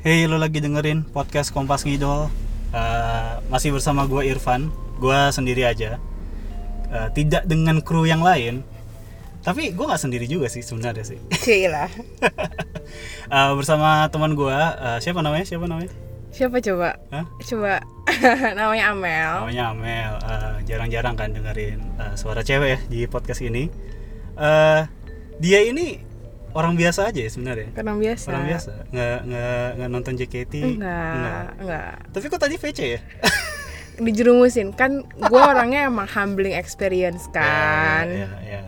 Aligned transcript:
Hey, 0.00 0.24
lo 0.24 0.40
lagi 0.40 0.64
dengerin 0.64 1.04
podcast 1.04 1.52
Kompas 1.52 1.84
Ngidol. 1.84 2.32
Eh, 2.72 3.32
masih 3.52 3.76
bersama 3.76 4.08
gue 4.08 4.24
Irfan. 4.24 4.72
Gue 4.96 5.16
sendiri 5.30 5.68
aja. 5.68 6.00
Eh, 6.88 7.08
tidak 7.12 7.44
dengan 7.44 7.84
kru 7.84 8.08
yang 8.08 8.24
lain. 8.24 8.64
Tapi 9.40 9.72
gue 9.72 9.84
nggak 9.84 10.00
sendiri 10.00 10.24
juga 10.28 10.48
sih 10.48 10.64
sebenarnya 10.64 11.04
sih. 11.04 11.18
Cila. 11.44 11.86
Eh, 13.30 13.52
bersama 13.54 14.10
teman 14.10 14.34
gue. 14.34 14.50
eh, 14.50 14.98
siapa 14.98 15.22
namanya? 15.22 15.46
Siapa 15.46 15.62
namanya? 15.70 15.94
Siapa 16.34 16.58
coba? 16.58 16.98
Hah? 17.14 17.22
Coba 17.46 17.78
namanya 18.58 18.90
Amel. 18.90 19.30
Namanya 19.46 19.64
Amel. 19.70 20.12
Eh, 20.18 20.54
jarang-jarang 20.66 21.14
kan 21.14 21.30
dengerin 21.30 21.78
eh, 21.78 22.14
suara 22.18 22.42
cewek 22.42 22.66
ya 22.74 22.78
di 22.90 23.06
podcast 23.06 23.46
ini. 23.46 23.70
Eh, 24.34 24.80
dia 25.38 25.60
ini 25.62 26.02
orang 26.54 26.74
biasa 26.74 27.10
aja 27.10 27.20
ya 27.20 27.30
sebenarnya. 27.30 27.68
Orang 27.78 27.98
biasa. 28.02 28.26
Orang 28.30 28.44
biasa. 28.46 28.72
Nggak 28.90 29.18
nggak 29.26 29.66
nggak 29.78 29.90
nonton 29.90 30.12
JKT. 30.18 30.54
Enggak, 30.76 31.46
enggak. 31.62 31.92
Tapi 32.10 32.24
kok 32.26 32.40
tadi 32.42 32.54
VC 32.58 32.78
ya? 32.98 33.00
Dijerumusin 34.04 34.72
kan 34.72 35.04
gue 35.04 35.40
orangnya 35.40 35.86
emang 35.86 36.08
humbling 36.08 36.56
experience 36.56 37.28
kan. 37.36 38.08
Ya, 38.08 38.28
ya, 38.40 38.60
ya. 38.60 38.62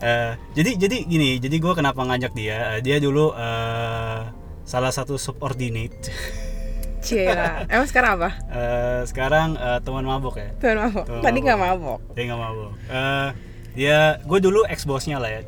Eh, 0.00 0.32
jadi 0.56 0.70
jadi 0.80 0.96
gini, 1.04 1.36
jadi 1.36 1.56
gue 1.60 1.72
kenapa 1.76 2.00
ngajak 2.04 2.32
dia? 2.32 2.76
Eh, 2.76 2.80
dia 2.80 2.96
dulu 3.00 3.36
eh, 3.36 4.20
salah 4.64 4.92
satu 4.92 5.16
subordinate. 5.20 6.08
Cila. 7.04 7.64
Emang 7.64 7.88
sekarang 7.88 8.20
apa? 8.20 8.30
Eh, 8.52 9.00
sekarang 9.08 9.56
eh, 9.56 9.80
teman 9.80 10.04
mabok 10.04 10.36
ya. 10.36 10.52
Tuan 10.60 10.76
mabok. 10.76 11.04
Tadi 11.24 11.38
nggak 11.40 11.58
mabok. 11.60 12.00
Dia 12.12 12.22
nggak 12.28 12.40
mabok. 12.40 12.72
Eh, 12.92 13.28
dia, 13.70 13.98
gue 14.20 14.38
dulu 14.44 14.68
ex 14.68 14.84
bosnya 14.84 15.16
lah 15.16 15.32
ya. 15.32 15.40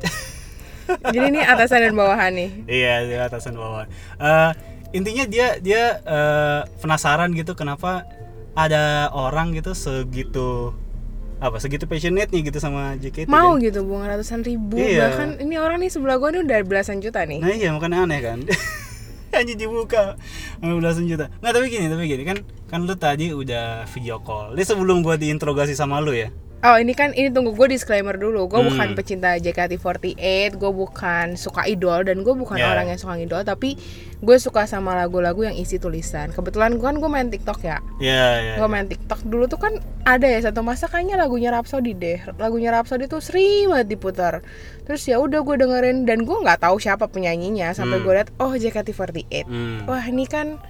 Jadi 1.05 1.25
ini 1.29 1.39
atasan 1.41 1.79
dan 1.81 1.93
bawahan 1.93 2.31
nih. 2.31 2.49
iya, 2.65 3.03
dia 3.03 3.19
atasan 3.25 3.55
bawah. 3.55 3.85
Eh, 4.17 4.51
intinya 4.91 5.25
dia 5.25 5.57
dia 5.57 5.99
eh, 5.99 6.61
penasaran 6.79 7.33
gitu 7.33 7.53
kenapa 7.53 8.05
ada 8.53 9.09
orang 9.09 9.51
gitu 9.51 9.73
segitu 9.73 10.71
apa 11.43 11.59
segitu 11.59 11.83
passionate 11.83 12.31
nih 12.31 12.47
gitu 12.47 12.61
sama 12.61 12.95
JKT. 12.95 13.27
Mau 13.27 13.57
kan? 13.57 13.63
gitu 13.65 13.83
bunga 13.83 14.15
ratusan 14.15 14.41
ribu 14.41 14.79
Iya. 14.79 15.11
bahkan 15.11 15.29
ini 15.43 15.59
orang 15.59 15.83
nih 15.83 15.91
sebelah 15.91 16.15
gue 16.15 16.29
nih 16.31 16.41
udah 16.45 16.59
belasan 16.63 17.03
juta 17.03 17.25
nih. 17.27 17.43
Nah 17.43 17.51
iya 17.51 17.69
makanya 17.75 18.07
aneh 18.07 18.19
kan 18.23 18.39
Hanya 19.33 19.57
dibuka 19.57 20.13
belasan 20.61 21.09
juta 21.09 21.25
Nggak 21.41 21.51
tapi 21.51 21.65
gini 21.67 21.89
tapi 21.89 22.05
gini 22.05 22.21
kan 22.21 22.37
Kan 22.69 22.85
lu 22.85 22.93
tadi 22.93 23.33
udah 23.33 23.81
video 23.89 24.21
call 24.21 24.53
Ini 24.53 24.61
sebelum 24.61 25.01
gua 25.01 25.17
diinterogasi 25.17 25.73
sama 25.73 25.97
lu 25.99 26.13
ya 26.13 26.29
Oh 26.63 26.75
ini 26.75 26.91
kan 26.91 27.11
ini 27.11 27.27
tunggu 27.27 27.51
gue 27.51 27.67
disclaimer 27.69 28.15
dulu 28.15 28.47
Gue 28.47 28.57
Hmm. 28.57 28.71
bukan 28.71 28.87
pecinta 28.93 29.35
JKT48 29.35 30.15
Gue 30.53 30.71
bukan 30.71 31.35
suka 31.35 31.65
idol 31.65 32.01
Dan 32.01 32.21
gue 32.21 32.31
bukan 32.31 32.55
Ya. 32.55 32.71
orang 32.71 32.87
yang 32.87 32.95
suka 32.95 33.15
idol 33.17 33.43
Tapi 33.43 33.75
gue 34.17 34.37
suka 34.37 34.63
sama 34.63 34.95
lagu-lagu 34.95 35.43
yang 35.43 35.53
isi 35.53 35.75
tulisan 35.75 36.31
Kebetulan 36.31 36.73
gue 36.73 36.85
kan 36.85 36.95
gue 36.95 37.09
main 37.09 37.27
TikTok 37.27 37.59
ya 37.61 37.83
Iya 37.99 38.27
iya 38.39 38.53
Gue 38.55 38.67
main 38.67 38.87
TikTok 38.87 39.21
dulu 39.23 39.45
tuh 39.45 39.59
kan 39.59 39.75
ada 40.03 40.23
ya 40.23 40.39
satu 40.41 40.59
masa 40.61 40.87
kayaknya 40.87 41.15
lagunya 41.17 41.49
Rhapsody 41.49 41.91
deh 41.93 42.19
Lagunya 42.33 42.71
Rhapsody 42.71 43.05
tuh 43.05 43.19
sering 43.19 43.67
banget 43.67 43.87
diputar 43.91 44.39
Terus 44.83 45.03
ya 45.03 45.19
udah 45.19 45.39
gue 45.41 45.55
dengerin 45.57 46.03
Dan 46.03 46.23
gue 46.23 46.37
nggak 46.37 46.59
tahu 46.59 46.79
siapa 46.79 47.05
penyanyinya 47.05 47.71
Sampai 47.71 47.99
Hmm. 47.99 48.05
gue 48.05 48.13
liat 48.15 48.29
oh 48.37 48.51
JKT48 48.51 49.43
Hmm. 49.43 49.83
Wah 49.83 50.03
ini 50.03 50.23
kan 50.25 50.63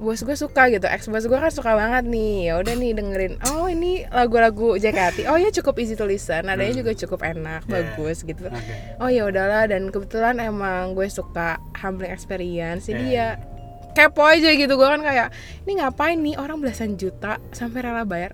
bos 0.00 0.24
gue 0.24 0.32
suka 0.32 0.72
gitu 0.72 0.88
ex 0.88 1.12
bos 1.12 1.28
gue 1.28 1.36
kan 1.36 1.52
suka 1.52 1.76
banget 1.76 2.08
nih. 2.08 2.48
Ya 2.48 2.54
udah 2.56 2.72
nih 2.72 2.90
dengerin 2.96 3.34
oh 3.52 3.68
ini 3.68 4.08
lagu-lagu 4.08 4.80
JKT 4.80 5.28
oh 5.28 5.36
ya 5.36 5.52
cukup 5.52 5.76
isi 5.76 5.92
tulisan 5.92 6.48
nadanya 6.48 6.72
juga 6.72 6.96
cukup 6.96 7.20
enak 7.20 7.68
Yeah. 7.68 7.92
bagus 7.94 8.24
gitu. 8.24 8.48
Oke. 8.48 8.74
Oh 8.96 9.12
ya 9.12 9.28
udahlah 9.28 9.68
dan 9.68 9.92
kebetulan 9.92 10.40
emang 10.40 10.96
gue 10.96 11.04
suka 11.06 11.60
humbling 11.76 12.08
experience 12.10 12.88
jadi 12.88 13.04
Yeah. 13.04 13.32
ya 13.36 13.46
kepo 13.90 14.22
aja 14.24 14.48
gitu 14.54 14.72
gue 14.72 14.88
kan 14.88 15.04
kayak 15.04 15.28
ini 15.68 15.84
ngapain 15.84 16.16
nih 16.16 16.40
orang 16.40 16.64
belasan 16.64 16.96
juta 16.96 17.36
sampai 17.52 17.84
rela 17.84 18.08
bayar? 18.08 18.32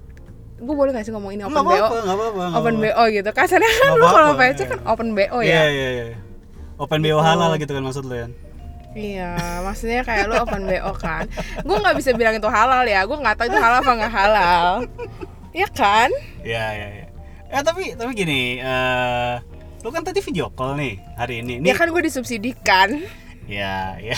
Gue 0.56 0.72
boleh 0.72 0.94
gak 0.94 1.04
sih 1.04 1.12
ngomong 1.12 1.34
ini 1.34 1.42
open 1.44 1.66
BO 1.66 1.68
apa-apa 1.68 1.98
nggak 2.00 2.16
apa-apa 2.16 2.42
nggak 2.48 2.60
open. 2.62 2.74
BO 2.78 3.02
gitu. 3.10 3.30
Kasarnya 3.34 3.70
kan 3.76 3.90
lu 3.92 4.06
kalau 4.06 4.30
apa-apa, 4.32 4.44
PC 4.54 4.60
iya. 4.62 4.66
kan 4.70 4.80
open 4.86 5.08
BO 5.12 5.38
Iya 5.42 5.50
ya? 5.52 5.64
Iya 5.68 5.88
iya 5.90 6.04
Open 6.76 7.00
BO 7.02 7.18
halal 7.18 7.50
gitu 7.58 7.72
kan 7.74 7.82
maksud 7.82 8.06
lu 8.06 8.14
ya 8.14 8.28
Iya, 8.96 9.60
maksudnya 9.60 10.00
kayak 10.08 10.24
lu 10.32 10.40
open 10.40 10.64
BO 10.64 10.92
kan. 10.96 11.28
Gue 11.60 11.76
nggak 11.76 11.96
bisa 12.00 12.16
bilang 12.16 12.32
itu 12.32 12.48
halal 12.48 12.88
ya. 12.88 13.04
Gue 13.04 13.20
nggak 13.20 13.36
tahu 13.36 13.46
itu 13.52 13.58
halal 13.60 13.84
apa 13.84 13.92
nggak 13.92 14.14
halal. 14.16 14.66
Iya 15.56 15.68
kan? 15.72 16.10
Iya 16.44 16.64
iya 16.76 16.88
iya 17.00 17.06
Ya 17.48 17.64
tapi 17.64 17.96
tapi 17.96 18.12
gini 18.12 18.60
eh 18.60 19.40
Lu 19.80 19.88
kan 19.88 20.04
tadi 20.04 20.20
video 20.20 20.52
call 20.52 20.76
nih 20.76 21.00
hari 21.16 21.40
ini 21.40 21.64
Ya 21.64 21.72
Nih 21.72 21.74
kan 21.78 21.88
gue 21.88 22.02
disubsidikan. 22.04 23.00
Ya 23.48 23.96
ya 23.96 24.12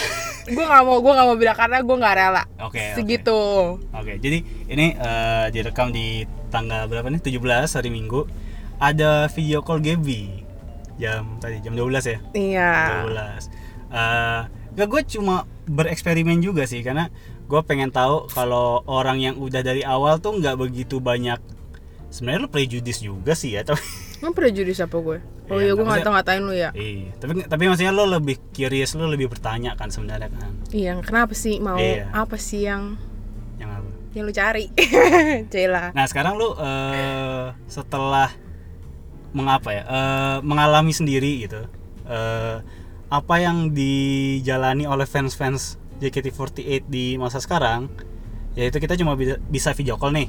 Gue 0.50 0.65
nggak 0.65 0.83
mau, 0.83 0.99
gue 0.99 1.12
nggak 1.15 1.27
mau 1.28 1.37
bilang 1.39 1.55
karena 1.55 1.78
gue 1.84 1.97
nggak 2.00 2.15
rela. 2.16 2.43
Oke 2.65 2.81
oke. 2.81 2.97
Segitu. 2.97 3.41
Oke, 3.93 4.16
jadi 4.19 4.41
ini 4.66 4.97
eh, 4.97 5.47
direkam 5.53 5.93
di 5.93 6.25
tanggal 6.49 6.89
berapa 6.89 7.06
nih? 7.12 7.21
17 7.21 7.77
hari 7.77 7.91
Minggu. 7.93 8.25
Ada 8.81 9.28
video 9.28 9.60
call 9.60 9.84
Gaby 9.84 10.43
jam 10.99 11.37
tadi 11.39 11.60
jam 11.62 11.77
12 11.77 12.03
ya? 12.03 12.19
Iya. 12.33 12.72
12. 13.05 13.47
Eh, 13.93 14.43
gak 14.78 14.87
gue 14.87 15.03
cuma 15.11 15.34
bereksperimen 15.66 16.39
juga 16.39 16.62
sih 16.65 16.81
karena 16.81 17.11
gue 17.44 17.61
pengen 17.62 17.91
tahu 17.91 18.31
kalau 18.31 18.87
orang 18.87 19.19
yang 19.19 19.34
udah 19.34 19.59
dari 19.61 19.83
awal 19.83 20.16
tuh 20.16 20.37
nggak 20.37 20.55
begitu 20.55 20.97
banyak 20.99 21.43
sebenarnya 22.09 22.41
lu 22.41 22.49
prejudis 22.49 22.99
juga 23.00 23.34
sih 23.34 23.53
ya 23.53 23.62
tapi 23.62 23.83
Emang 24.19 24.34
prejudis 24.34 24.78
apa 24.78 24.97
gue? 24.97 25.19
Oh 25.47 25.56
Iya, 25.56 25.62
iya, 25.65 25.72
gue 25.72 25.84
nggak 25.84 26.03
ngatain 26.05 26.43
lu 26.43 26.53
ya. 26.53 26.71
iya 26.72 27.11
tapi 27.16 27.43
tapi 27.43 27.62
maksudnya 27.65 27.91
lo 27.91 28.05
lebih 28.05 28.39
curious 28.50 28.94
lo 28.94 29.06
lebih 29.06 29.27
bertanya 29.27 29.75
kan 29.75 29.89
sebenarnya 29.89 30.28
kan 30.28 30.53
Iya, 30.71 31.00
kenapa 31.00 31.33
sih 31.33 31.59
mau 31.59 31.75
Iya. 31.75 32.06
apa 32.12 32.37
sih 32.37 32.62
yang 32.62 32.95
yang 33.56 33.71
apa 33.72 33.89
yang 34.12 34.25
lu 34.25 34.33
cari? 34.33 34.69
Cila. 35.53 35.91
Nah 35.91 36.05
sekarang 36.05 36.34
lu 36.34 36.53
eh, 36.55 37.47
setelah 37.66 38.31
mengapa 39.31 39.69
ya 39.71 39.83
eh, 39.84 40.37
mengalami 40.43 40.91
sendiri 40.91 41.45
gitu 41.45 41.60
eh, 42.05 42.56
apa 43.09 43.35
yang 43.37 43.73
dijalani 43.73 44.85
oleh 44.85 45.05
fans-fans 45.05 45.77
JKT48 45.99 46.61
di 46.85 47.17
masa 47.17 47.39
sekarang 47.39 47.89
yaitu 48.53 48.77
kita 48.77 48.95
cuma 48.95 49.17
bisa, 49.43 49.73
video 49.73 49.97
call 49.97 50.13
nih 50.13 50.29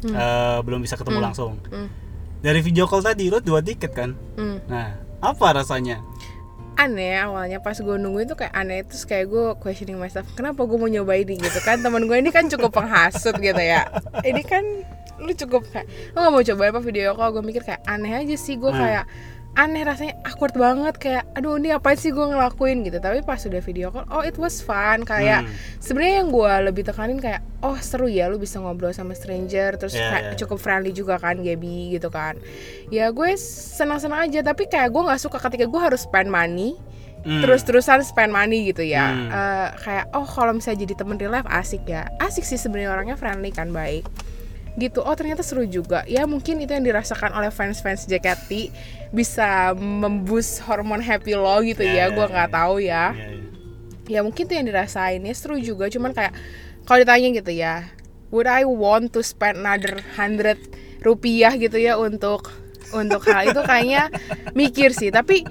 Hmm. 0.00 0.16
Eh, 0.16 0.58
belum 0.64 0.80
bisa 0.80 0.96
ketemu 0.96 1.20
langsung 1.20 1.60
Hmm. 1.68 1.84
dari 2.40 2.58
video 2.58 2.84
call 2.84 3.00
tadi 3.00 3.28
lu 3.28 3.36
dua 3.38 3.60
tiket 3.60 3.92
kan 3.92 4.16
Hmm. 4.32 4.56
nah 4.64 4.96
apa 5.20 5.52
rasanya 5.54 6.00
aneh 6.74 7.12
awalnya 7.14 7.60
pas 7.60 7.76
gue 7.76 7.96
nunggu 8.00 8.24
itu 8.24 8.32
kayak 8.32 8.54
aneh 8.54 8.80
terus 8.82 9.04
kayak 9.04 9.28
gue 9.28 9.52
questioning 9.60 10.00
myself 10.00 10.24
kenapa 10.32 10.64
gue 10.64 10.72
mau 10.74 10.88
nyoba 10.88 11.12
ini 11.14 11.36
gitu 11.36 11.60
kan 11.60 11.76
teman 11.78 12.08
gue 12.08 12.16
ini 12.16 12.32
kan 12.32 12.48
cukup 12.48 12.72
penghasut 12.72 13.36
gitu 13.36 13.60
ya 13.60 13.84
ini 14.24 14.40
kan 14.40 14.64
lu 15.20 15.36
cukup 15.36 15.68
kayak 15.68 15.84
lu 16.10 16.18
gak 16.18 16.32
mau 16.32 16.40
coba 16.40 16.62
apa 16.66 16.80
video 16.80 17.12
call 17.12 17.30
gue 17.30 17.44
mikir 17.44 17.60
kayak 17.60 17.84
aneh 17.84 18.16
aja 18.16 18.32
sih 18.34 18.56
gue 18.56 18.66
Hmm. 18.66 18.80
kayak 18.80 19.04
aneh 19.52 19.82
rasanya 19.82 20.14
awkward 20.22 20.54
banget 20.54 20.94
kayak 20.96 21.24
aduh 21.34 21.58
ini 21.58 21.70
apa 21.70 21.92
sih 21.92 22.10
gue 22.10 22.22
ngelakuin 22.22 22.86
gitu 22.86 22.96
tapi 22.96 23.18
pas 23.20 23.36
udah 23.36 23.58
video 23.58 23.90
call 23.90 24.06
oh 24.08 24.22
it 24.22 24.34
was 24.34 24.58
fun 24.58 25.02
kayak 25.02 25.42
Hmm. 25.42 25.52
sebenarnya 25.78 26.14
yang 26.22 26.30
gue 26.30 26.52
lebih 26.64 26.82
tekanin 26.82 27.18
kayak 27.18 27.42
oh 27.60 27.74
seru 27.76 28.06
ya 28.06 28.26
lu 28.26 28.38
bisa 28.38 28.56
ngobrol 28.56 28.90
sama 28.90 29.10
stranger 29.12 29.74
terus 29.74 29.92
kayak 29.92 30.22
iya. 30.22 30.38
cukup 30.38 30.56
friendly 30.56 30.90
juga 30.90 31.18
kan 31.18 31.38
Gaby 31.38 31.92
gitu 31.92 32.08
kan 32.08 32.38
ya 32.88 33.10
gue 33.10 33.30
senang-senang 33.36 34.30
aja 34.30 34.40
tapi 34.40 34.64
kayak 34.64 34.88
gue 34.88 35.02
nggak 35.02 35.20
suka 35.20 35.38
ketika 35.40 35.66
gue 35.66 35.80
harus 35.80 36.02
spend 36.02 36.28
money 36.28 36.78
Hmm. 37.20 37.44
terus-terusan 37.44 38.00
spend 38.00 38.32
money 38.32 38.64
gitu 38.64 38.80
ya 38.80 39.12
Hmm. 39.12 39.28
Eh, 39.28 39.68
kayak 39.84 40.08
oh 40.16 40.24
kalau 40.24 40.56
misalnya 40.56 40.88
jadi 40.88 40.94
temen 40.96 41.20
real 41.20 41.28
life 41.30 41.44
asik 41.52 41.84
ya 41.84 42.08
asik 42.16 42.48
sih 42.48 42.56
sebenarnya 42.56 42.96
orangnya 42.96 43.16
friendly 43.20 43.52
kan 43.52 43.68
baik 43.68 44.08
gitu. 44.78 45.02
Oh 45.02 45.14
ternyata 45.16 45.42
seru 45.42 45.66
juga. 45.66 46.04
Ya 46.06 46.26
mungkin 46.28 46.60
itu 46.62 46.70
yang 46.70 46.84
dirasakan 46.86 47.34
oleh 47.34 47.50
fans-fans 47.50 48.06
JKT 48.06 48.70
bisa 49.10 49.74
memboost 49.74 50.62
hormon 50.62 51.02
happy 51.02 51.34
lo 51.34 51.58
gitu 51.66 51.82
Ya, 51.82 52.06
ya, 52.06 52.06
ya, 52.10 52.14
gue 52.14 52.26
nggak 52.30 52.50
ya. 52.50 52.54
tahu 52.54 52.74
ya. 52.78 53.04
Iya, 53.10 53.26
iya. 53.26 54.18
ya 54.18 54.20
mungkin 54.22 54.42
itu 54.46 54.54
yang 54.54 54.66
dirasain 54.68 55.20
ya 55.22 55.34
seru 55.34 55.56
juga. 55.58 55.90
Cuman 55.90 56.14
kayak 56.14 56.34
kalau 56.86 56.98
ditanya 57.02 57.28
gitu 57.42 57.52
ya 57.54 57.74
would 58.30 58.46
I 58.46 58.62
want 58.62 59.10
to 59.18 59.20
spend 59.26 59.62
another 59.62 59.98
hundred 60.14 60.58
rupiah 61.02 61.54
gitu 61.58 61.76
ya 61.78 61.98
untuk 61.98 62.50
untuk 62.94 63.22
hal 63.26 63.50
itu 63.50 63.60
kayaknya 63.62 64.10
mikir 64.58 64.94
sih. 64.94 65.10
Tapi 65.10 65.42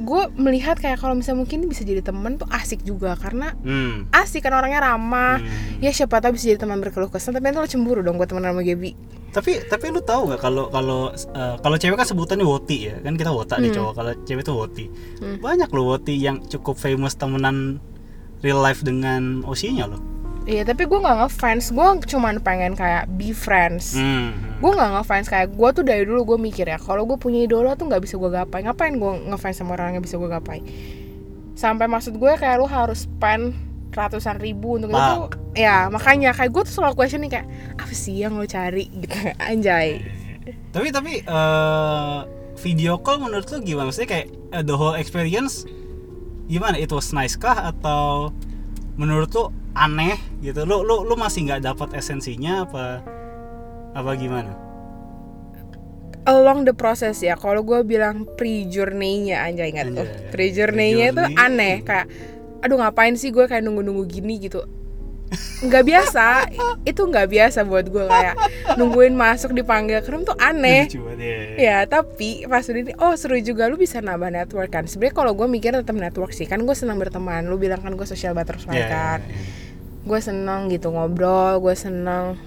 gue 0.00 0.22
melihat 0.34 0.74
kayak 0.74 0.96
kalau 0.96 1.12
misalnya 1.12 1.40
mungkin 1.40 1.64
bisa 1.64 1.82
jadi 1.82 2.00
temen 2.00 2.34
tuh 2.34 2.48
asik 2.48 2.80
juga 2.82 3.14
karena 3.14 3.52
Hmm. 3.56 4.08
asik 4.10 4.40
kan 4.40 4.52
orangnya 4.52 4.80
ramah 4.82 5.36
Hmm. 5.36 5.78
ya 5.78 5.90
siapa 5.90 6.18
tahu 6.18 6.34
bisa 6.34 6.48
jadi 6.48 6.58
teman 6.58 6.80
berkeluh 6.80 7.06
kesah 7.06 7.30
tapi 7.30 7.44
nanti 7.44 7.58
lo 7.58 7.68
cemburu 7.68 8.00
dong 8.00 8.16
gue 8.16 8.24
temen 8.24 8.40
sama 8.40 8.60
Gaby 8.60 8.96
tapi 9.30 9.60
tapi 9.62 9.84
lu 9.88 10.00
tahu 10.00 10.26
nggak 10.26 10.40
kalau 10.40 10.66
kalau 10.68 11.00
eh, 11.12 11.54
kalau 11.56 11.76
cewek 11.76 11.94
kan 11.94 12.02
sebutannya 12.02 12.42
woti 12.42 12.88
ya 12.88 12.98
kan 12.98 13.14
kita 13.14 13.30
wota 13.30 13.56
nih 13.56 13.70
cowok 13.70 13.92
kalau 13.94 14.12
cewek 14.24 14.42
tuh 14.42 14.56
woti 14.56 14.84
Hmm. 15.20 15.36
banyak 15.38 15.68
loh 15.68 15.84
woti 15.90 16.16
yang 16.16 16.40
cukup 16.42 16.74
famous 16.74 17.14
temenan 17.14 17.78
real 18.40 18.58
life 18.58 18.80
dengan 18.80 19.44
osinya 19.44 19.84
loh 19.86 20.00
Iya 20.50 20.66
tapi 20.66 20.82
gue 20.90 20.98
nggak 20.98 21.18
ngefans, 21.22 21.70
gue 21.70 21.88
cuman 22.10 22.42
pengen 22.42 22.74
kayak 22.74 23.06
be 23.14 23.30
friends. 23.30 23.94
Hmm. 23.94 24.34
Gue 24.58 24.74
nggak 24.74 24.98
ngefans 24.98 25.30
kayak 25.30 25.54
gue 25.54 25.68
tuh 25.70 25.86
dari 25.86 26.02
dulu 26.02 26.34
gue 26.34 26.38
mikir 26.42 26.66
ya 26.66 26.74
kalau 26.74 27.06
gue 27.06 27.14
punya 27.14 27.46
idola 27.46 27.78
tuh 27.78 27.86
nggak 27.86 28.02
bisa 28.02 28.18
gue 28.18 28.26
gapai, 28.34 28.66
ngapain 28.66 28.98
gue 28.98 29.12
ngefans 29.30 29.62
sama 29.62 29.78
orang 29.78 29.94
yang 29.94 30.02
bisa 30.02 30.18
gue 30.18 30.26
gapai? 30.26 30.58
Sampai 31.54 31.86
maksud 31.86 32.18
gue 32.18 32.32
kayak 32.34 32.58
lu 32.58 32.66
harus 32.66 33.06
spend 33.06 33.54
ratusan 33.94 34.42
ribu 34.42 34.74
untuk 34.74 34.90
itu 34.90 35.18
ya 35.54 35.86
makanya. 35.86 36.34
Kayak 36.34 36.50
gue 36.50 36.62
tuh 36.66 36.74
selalu 36.82 36.94
question 36.98 37.22
nih 37.22 37.30
kayak 37.38 37.46
apa 37.78 37.94
sih 37.94 38.18
yang 38.18 38.34
lo 38.34 38.42
cari? 38.42 38.90
Gitu 38.90 39.14
anjay. 39.54 40.02
Tapi 40.74 40.88
tapi 40.90 41.22
eh, 41.22 42.18
video 42.58 42.98
call 42.98 43.22
menurut 43.22 43.46
lu 43.54 43.62
gimana? 43.62 43.86
Maksudnya 43.86 44.10
kayak 44.18 44.26
eh, 44.50 44.62
the 44.66 44.74
whole 44.74 44.98
experience 44.98 45.62
gimana? 46.50 46.74
It 46.74 46.90
was 46.90 47.14
nice 47.14 47.38
kah? 47.38 47.70
Atau 47.70 48.34
menurut 49.00 49.32
lu 49.32 49.44
aneh 49.72 50.20
gitu? 50.44 50.68
Lu 50.68 50.84
lu 50.84 51.08
lu 51.08 51.16
masih 51.16 51.48
nggak 51.48 51.64
dapat 51.64 51.96
esensinya 51.96 52.68
apa 52.68 53.00
apa 53.96 54.10
gimana? 54.20 54.52
Along 56.28 56.68
the 56.68 56.76
process 56.76 57.24
ya 57.24 57.32
kalau 57.40 57.64
gue 57.64 57.80
bilang 57.80 58.28
pre 58.36 58.68
journey-nya 58.68 59.40
anjay 59.40 59.72
ingat 59.72 59.88
tuh 59.96 60.08
pre 60.28 60.52
journey-nya 60.52 61.16
itu 61.16 61.24
aneh 61.32 61.80
kayak 61.80 62.12
aduh 62.60 62.76
ngapain 62.76 63.16
sih 63.16 63.32
gue 63.32 63.48
kayak 63.48 63.64
nunggu-nunggu 63.64 64.04
gini? 64.04 64.36
gitu 64.36 64.60
nggak 65.62 65.84
biasa 65.86 66.26
itu 66.82 67.02
nggak 67.06 67.28
biasa 67.30 67.62
buat 67.62 67.86
gue 67.86 68.02
kayak 68.02 68.34
nungguin 68.74 69.14
masuk 69.14 69.54
dipanggil 69.54 70.02
ke 70.02 70.10
room 70.10 70.26
tuh 70.26 70.34
aneh 70.42 70.90
ya. 70.90 70.98
Ya, 71.60 71.78
tapi 71.86 72.48
pas 72.50 72.64
udah 72.66 72.80
ini, 72.80 72.92
oh 72.98 73.14
seru 73.14 73.38
juga 73.38 73.68
lu 73.70 73.76
bisa 73.78 74.00
nambah 74.02 74.32
network 74.32 74.70
kan. 74.72 74.84
Sebenarnya 74.90 75.14
kalau 75.14 75.32
gue 75.36 75.46
mikir 75.46 75.70
tetap 75.76 75.94
network 75.94 76.32
sih, 76.32 76.48
kan 76.48 76.64
gue 76.64 76.72
senang 76.72 76.96
berteman. 76.96 77.46
Lu 77.46 77.60
bilang 77.60 77.78
kan 77.84 77.92
gue 77.94 78.06
social 78.08 78.32
butterfly 78.32 78.74
Ya, 78.74 78.80
ya, 78.80 78.88
kan. 78.88 79.18
ya. 79.22 79.36
Gue 80.08 80.18
seneng 80.24 80.72
gitu 80.72 80.88
ngobrol, 80.90 81.60
gue 81.60 81.74
seneng 81.76 82.40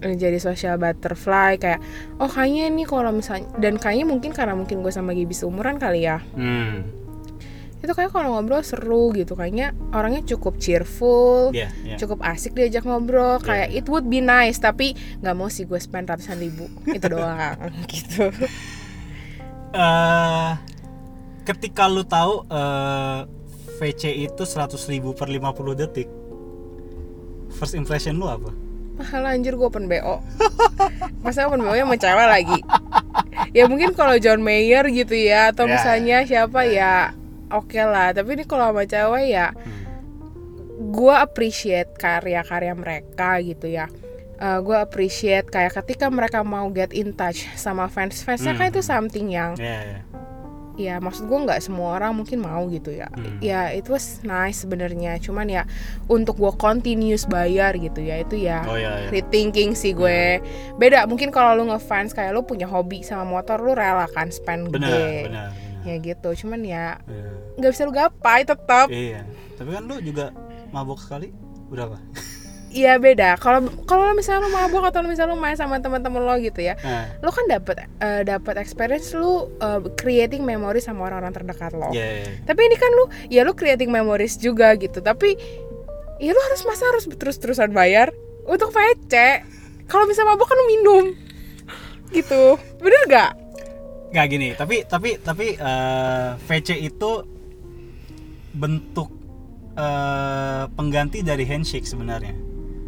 jadi 0.00 0.40
social 0.40 0.80
butterfly 0.80 1.60
kayak 1.60 1.76
oh 2.16 2.24
kayaknya 2.24 2.72
nih 2.72 2.88
kalau 2.88 3.12
misalnya 3.12 3.44
dan 3.60 3.76
kayaknya 3.76 4.08
mungkin 4.08 4.32
karena 4.32 4.56
mungkin 4.56 4.80
gue 4.80 4.88
sama 4.88 5.12
Gibi 5.12 5.36
seumuran 5.36 5.76
kali 5.76 6.08
ya 6.08 6.24
hmm 6.32 7.09
itu 7.80 7.90
kayak 7.90 8.10
kalau 8.10 8.34
ngobrol 8.34 8.60
seru 8.60 9.08
gitu 9.10 9.32
kayaknya 9.32 9.72
orangnya 9.90 10.20
cukup 10.26 10.56
cheerful 10.56 11.48
ya 11.50 11.72
ya 11.80 11.96
cukup 11.96 12.20
asik 12.22 12.52
diajak 12.52 12.82
ngobrol. 12.82 13.38
Kayak 13.38 13.68
Iya. 13.68 13.78
it 13.78 13.86
would 13.86 14.04
be 14.04 14.20
nice 14.20 14.56
tapi 14.56 14.92
nggak 15.18 15.32
mau 15.32 15.48
sih 15.48 15.64
gue 15.64 15.76
spend 15.76 16.06
ratusan 16.06 16.36
ribu. 16.36 16.68
Itu 16.86 17.08
doang 17.08 17.56
gitu. 17.88 18.28
Eh, 19.70 20.50
ketika 21.42 21.86
lu 21.86 22.02
tahu 22.02 22.44
eh, 22.44 23.20
VC 23.76 24.02
itu 24.20 24.42
100.000 24.42 24.76
ribu 24.90 25.14
per 25.14 25.26
50 25.26 25.40
detik 25.74 26.08
first 27.50 27.72
impression 27.72 28.14
lu 28.14 28.26
apa? 28.26 28.52
Mahal 28.94 29.24
anjir 29.26 29.56
gue 29.56 29.64
open 29.64 29.88
BO 29.88 30.20
masa 31.20 31.48
open 31.48 31.58
BO 31.58 31.72
nya 31.72 31.82
sama 31.82 31.96
cewek 31.96 32.28
lagi? 32.28 32.58
Ya 33.50 33.64
mungkin 33.64 33.94
kalau 33.94 34.20
John 34.20 34.44
Mayer 34.44 34.84
gitu 34.86 35.16
ya 35.16 35.48
atau 35.48 35.64
Ya. 35.64 35.72
misalnya 35.72 36.16
siapa 36.22 36.68
ya 36.68 37.16
oke 37.50 37.80
lah 37.80 38.10
tapi 38.10 38.34
ini 38.34 38.44
kalau 38.44 38.70
sama 38.70 38.82
cewek 38.82 39.26
ya 39.28 39.50
Hmm. 39.52 39.82
gue 40.80 41.12
appreciate 41.12 41.92
karya-karya 41.94 42.72
mereka 42.72 43.36
gitu 43.40 43.68
ya. 43.68 43.84
Gue 44.40 44.72
appreciate 44.72 45.44
kayak 45.46 45.76
ketika 45.76 46.08
mereka 46.08 46.40
mau 46.40 46.72
get 46.72 46.96
in 46.96 47.12
touch 47.12 47.44
sama 47.52 47.84
fans-fansnya 47.84 48.56
kan 48.56 48.66
Hmm. 48.66 48.72
itu 48.72 48.80
something 48.80 49.28
yang 49.28 49.52
ya 49.60 49.84
ya 49.84 50.00
ya 50.80 50.96
maksud 50.96 51.28
gue 51.28 51.36
nggak 51.36 51.60
semua 51.60 52.00
orang 52.00 52.16
mungkin 52.16 52.40
mau 52.40 52.64
gitu 52.66 52.88
ya. 52.88 53.12
Hmm. 53.12 53.36
ya 53.38 53.68
itu 53.68 53.92
was 53.92 54.24
nice 54.24 54.64
sebenarnya. 54.64 55.20
Cuman 55.20 55.44
ya 55.44 55.68
untuk 56.08 56.40
gue 56.40 56.52
continuous 56.56 57.28
bayar 57.28 57.76
gitu 57.76 58.00
ya 58.00 58.16
itu 58.16 58.40
ya 58.40 58.64
oh 58.64 58.80
ya 58.80 59.04
ya 59.04 59.08
rethinking 59.12 59.76
sih 59.76 59.92
gue. 59.92 60.40
Beda 60.80 61.04
mungkin 61.04 61.28
kalau 61.28 61.60
lu 61.60 61.68
ngefans 61.68 62.16
kayak 62.16 62.32
lu 62.32 62.40
punya 62.40 62.64
hobi 62.64 63.04
sama 63.04 63.28
motor 63.28 63.60
lu 63.60 63.76
rela 63.76 64.08
kan 64.08 64.32
spend 64.32 64.72
benar 64.72 64.88
gede 64.88 65.28
ya 65.84 65.96
gitu. 65.98 66.28
Cuman 66.46 66.60
ya 66.62 66.98
Ya. 67.06 67.30
nggak 67.58 67.70
bisa 67.72 67.82
lu 67.86 67.92
gapai 67.92 68.44
tetap 68.44 68.86
iya. 68.90 69.24
Tapi 69.58 69.70
kan 69.76 69.82
lu 69.84 70.00
juga 70.00 70.32
mabok 70.70 71.00
sekali. 71.02 71.30
Berapa? 71.70 71.96
Iya 72.70 73.02
beda. 73.02 73.34
Kalau 73.42 73.66
kalau 73.82 74.14
misalnya 74.14 74.46
lu 74.46 74.50
mabuk 74.54 74.86
atau 74.86 75.02
misalnya 75.02 75.34
lu 75.34 75.42
main 75.42 75.58
sama 75.58 75.82
teman-teman 75.82 76.22
lo 76.22 76.38
gitu 76.38 76.62
ya 76.62 76.78
nah. 76.86 77.10
lu 77.18 77.34
kan 77.34 77.42
dapat 77.50 77.82
eh, 77.98 78.22
dapat 78.22 78.62
experience 78.62 79.10
lu 79.10 79.50
eh, 79.58 79.82
creating 79.98 80.46
memory 80.46 80.78
sama 80.78 81.10
orang-orang 81.10 81.34
terdekat 81.34 81.74
lo. 81.74 81.90
Ya 81.90 81.98
ya, 82.06 82.30
ya. 82.30 82.32
tapi 82.46 82.70
ini 82.70 82.78
kan 82.78 82.90
lu 82.94 83.04
ya 83.26 83.42
lu 83.42 83.58
creating 83.58 83.90
memories 83.90 84.38
juga 84.38 84.70
gitu. 84.78 85.02
Tapi 85.02 85.34
ya 86.22 86.30
lu 86.30 86.38
harus 86.46 86.62
masa 86.62 86.86
harus 86.94 87.10
terus-terusan 87.10 87.74
bayar 87.74 88.14
untuk 88.46 88.70
VC 88.70 89.42
kalau 89.90 90.06
bisa 90.06 90.22
mabuk 90.22 90.46
kan 90.46 90.54
lu 90.54 90.66
minum. 90.70 91.04
Gitu. 92.14 92.54
Bener 92.78 93.02
gak 93.10 93.30
nggak 94.10 94.26
gini. 94.26 94.48
Tapi 94.52 94.76
tapi 94.84 95.10
tapi 95.18 95.46
eh, 95.54 96.28
VC 96.40 96.68
itu 96.80 97.10
bentuk 98.50 99.08
eh, 99.74 100.64
pengganti 100.68 101.22
dari 101.22 101.44
handshake 101.44 101.86
sebenarnya. 101.86 102.34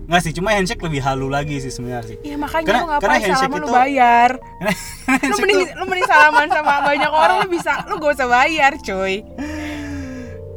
Nggak 0.03 0.21
sih 0.21 0.33
cuma 0.35 0.51
handshake 0.51 0.83
lebih 0.83 0.99
halu 1.01 1.31
lagi 1.31 1.57
sih 1.57 1.71
sebenarnya 1.71 2.05
sih. 2.05 2.19
Ya 2.21 2.35
makanya 2.35 2.67
Karena- 2.67 2.83
lu 2.83 2.87
ngapain 2.91 3.01
karena 3.01 3.17
handshake 3.17 3.39
salaman 3.39 3.59
lu 3.59 3.67
itu- 3.67 3.75
bayar? 3.75 4.31
lu 5.31 5.35
mending 5.39 5.59
tuh- 5.63 5.73
lu 5.73 5.85
mending 5.87 6.09
salaman 6.11 6.49
sama 6.51 6.75
banyak 6.83 7.13
orang 7.13 7.37
lu 7.39 7.49
bisa 7.49 7.73
lu 7.87 7.95
gak 7.97 8.13
usah 8.13 8.29
bayar 8.29 8.73
cuy. 8.79 9.15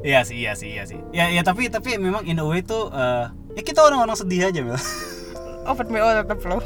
Iya 0.06 0.22
sih, 0.22 0.38
iya 0.38 0.54
sih, 0.54 0.70
iya 0.70 0.84
sih. 0.86 1.00
Ya, 1.10 1.30
ya 1.30 1.42
tapi 1.42 1.66
tapi 1.66 1.98
memang 1.98 2.26
in 2.26 2.38
a 2.38 2.46
way 2.46 2.62
tuh 2.62 2.90
eh, 2.90 3.26
ya 3.54 3.62
kita 3.62 3.82
orang-orang 3.82 4.14
sedih 4.14 4.50
aja, 4.50 4.62
Mel. 4.62 4.78
open 5.66 5.90
BO 5.90 6.10
tetep 6.14 6.46
lo 6.46 6.62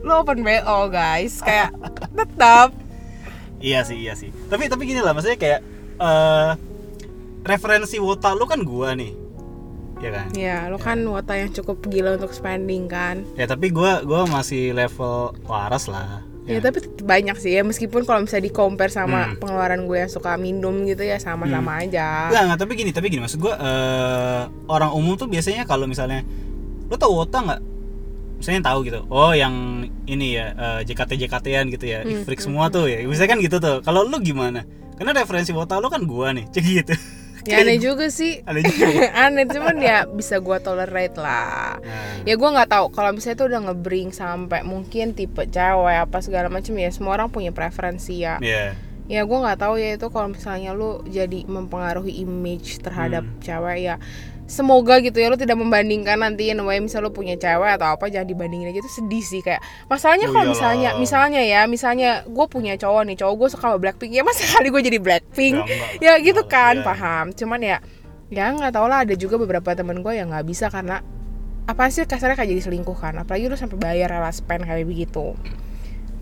lu 0.00 0.12
open 0.12 0.40
BO 0.40 0.78
guys. 0.88 1.40
Kayak 1.40 1.72
tetap 2.12 2.76
iya 3.58 3.80
sih, 3.82 3.96
iya 3.96 4.12
sih. 4.12 4.28
Tapi 4.46 4.66
tapi 4.66 4.84
gini 4.84 5.00
lah, 5.00 5.12
maksudnya 5.12 5.36
kayak 5.36 5.60
eh 5.96 6.50
referensi 7.42 7.96
wota 7.96 8.32
lu 8.32 8.44
kan 8.44 8.60
gua 8.62 8.92
nih. 8.92 9.12
Ya 9.96 10.10
kan? 10.12 10.26
ya 10.36 10.68
lu 10.68 10.76
kan 10.76 11.00
wota 11.08 11.32
yang 11.32 11.48
cukup 11.48 11.80
gila 11.88 12.20
untuk 12.20 12.28
spending 12.28 12.84
kan 12.84 13.24
Ya 13.32 13.48
tapi 13.48 13.72
gua 13.72 14.04
gua 14.04 14.28
masih 14.28 14.76
level 14.76 15.32
waras 15.48 15.88
lah. 15.88 16.20
Ya, 16.44 16.60
tapi 16.60 16.78
tetep 16.78 17.02
banyak 17.02 17.34
sih 17.40 17.56
ya 17.56 17.64
meskipun 17.64 18.04
kalau 18.04 18.22
misalnya 18.22 18.44
di 18.44 18.52
compare 18.52 18.92
sama 18.92 19.26
Hmm. 19.26 19.40
pengeluaran 19.40 19.82
gue 19.82 19.98
yang 19.98 20.12
suka 20.12 20.36
minum 20.36 20.84
gitu 20.84 21.02
ya 21.02 21.16
sama-sama 21.16 21.80
aja. 21.80 22.28
Enggak, 22.30 22.42
enggak, 22.44 22.58
tapi 22.60 22.72
gini, 22.76 22.90
tapi 22.92 23.06
gini 23.08 23.18
maksud 23.18 23.40
gua 23.40 23.56
eh 23.56 24.40
orang 24.68 24.92
umum 24.92 25.16
tuh 25.16 25.26
biasanya 25.26 25.64
kalau 25.64 25.88
misalnya 25.88 26.22
lu 26.86 26.94
tau 26.94 27.16
wota 27.16 27.40
nggak? 27.40 27.60
Misalnya 28.36 28.62
tahu 28.68 28.78
gitu. 28.84 29.00
Oh, 29.08 29.32
yang 29.32 29.54
ini 30.04 30.36
ya 30.36 30.52
eh, 30.52 30.80
JKT 30.84 31.16
JKT-an 31.16 31.66
gitu 31.72 31.86
ya. 31.86 32.04
Hmm, 32.04 32.22
Freak 32.22 32.40
semua 32.40 32.68
tuh 32.68 32.86
ya. 32.86 33.00
Misalnya 33.02 33.30
kan 33.32 33.40
gitu 33.40 33.56
tuh. 33.58 33.80
Kalau 33.80 34.04
lu 34.04 34.20
gimana? 34.20 34.62
Karena 34.96 35.12
referensi 35.12 35.52
wota 35.52 35.76
lu 35.76 35.88
kan 35.88 36.04
gua 36.04 36.32
nih, 36.32 36.44
cek 36.54 36.64
gitu. 36.64 36.94
Ya 37.46 37.62
aneh 37.62 37.78
juga 37.78 38.10
sih. 38.10 38.42
Ada 38.42 38.58
juga. 38.58 38.86
aneh 39.30 39.46
cuman 39.46 39.76
ya 39.78 40.02
bisa 40.04 40.42
gue 40.42 40.58
tolerate 40.58 41.14
lah. 41.14 41.78
Nah, 41.78 42.26
Ya 42.26 42.34
gue 42.34 42.48
nggak 42.50 42.66
tahu 42.66 42.90
kalau 42.90 43.14
misalnya 43.14 43.38
itu 43.38 43.44
udah 43.46 43.60
ngebring 43.70 44.10
sampai 44.10 44.66
mungkin 44.66 45.14
tipe 45.14 45.46
cewek 45.46 46.10
apa 46.10 46.18
segala 46.18 46.50
macam 46.50 46.74
ya 46.74 46.90
semua 46.90 47.14
orang 47.14 47.30
punya 47.30 47.54
preferensi 47.54 48.18
ya. 48.18 48.42
Iya. 48.42 48.74
Ya 49.06 49.22
gue 49.22 49.38
nggak 49.38 49.62
tahu 49.62 49.78
ya 49.78 49.94
itu 49.94 50.10
kalau 50.10 50.34
misalnya 50.34 50.74
lu 50.74 51.06
jadi 51.06 51.46
mempengaruhi 51.46 52.18
image 52.18 52.82
terhadap 52.82 53.22
Hmm. 53.22 53.38
cewek 53.38 53.78
ya. 53.78 53.96
Semoga 54.46 55.02
gitu 55.02 55.18
ya 55.18 55.26
lu 55.26 55.34
tidak 55.34 55.58
membandingkan 55.58 56.22
nanti 56.22 56.54
in 56.54 56.62
a 56.62 56.64
way 56.64 56.78
misal 56.78 57.02
lu 57.02 57.10
punya 57.10 57.34
cewek 57.34 57.66
atau 57.82 57.98
apa 57.98 58.06
jangan 58.06 58.30
dibandingin 58.30 58.70
aja 58.70 58.78
itu 58.78 59.02
sedih 59.02 59.18
sih 59.18 59.42
kayak 59.42 59.58
masalahnya 59.90 60.30
Oh 60.30 60.38
kalau 60.38 60.54
misalnya 60.54 60.94
misalnya 60.94 61.42
ya 61.42 61.60
misalnya 61.66 62.22
gue 62.22 62.46
punya 62.46 62.78
cowok 62.78 63.02
nih 63.10 63.16
cowok 63.18 63.34
gue 63.42 63.48
suka 63.50 63.64
sama 63.74 63.78
Blackpink 63.82 64.14
ya 64.14 64.22
masa 64.22 64.46
kali 64.46 64.70
gue 64.70 64.82
jadi 64.86 64.98
Blackpink? 65.02 65.56
Ya, 65.98 66.14
ya 66.14 66.22
gitu 66.22 66.46
kan 66.46 66.78
ya. 66.78 66.86
paham. 66.86 67.34
Cuman 67.34 67.58
ya 67.58 67.82
ya 68.30 68.54
nggak 68.54 68.70
tau 68.70 68.86
lah 68.86 69.02
ada 69.02 69.18
juga 69.18 69.34
beberapa 69.34 69.74
temen 69.74 69.98
gue 69.98 70.14
yang 70.14 70.30
nggak 70.30 70.46
bisa 70.46 70.70
karena 70.70 71.02
apa 71.66 71.90
sih 71.90 72.06
kasarnya 72.06 72.38
kayak 72.38 72.54
jadi 72.54 72.62
selingkuh 72.70 72.94
kan 72.94 73.18
apalagi 73.18 73.50
lu 73.50 73.58
sampai 73.58 73.74
bayar 73.82 74.14
rela 74.14 74.30
spend 74.30 74.62
kayak 74.62 74.86
begitu. 74.86 75.34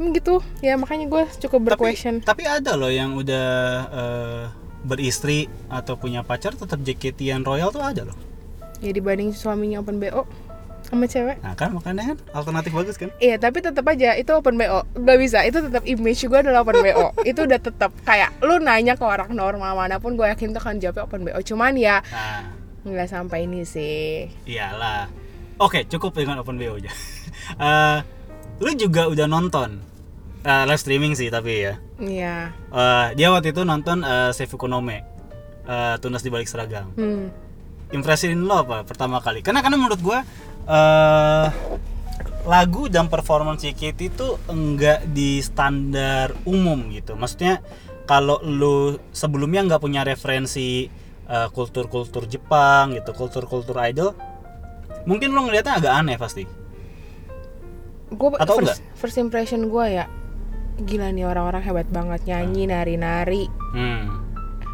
Hmm, 0.01 0.11
gitu. 0.17 0.41
Ya 0.65 0.75
makanya 0.81 1.07
gue 1.07 1.23
cukup 1.45 1.61
Tapi, 1.61 1.69
berquestion. 1.93 2.19
tapi 2.25 2.43
ada 2.49 2.75
loh 2.75 2.91
yang 2.91 3.15
udah 3.15 3.47
eh, 3.93 4.45
beristri 4.85 5.49
atau 5.67 5.97
punya 5.97 6.21
pacar 6.21 6.53
tetap 6.53 6.79
JKT-an 6.79 7.43
royal 7.43 7.73
tuh 7.73 7.81
ada 7.81 8.05
loh. 8.05 8.17
ya 8.79 8.93
dibanding 8.93 9.33
suaminya 9.33 9.81
open 9.81 9.97
bo 9.97 10.29
sama 10.85 11.09
cewek 11.09 11.41
Nah 11.41 11.57
kan 11.57 11.73
makanya 11.73 12.13
kan 12.13 12.17
alternatif 12.37 12.77
bagus 12.77 13.01
kan? 13.01 13.09
Iya 13.17 13.41
tapi 13.41 13.65
tetap 13.65 13.89
aja 13.89 14.13
itu 14.15 14.29
open 14.29 14.61
BO 14.61 14.85
Gak 14.93 15.17
bisa 15.17 15.41
itu 15.41 15.57
tetap 15.57 15.81
image 15.89 16.29
gue 16.29 16.37
adalah 16.37 16.61
open 16.61 16.85
BO 16.85 17.17
Itu 17.31 17.49
udah 17.49 17.57
tetap 17.57 17.89
kayak 18.05 18.37
lu 18.45 18.61
nanya 18.61 18.93
ke 18.93 19.01
orang 19.01 19.33
normal 19.33 19.73
mana 19.73 19.97
pun 19.97 20.13
gue 20.13 20.29
yakin 20.29 20.53
tuh 20.53 20.61
kan 20.61 20.77
jawabnya 20.77 21.09
open 21.09 21.25
BO 21.25 21.41
Cuman 21.41 21.73
ya 21.81 22.05
Nah, 22.13 22.45
nggak 22.85 23.09
sampai 23.09 23.49
ini 23.49 23.65
sih 23.65 24.29
iyalah. 24.45 25.09
Oke, 25.57 25.89
cukup 25.89 26.13
dengan 26.13 26.45
open 26.45 26.61
BO 26.61 26.77
aja. 26.77 26.93
Eh, 27.45 27.99
lu 28.61 28.73
juga 28.73 29.05
udah 29.09 29.25
nonton 29.25 29.81
Eh, 30.45 30.65
live 30.69 30.81
streaming 30.81 31.17
sih 31.17 31.33
tapi 31.33 31.65
ya. 31.65 31.75
Iya 31.97 32.53
Eh, 32.69 33.07
dia 33.17 33.33
waktu 33.33 33.57
itu 33.57 33.65
nonton 33.65 34.05
uh, 34.05 34.29
Seifu 34.37 34.61
Konome. 34.61 35.01
Eh, 35.65 35.97
tunas 36.05 36.21
di 36.21 36.29
balik 36.29 36.45
seragam. 36.45 36.93
hmm. 36.93 37.43
impresiin 37.95 38.43
lo 38.45 38.65
apa 38.65 38.85
pertama 38.85 39.23
kali? 39.25 39.41
Karena 39.41 39.65
karena 39.65 39.81
menurut 39.81 40.01
gua 40.05 40.21
eh 40.69 41.49
lagu 42.45 42.93
dan 42.93 43.09
performance 43.09 43.65
JKT 43.65 44.01
itu 44.13 44.29
enggak 44.53 45.09
di 45.09 45.41
standar 45.41 46.37
umum 46.45 46.93
gitu. 46.93 47.17
Maksudnya 47.17 47.65
kalau 48.05 48.37
lu 48.45 49.01
sebelumnya 49.17 49.65
nggak 49.65 49.81
punya 49.81 50.05
referensi 50.05 50.89
eh, 51.29 51.49
kultur-kultur 51.53 52.29
Jepang 52.29 52.93
gitu 52.93 53.17
kultur-kultur 53.17 53.77
idol 53.85 54.13
mungkin 55.05 55.33
lo 55.33 55.45
ngelihatnya 55.49 55.75
agak 55.81 55.93
aneh 55.93 56.17
pasti 56.17 56.45
gue 58.15 58.29
Atau 58.39 58.63
first, 58.63 58.81
first 58.97 59.17
impression 59.21 59.69
gue 59.69 59.87
ya 60.01 60.07
gila 60.77 61.09
nih 61.09 61.25
orang-orang 61.25 61.63
hebat 61.63 61.89
banget 61.89 62.21
nyanyi 62.25 62.67
nari-nari. 62.67 63.47
Hmm. 63.73 64.23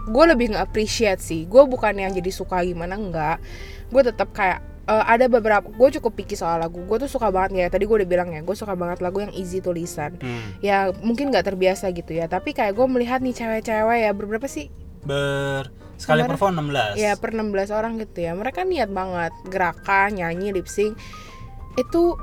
gue 0.02 0.24
lebih 0.26 0.50
nge-appreciate 0.50 1.20
sih. 1.20 1.44
Gue 1.44 1.62
bukan 1.64 1.94
yang 1.94 2.10
jadi 2.10 2.28
suka 2.28 2.60
gimana 2.60 2.94
enggak. 2.94 3.38
Gue 3.86 4.02
tetap 4.02 4.32
kayak 4.32 4.58
eh, 4.84 5.04
ada 5.06 5.28
beberapa 5.28 5.62
gue 5.64 5.88
cukup 5.96 6.16
picky 6.16 6.34
soal 6.34 6.58
lagu. 6.58 6.82
Gue 6.82 6.98
tuh 6.98 7.06
suka 7.06 7.28
banget 7.28 7.52
ya 7.54 7.68
tadi 7.68 7.84
gue 7.84 7.94
udah 7.94 8.08
bilang 8.08 8.28
ya 8.28 8.40
gue 8.40 8.52
suka 8.52 8.74
banget 8.74 8.98
lagu 9.00 9.20
yang 9.20 9.30
easy 9.32 9.58
to 9.58 9.70
listen 9.70 10.18
Hmm. 10.18 10.56
ya 10.58 10.90
mungkin 10.98 11.30
nggak 11.30 11.46
terbiasa 11.46 11.88
gitu 11.90 12.10
ya 12.10 12.26
tapi 12.26 12.50
kayak 12.50 12.72
gue 12.72 12.86
melihat 12.88 13.20
nih 13.20 13.32
cewek-cewek 13.32 13.98
ya 14.00 14.10
berberapa 14.10 14.44
sih? 14.44 14.66
Ber 15.00 15.70
sekali 15.94 16.24
Kemarin- 16.24 16.32
perform 16.32 16.54
16 16.64 16.96
ya 16.96 17.12
per 17.14 17.30
16 17.30 17.70
orang 17.70 17.92
gitu 18.00 18.18
ya. 18.20 18.32
Mereka 18.32 18.64
niat 18.64 18.90
banget 18.90 19.30
gerakan 19.46 20.16
nyanyi 20.16 20.50
lip 20.50 20.66
sync. 20.66 20.96
Itu 21.76 22.16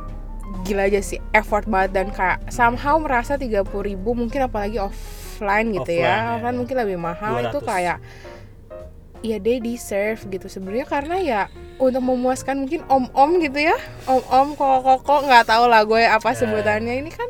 gila 0.63 0.85
aja 0.85 0.99
sih 0.99 1.19
effort 1.31 1.65
banget 1.65 1.91
dan 1.93 2.07
kayak 2.09 2.39
somehow 2.47 2.95
merasa 2.97 3.35
30.000 3.35 3.63
ribu 3.67 4.11
mungkin 4.11 4.43
apalagi 4.43 4.79
offline 4.79 5.71
gitu 5.71 5.91
Offline, 5.91 6.01
ya 6.01 6.13
ya. 6.13 6.33
offline 6.35 6.57
mungkin 6.57 6.75
lebih 6.77 6.97
mahal 6.97 7.33
itu 7.41 7.59
200. 7.59 7.65
kayak 7.65 7.97
ya 9.19 9.37
they 9.37 9.57
deserve 9.57 10.21
gitu 10.23 10.45
sebenarnya 10.45 10.85
karena 10.85 11.15
ya 11.17 11.41
untuk 11.77 11.99
memuaskan 11.99 12.63
mungkin 12.63 12.85
om-om 12.87 13.41
gitu 13.41 13.59
ya 13.59 13.75
om-om 14.05 14.53
koko-koko 14.53 15.25
nggak 15.25 15.45
tahu 15.45 15.65
lah 15.65 15.83
gue 15.83 16.05
apa 16.05 16.31
Ya. 16.31 16.37
sebutannya 16.37 16.95
ini 16.95 17.09
kan 17.09 17.25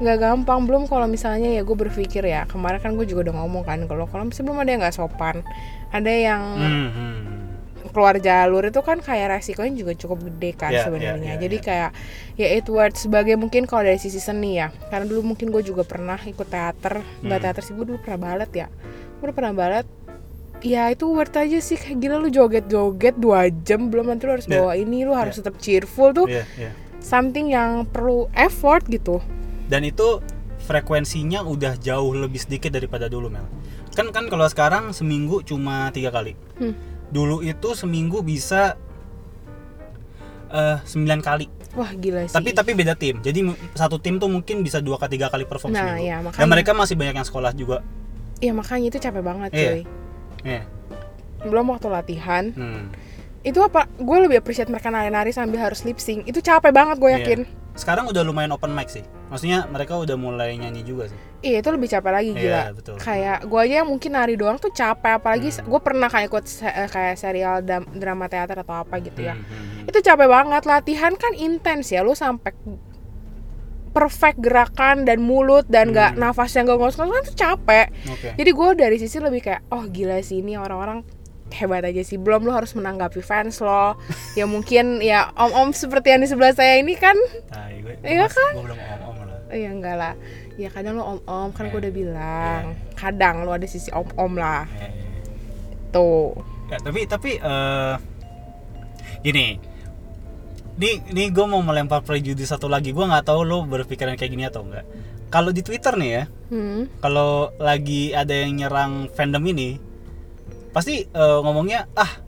nggak 0.00 0.16
gampang 0.18 0.64
belum 0.64 0.88
kalau 0.88 1.04
misalnya 1.04 1.52
ya 1.52 1.62
gue 1.62 1.76
berpikir 1.76 2.24
ya 2.24 2.48
kemarin 2.48 2.80
kan 2.80 2.96
gue 2.96 3.04
juga 3.04 3.28
udah 3.28 3.44
ngomong 3.44 3.62
kan 3.62 3.84
kalau 3.84 4.08
kalau 4.08 4.24
misalnya 4.24 4.46
belum 4.48 4.58
ada 4.58 4.70
yang 4.72 4.80
nggak 4.80 4.96
sopan 4.96 5.36
ada 5.92 6.08
yang 6.10 6.42
Hmm, 6.56 6.88
hmm. 6.88 7.39
Keluar 7.90 8.16
jalur 8.16 8.62
itu 8.62 8.80
kan 8.80 8.98
kayak 8.98 9.36
resikonya 9.36 9.74
juga 9.76 9.92
cukup 9.94 10.18
gede 10.24 10.50
kan 10.52 10.70
Ya, 10.70 10.82
sebenarnya. 10.82 11.18
ya, 11.20 11.34
ya, 11.34 11.40
jadi 11.40 11.56
ya. 11.56 11.62
kayak 11.62 11.90
ya 12.34 12.46
it 12.52 12.66
worth 12.66 12.96
sebagai 12.96 13.34
mungkin 13.34 13.64
kalau 13.64 13.82
dari 13.82 13.96
sisi 13.96 14.18
seni 14.18 14.56
ya. 14.56 14.70
Karena 14.86 15.04
dulu 15.04 15.30
mungkin 15.30 15.48
gue 15.48 15.60
juga 15.60 15.82
pernah 15.82 16.16
ikut 16.16 16.46
teater. 16.46 17.02
Nggak 17.20 17.36
Hmm. 17.36 17.44
teater 17.44 17.62
sih 17.62 17.72
gue 17.72 17.84
dulu 17.84 17.98
pernah 17.98 18.18
balet 18.24 18.50
ya. 18.56 18.66
Gue 19.18 19.30
pernah 19.30 19.52
balet. 19.52 19.86
Ya 20.60 20.88
itu 20.88 21.04
worth 21.06 21.34
aja 21.34 21.56
sih. 21.58 21.74
Kayak 21.74 21.98
gila 21.98 22.16
lu 22.18 22.28
joget-joget 22.28 23.16
dua 23.16 23.48
jam 23.58 23.88
belum 23.88 24.08
nanti 24.08 24.24
lu 24.24 24.34
harus 24.34 24.44
Ya. 24.44 24.60
bawa 24.60 24.72
ini 24.74 25.02
lu 25.02 25.12
harus 25.12 25.36
tetap 25.36 25.56
cheerful 25.56 26.10
tuh. 26.10 26.26
Iya, 26.26 26.44
iya. 26.56 26.72
something 27.00 27.48
yang 27.48 27.84
perlu 27.84 28.28
effort 28.30 28.84
gitu. 28.84 29.24
Dan 29.66 29.82
itu 29.82 30.20
frekuensinya 30.60 31.42
udah 31.42 31.74
jauh 31.76 32.12
lebih 32.12 32.36
sedikit 32.36 32.70
daripada 32.70 33.08
dulu 33.08 33.26
Mel. 33.26 33.48
Kan 33.90 34.12
kan 34.12 34.28
kalau 34.28 34.44
sekarang 34.44 34.92
seminggu 34.92 35.40
cuma 35.40 35.88
tiga 35.90 36.08
kali. 36.08 36.36
Hmm. 36.54 36.76
Dulu 37.10 37.42
itu 37.42 37.74
seminggu 37.74 38.22
bisa 38.22 38.78
eh 40.48 40.78
9 40.80 40.86
kali 41.20 41.46
wah 41.72 41.90
gila 41.92 42.26
sih 42.26 42.34
tapi 42.34 42.50
tapi 42.50 42.70
beda 42.72 42.94
tim 42.94 43.18
jadi 43.18 43.38
satu 43.72 43.98
tim 43.98 44.18
tuh 44.18 44.26
mungkin 44.26 44.62
bisa 44.62 44.78
dua 44.78 44.98
ke 44.98 45.06
tiga 45.08 45.26
kali 45.26 45.44
perform 45.44 45.70
Nah, 45.70 45.94
seminggu 45.94 46.02
ya, 46.04 46.16
dan 46.16 46.24
makanya. 46.26 46.48
mereka 46.48 46.70
masih 46.72 46.94
banyak 46.94 47.14
yang 47.14 47.24
sekolah 47.24 47.52
juga 47.52 47.78
ya 48.38 48.50
makanya 48.50 48.86
itu 48.88 48.98
capek 48.98 49.22
banget 49.22 49.50
Iya. 49.50 49.62
cuy 49.62 49.82
Iya. 50.42 50.62
belum 51.42 51.66
waktu 51.68 51.88
latihan 51.88 52.44
Hmm. 52.50 52.90
itu 53.40 53.58
apa 53.58 53.86
gue 53.92 54.18
lebih 54.20 54.38
appreciate 54.38 54.68
mereka 54.68 54.88
nari-nari 54.88 55.30
sambil 55.30 55.62
harus 55.62 55.80
lip 55.82 55.96
sync 55.96 56.26
itu 56.26 56.40
capek 56.40 56.70
banget 56.70 56.98
gue 56.98 57.08
Iya. 57.08 57.18
yakin 57.20 57.40
sekarang 57.72 58.10
udah 58.10 58.22
lumayan 58.22 58.50
open 58.50 58.70
mic 58.70 58.90
sih 58.90 59.06
maksudnya 59.30 59.64
mereka 59.64 59.94
udah 59.94 60.16
mulai 60.16 60.54
nyanyi 60.54 60.82
juga 60.82 61.06
sih 61.06 61.18
iya 61.40 61.58
itu 61.58 61.70
lebih 61.70 61.88
capek 61.88 62.12
lagi 62.12 62.30
gila 62.32 62.60
Iya, 62.60 62.72
betul. 62.72 62.96
kayak 62.96 63.38
gue 63.42 63.60
aja 63.60 63.74
yang 63.80 63.88
mungkin 63.88 64.10
nari 64.12 64.34
doang 64.34 64.56
tuh 64.56 64.68
capek 64.70 65.16
apalagi 65.16 65.48
Hmm. 65.50 65.64
gue 65.64 65.80
pernah 65.80 66.06
kayak 66.06 66.26
ikut 66.28 66.44
se- 66.44 66.66
eh, 66.68 66.86
kayak 66.86 67.14
serial 67.14 67.62
drama 67.88 68.26
teater 68.26 68.58
atau 68.58 68.76
apa 68.76 68.98
gitu 68.98 69.22
ya 69.22 69.32
Hmm, 69.32 69.42
hmm, 69.42 69.64
hmm. 69.78 69.88
itu 69.88 69.98
capek 70.00 70.26
banget 70.26 70.62
latihan 70.64 71.12
kan 71.14 71.32
intens 71.32 71.88
ya 71.88 72.02
lu 72.02 72.12
sampai 72.12 72.50
perfect 73.90 74.38
gerakan 74.38 75.02
dan 75.02 75.18
mulut 75.20 75.66
dan 75.66 75.90
nggak 75.90 76.14
Hmm. 76.14 76.22
nafasnya 76.24 76.62
nggak 76.62 76.78
ngos-ngos 76.78 77.08
kan 77.08 77.22
itu 77.22 77.34
capek 77.36 77.86
oke 78.08 78.28
jadi 78.36 78.50
gue 78.52 78.68
dari 78.76 78.96
sisi 78.96 79.18
lebih 79.18 79.42
kayak 79.42 79.66
oh 79.68 79.82
gila 79.84 80.18
sih 80.20 80.38
ini 80.38 80.54
orang-orang 80.54 81.02
hebat 81.50 81.82
aja 81.82 81.98
sih 82.00 82.14
belum 82.14 82.46
lo 82.46 82.54
harus 82.54 82.70
menanggapi 82.72 83.18
fans 83.20 83.58
lo 83.58 83.98
ya 84.32 84.46
mungkin 84.46 85.02
ya 85.02 85.34
om-om 85.34 85.72
seperti 85.72 86.06
yang 86.08 86.22
di 86.22 86.28
sebelah 86.28 86.54
saya 86.54 86.78
ini 86.78 86.94
kan 86.94 87.18
gue, 87.82 87.98
Iya 88.06 88.30
kan? 88.30 88.52
gue 88.54 88.64
belum 88.64 88.78
om-om 88.78 89.02
lah 89.02 89.09
Oh 89.50 89.58
ya 89.58 89.70
enggak 89.74 89.96
lah 89.98 90.14
ya 90.54 90.70
kadang 90.70 90.94
lo 90.94 91.18
om-om 91.18 91.50
kan 91.50 91.66
gue 91.68 91.74
Iya. 91.74 91.82
udah 91.82 91.92
bilang 91.92 92.62
kadang 92.94 93.42
lo 93.42 93.50
ada 93.50 93.66
sisi 93.66 93.90
om-om 93.90 94.38
lah 94.38 94.64
Iya, 94.70 94.88
iya, 94.88 95.90
tuh 95.90 96.38
Ya, 96.70 96.78
tapi 96.78 97.00
tapi 97.10 97.30
eh 97.42 97.94
gini. 99.26 99.58
Nih 100.78 101.02
nih 101.10 101.28
gue 101.34 101.44
mau 101.44 101.60
melempar 101.60 102.00
prejudis 102.06 102.54
satu 102.54 102.70
lagi. 102.70 102.94
Gue 102.94 103.04
nggak 103.04 103.26
tahu 103.26 103.42
lo 103.42 103.66
berpikiran 103.66 104.14
kayak 104.14 104.30
gini 104.30 104.46
atau 104.46 104.62
enggak. 104.62 104.86
Kalau 105.34 105.50
di 105.50 105.66
Twitter 105.66 105.94
nih 105.98 106.10
ya, 106.10 106.24
hmm. 106.54 107.02
kalau 107.02 107.50
lagi 107.58 108.14
ada 108.14 108.34
yang 108.34 108.54
nyerang 108.54 109.10
fandom 109.14 109.42
ini, 109.46 109.78
pasti 110.70 111.06
eh, 111.06 111.38
ngomongnya 111.42 111.90
ah 111.94 112.22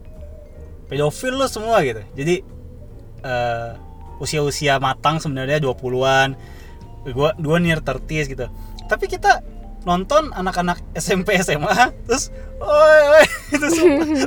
pedofil 0.91 1.39
lo 1.39 1.47
semua 1.47 1.79
gitu. 1.83 2.03
Jadi 2.13 2.35
eh, 3.23 3.69
usia-usia 4.19 4.75
matang 4.77 5.23
sebenarnya 5.23 5.63
20-an. 5.63 6.35
Gua 7.11 7.35
dua 7.35 7.59
near 7.59 7.83
30 7.83 8.31
gitu. 8.31 8.45
Tapi 8.87 9.05
kita 9.11 9.43
nonton 9.83 10.31
anak-anak 10.31 10.79
SMP 10.95 11.35
SMA 11.43 11.91
terus 12.07 12.31
oi 12.63 12.99
oi 13.19 13.25
terus, 13.59 13.75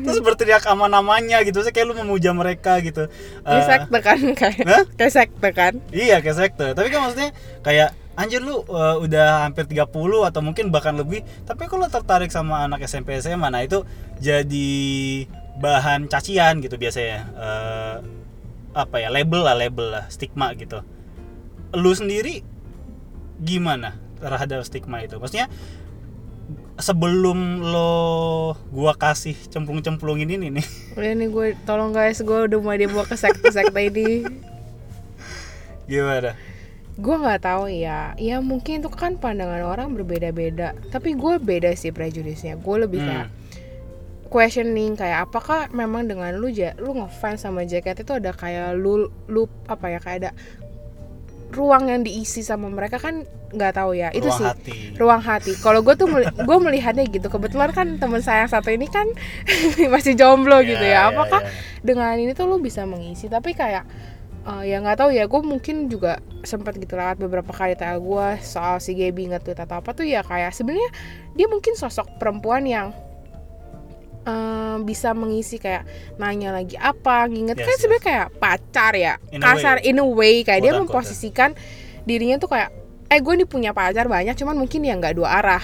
terus 0.04 0.21
berteriak 0.21 0.61
sama 0.61 0.85
namanya 0.85 1.40
gitu 1.49 1.64
saya 1.64 1.73
kayak 1.73 1.88
lu 1.88 1.97
memuja 1.97 2.37
mereka 2.37 2.76
gitu 2.85 3.09
Kayak 3.40 3.56
Eh, 3.56 3.64
sekte 3.64 3.99
kan 4.04 4.18
kayak 4.37 4.85
kayak 5.00 5.12
sekte 5.12 5.49
kan 5.56 5.73
Iya 5.88 6.21
kayak 6.21 6.37
sekte. 6.37 6.76
Tapi 6.76 6.92
kan 6.92 7.09
maksudnya 7.09 7.33
kayak 7.64 7.97
anjir 8.16 8.40
lu 8.40 8.64
uh, 8.68 8.97
udah 9.00 9.45
hampir 9.49 9.68
30 9.68 9.88
atau 10.28 10.40
mungkin 10.40 10.73
bahkan 10.73 10.97
lebih. 10.97 11.25
Tapi 11.45 11.68
kalau 11.68 11.87
tertarik 11.87 12.33
sama 12.33 12.64
anak 12.64 12.85
SMP 12.85 13.16
SMA 13.21 13.49
nah 13.52 13.61
itu 13.64 13.85
jadi 14.21 14.68
bahan 15.61 16.09
cacian 16.09 16.61
gitu 16.64 16.76
biasanya. 16.80 17.21
Eh, 17.33 17.97
apa 18.76 18.97
ya? 19.00 19.09
Label 19.09 19.40
lah, 19.40 19.56
label 19.56 19.88
lah, 19.88 20.04
stigma 20.12 20.52
gitu. 20.56 20.80
Lu 21.76 21.92
sendiri 21.92 22.45
gimana 23.38 23.97
terhadap 24.16 24.64
stigma 24.64 25.02
itu? 25.02 25.16
Maksudnya 25.16 25.49
sebelum 26.76 27.64
lo 27.64 28.52
gua 28.69 28.93
kasih 28.95 29.35
cemplung-cemplungin 29.49 30.28
ini 30.28 30.61
nih 30.61 30.66
udah 30.95 31.12
nih 31.16 31.28
gue 31.33 31.47
tolong 31.64 31.90
guys 31.90 32.21
gue 32.21 32.38
udah 32.47 32.59
mulai 32.61 32.85
dibawa 32.85 33.09
ke 33.09 33.16
sekte-sekte 33.16 33.81
ini 33.81 34.28
gimana? 35.90 36.37
gue 36.97 37.16
nggak 37.16 37.40
tahu 37.45 37.69
ya 37.69 38.12
ya 38.16 38.40
mungkin 38.45 38.85
itu 38.85 38.88
kan 38.93 39.16
pandangan 39.16 39.64
orang 39.64 39.93
berbeda-beda 39.93 40.76
tapi 40.88 41.12
gue 41.12 41.40
beda 41.40 41.73
sih 41.76 41.93
prejudisnya 41.93 42.61
gue 42.61 42.76
lebih 42.76 43.00
Hmm. 43.00 43.09
kayak 43.09 43.28
questioning 44.28 44.97
kayak 44.97 45.28
apakah 45.28 45.73
memang 45.73 46.05
dengan 46.09 46.35
lu 46.37 46.52
ja, 46.52 46.76
lu 46.76 46.93
ngefans 46.93 47.40
sama 47.40 47.64
jaket 47.64 48.05
itu 48.05 48.12
ada 48.12 48.37
kayak 48.37 48.76
lu 48.76 49.09
lu 49.28 49.45
apa 49.64 49.97
ya 49.97 49.99
kayak 50.00 50.19
ada 50.25 50.31
ruang 51.53 51.88
yang 51.88 52.03
diisi 52.03 52.43
sama 52.43 52.67
mereka 52.67 52.99
kan 52.99 53.23
nggak 53.47 53.73
tahu 53.75 53.95
ya. 53.95 54.11
Itu 54.11 54.26
Ruang 54.26 54.38
sih 54.38 54.47
hati. 54.47 54.73
ruang 54.99 55.23
hati. 55.23 55.53
Kalau 55.59 55.81
gue 55.81 55.95
tuh 55.95 56.11
meli- 56.11 56.29
gue 56.29 56.59
melihatnya 56.59 57.07
gitu. 57.07 57.31
Kebetulan 57.31 57.71
kan 57.71 57.87
teman 57.97 58.21
saya 58.21 58.45
yang 58.45 58.53
satu 58.53 58.69
ini 58.69 58.87
kan 58.87 59.07
masih 59.95 60.19
jomblo 60.19 60.61
gitu 60.61 60.83
ya. 60.83 61.09
Apakah 61.09 61.47
dengan 61.81 62.12
ini 62.19 62.35
tuh 62.35 62.50
lu 62.50 62.59
bisa 62.59 62.83
mengisi? 62.85 63.31
Tapi 63.31 63.55
kayak 63.55 63.87
eh, 64.45 64.62
ya 64.67 64.83
nggak 64.83 64.99
tahu 64.99 65.11
ya. 65.15 65.25
Gue 65.31 65.41
mungkin 65.41 65.87
juga 65.87 66.19
sempat 66.43 66.75
gitu 66.76 66.95
lewat 66.95 67.19
beberapa 67.19 67.50
kali 67.50 67.75
tanya 67.75 67.99
gue 67.99 68.26
soal 68.43 68.79
si 68.79 68.95
Gaby 68.95 69.35
nge-tweet 69.35 69.59
atau 69.59 69.83
apa 69.83 69.91
tuh 69.91 70.07
ya 70.07 70.23
kayak 70.23 70.55
sebenarnya 70.55 70.91
dia 71.35 71.47
mungkin 71.47 71.75
sosok 71.75 72.19
perempuan 72.19 72.62
yang 72.62 72.95
eh, 74.26 74.76
bisa 74.83 75.14
mengisi 75.14 75.56
kayak 75.62 75.87
nanya 76.18 76.50
lagi 76.52 76.75
apa 76.76 77.30
nginget. 77.30 77.56
Yes, 77.56 77.66
kan 77.66 77.75
yes. 77.75 77.80
sebenarnya 77.80 78.04
kayak 78.04 78.26
pacar 78.42 78.92
ya 78.99 79.14
In 79.30 79.40
a 79.40 79.45
kasar 79.47 79.76
in 79.87 80.02
a 80.02 80.06
way. 80.06 80.42
Kayak 80.42 80.61
dia 80.66 80.73
Quote 80.75 80.83
unquote, 80.83 80.95
memposisikan 81.00 81.50
dirinya 82.06 82.37
tuh 82.38 82.50
kayak 82.50 82.71
eh 83.06 83.21
gue 83.23 83.35
nih 83.38 83.47
punya 83.47 83.71
pacar 83.71 84.11
banyak 84.11 84.35
cuman 84.35 84.59
mungkin 84.59 84.83
ya 84.83 84.99
nggak 84.99 85.14
dua 85.14 85.38
arah 85.38 85.62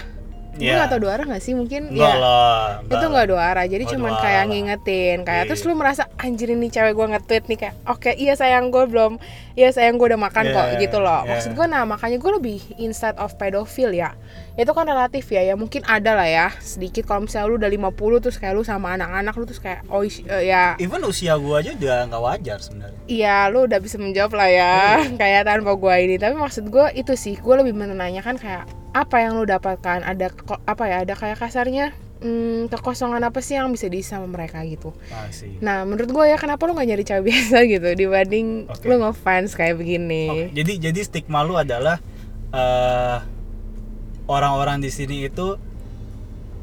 gue 0.53 0.63
Iya. 0.63 0.77
nggak 0.79 0.91
tahu 0.91 1.01
dua 1.01 1.13
arah 1.17 1.25
nggak 1.25 1.41
sih 1.41 1.53
mungkin 1.53 1.89
Enggak 1.89 2.13
ya 2.13 2.17
lah. 2.19 2.65
itu 2.85 3.07
nggak 3.09 3.27
dua 3.27 3.43
arah 3.43 3.65
jadi 3.65 3.85
cuman 3.89 4.13
kayak 4.15 4.45
ngingetin 4.47 5.19
kayak 5.23 5.43
Iya, 5.43 5.49
terus 5.49 5.63
lu 5.65 5.73
merasa 5.73 6.13
anjir 6.17 6.49
ini 6.49 6.69
cewek 6.69 6.93
gue 6.93 7.07
nge-tweet 7.09 7.45
nih 7.47 7.59
kayak 7.59 7.75
oke 7.85 8.11
iya 8.13 8.35
sayang 8.35 8.69
gue 8.69 8.85
belum 8.85 9.17
iya 9.53 9.69
sayang 9.69 9.97
gue 9.97 10.07
udah 10.07 10.21
makan 10.21 10.45
Iya, 10.45 10.53
kok 10.53 10.67
gitu 10.79 10.99
loh 10.99 11.21
iya. 11.21 11.31
maksud 11.33 11.51
gue 11.53 11.67
nah 11.67 11.83
makanya 11.83 12.17
gue 12.17 12.33
lebih 12.33 12.61
instead 12.77 13.17
of 13.17 13.33
pedofil 13.35 13.89
ya 13.91 14.13
itu 14.53 14.69
kan 14.69 14.85
relatif 14.85 15.25
ya 15.27 15.41
ya 15.43 15.55
mungkin 15.55 15.81
ada 15.83 16.13
lah 16.13 16.29
ya 16.29 16.53
sedikit 16.59 17.05
kalau 17.05 17.25
misalnya 17.25 17.49
lu 17.49 17.57
udah 17.57 17.71
50 17.73 17.89
terus 18.21 18.37
kayak 18.37 18.53
lu 18.53 18.61
sama 18.63 18.93
anak-anak 18.93 19.33
lu 19.33 19.45
terus 19.45 19.57
kayak 19.59 19.81
oh 19.89 20.05
eh, 20.05 20.21
ya 20.45 20.77
Even 20.77 21.01
usia 21.03 21.33
gua 21.35 21.59
aja 21.59 21.73
udah 21.73 21.99
nggak 22.07 22.23
wajar 22.23 22.59
sebenarnya. 22.59 23.01
Iya, 23.07 23.49
lu 23.49 23.65
udah 23.65 23.79
bisa 23.79 23.97
menjawab 23.97 24.33
lah 24.33 24.49
ya, 24.49 24.75
kayak 25.21 25.45
tanpa 25.45 25.73
gua 25.73 25.97
ini. 25.97 26.17
Tapi 26.17 26.35
maksud 26.35 26.69
gua 26.69 26.91
itu 26.91 27.13
sih, 27.15 27.37
gua 27.37 27.61
lebih 27.61 27.73
menanyakan 27.73 28.37
kayak 28.37 28.65
apa 28.93 29.17
yang 29.19 29.37
lu 29.37 29.45
dapatkan? 29.45 30.01
Ada 30.01 30.31
apa 30.65 30.85
ya? 30.85 30.97
Ada 31.03 31.15
kayak 31.15 31.39
kasarnya 31.39 31.91
hmm, 32.21 32.69
kekosongan 32.69 33.19
apa 33.21 33.41
sih 33.41 33.57
yang 33.57 33.69
bisa 33.69 33.89
diisi 33.89 34.09
sama 34.09 34.25
mereka 34.27 34.63
gitu 34.63 34.95
Ah, 35.11 35.27
sih. 35.29 35.59
nah 35.59 35.83
menurut 35.83 36.07
gue 36.09 36.25
ya 36.25 36.39
kenapa 36.39 36.65
lu 36.65 36.73
nggak 36.73 36.87
nyari 36.87 37.03
cewek 37.03 37.25
biasa 37.29 37.57
gitu 37.67 37.89
dibanding 37.93 38.71
Oke. 38.71 38.87
lu 38.87 38.95
ngefans 38.97 39.53
kayak 39.53 39.75
begini 39.75 40.31
Oke, 40.31 40.47
Jadi 40.55 40.73
jadi 40.79 41.01
stigma 41.03 41.43
lu 41.43 41.59
adalah 41.59 41.99
eh, 42.55 43.19
orang-orang 44.25 44.79
di 44.79 44.89
sini 44.89 45.27
itu 45.27 45.59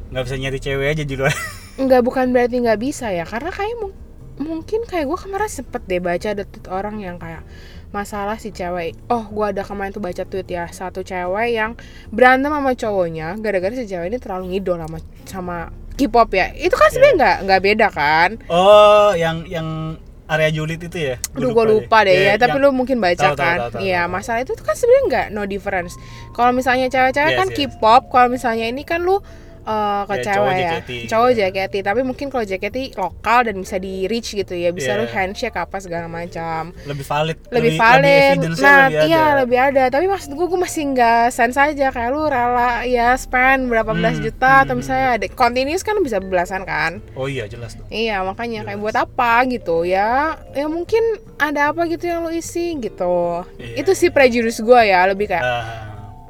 nggak 0.10 0.24
bisa 0.24 0.36
nyari 0.38 0.58
cewek 0.58 0.88
aja 0.90 1.04
di 1.04 1.16
luar. 1.16 1.36
nggak 1.84 2.02
bukan 2.02 2.32
berarti 2.32 2.56
nggak 2.60 2.80
bisa 2.80 3.12
ya 3.12 3.24
karena 3.24 3.52
kayak 3.52 3.76
mu- 3.78 3.96
mungkin 4.40 4.84
kayak 4.84 5.06
gue 5.06 5.20
kemarin 5.20 5.52
sempet 5.52 5.84
deh 5.86 6.00
baca 6.00 6.28
ada 6.32 6.44
orang 6.72 7.00
yang 7.00 7.20
kayak 7.20 7.44
masalah 7.90 8.38
si 8.38 8.50
cewek 8.50 8.94
oh 9.08 9.26
gue 9.26 9.46
ada 9.50 9.66
kemarin 9.66 9.90
tuh 9.90 10.00
baca 10.00 10.22
tweet 10.22 10.46
ya 10.46 10.70
satu 10.70 11.02
cewek 11.02 11.50
yang 11.52 11.74
berantem 12.10 12.48
sama 12.48 12.72
cowoknya 12.74 13.34
gara-gara 13.38 13.74
si 13.74 13.86
cewek 13.86 14.08
ini 14.08 14.18
terlalu 14.18 14.46
ngidol 14.54 14.78
sama 14.78 14.98
sama 15.26 15.58
K-pop 15.96 16.30
ya 16.32 16.54
itu 16.54 16.72
kan 16.72 16.88
sebenarnya 16.88 17.16
nggak 17.18 17.38
nggak 17.44 17.62
beda 17.62 17.88
kan 17.90 18.30
Oh, 18.48 19.12
yang 19.12 19.44
yang 19.46 19.98
area 20.30 20.54
julid 20.54 20.78
itu 20.78 20.94
ya? 20.96 21.16
Aduh 21.34 21.50
gue 21.50 21.66
lupa 21.68 22.06
deh 22.06 22.14
Iya, 22.14 22.38
ya, 22.38 22.40
tapi 22.40 22.56
yang- 22.56 22.70
lu 22.70 22.78
mungkin 22.78 23.02
baca 23.02 23.18
Tahu, 23.18 23.34
tahu, 23.34 23.50
kan. 23.74 23.82
Iya, 23.82 24.06
masalah 24.06 24.40
itu 24.40 24.54
tuh 24.54 24.62
kan 24.62 24.78
sebenarnya 24.78 25.04
nggak 25.10 25.28
no 25.34 25.42
difference. 25.44 25.98
Kalau 26.32 26.54
misalnya 26.54 26.86
cewek-cewek 26.86 27.34
Yes, 27.34 27.40
kan 27.42 27.48
yes. 27.50 27.58
K-pop, 27.58 28.02
kalau 28.08 28.30
misalnya 28.30 28.70
ini 28.70 28.86
kan 28.86 29.02
lu 29.02 29.18
eh, 29.62 30.02
ke 30.02 30.14
Ya, 30.14 30.24
cewek 30.24 30.36
cowok 30.36 30.52
ya. 30.52 30.72
JKT. 30.74 30.92
Cowok 31.06 31.30
JKT, 31.34 31.74
tapi 31.82 32.02
mungkin 32.02 32.28
kalau 32.28 32.44
JKT 32.44 32.78
lokal 32.96 33.40
dan 33.44 33.56
bisa 33.58 33.76
di 33.76 34.06
reach 34.06 34.32
gitu 34.32 34.52
ya, 34.52 34.70
bisa 34.70 34.92
Iya. 34.92 35.00
lu 35.00 35.06
handshake 35.08 35.56
apa 35.56 35.78
segala 35.78 36.06
macam. 36.06 36.72
lebih 36.82 37.04
valid, 37.04 37.38
Lebih 37.50 37.72
valid. 37.76 38.36
evidence-nya 38.38 38.66
nah, 38.66 38.80
lebih 38.86 39.00
iya 39.06 39.22
ada. 39.22 39.34
lebih 39.40 39.60
ada. 39.62 39.84
Tapi 39.90 40.06
maksud 40.06 40.30
gue 40.32 40.46
gue 40.46 40.60
masih 40.60 40.84
nggak 40.90 41.24
sense 41.30 41.56
aja 41.56 41.88
kayak 41.88 42.10
lu 42.10 42.24
rela 42.24 42.82
ya 42.84 43.14
spend 43.14 43.68
berapa 43.68 43.92
belas 43.92 44.16
Hmm, 44.16 44.26
juta 44.26 44.52
atau 44.60 44.74
hmm, 44.74 44.80
misalnya 44.80 45.08
ada 45.14 45.28
continuous 45.30 45.82
kan 45.82 45.96
bisa 46.00 46.18
belasan 46.18 46.64
kan. 46.64 47.00
Oh 47.14 47.26
iya 47.26 47.46
jelas 47.46 47.74
dong. 47.74 47.86
Iya 47.88 48.22
makanya 48.22 48.64
kayak 48.64 48.76
Jelas. 48.76 48.86
buat 48.86 48.98
apa 49.00 49.32
gitu 49.46 49.82
ya 49.82 50.10
ya 50.52 50.66
mungkin 50.66 51.02
ada 51.36 51.70
apa 51.70 51.86
gitu 51.86 52.06
yang 52.06 52.22
lo 52.22 52.30
isi 52.30 52.76
gitu 52.76 53.46
Iya. 53.56 53.76
itu 53.78 53.92
sih 53.94 54.10
prejudice 54.10 54.60
gue 54.60 54.82
ya 54.84 55.06
lebih 55.06 55.28
kayak 55.28 55.42
Ah, 55.42 55.66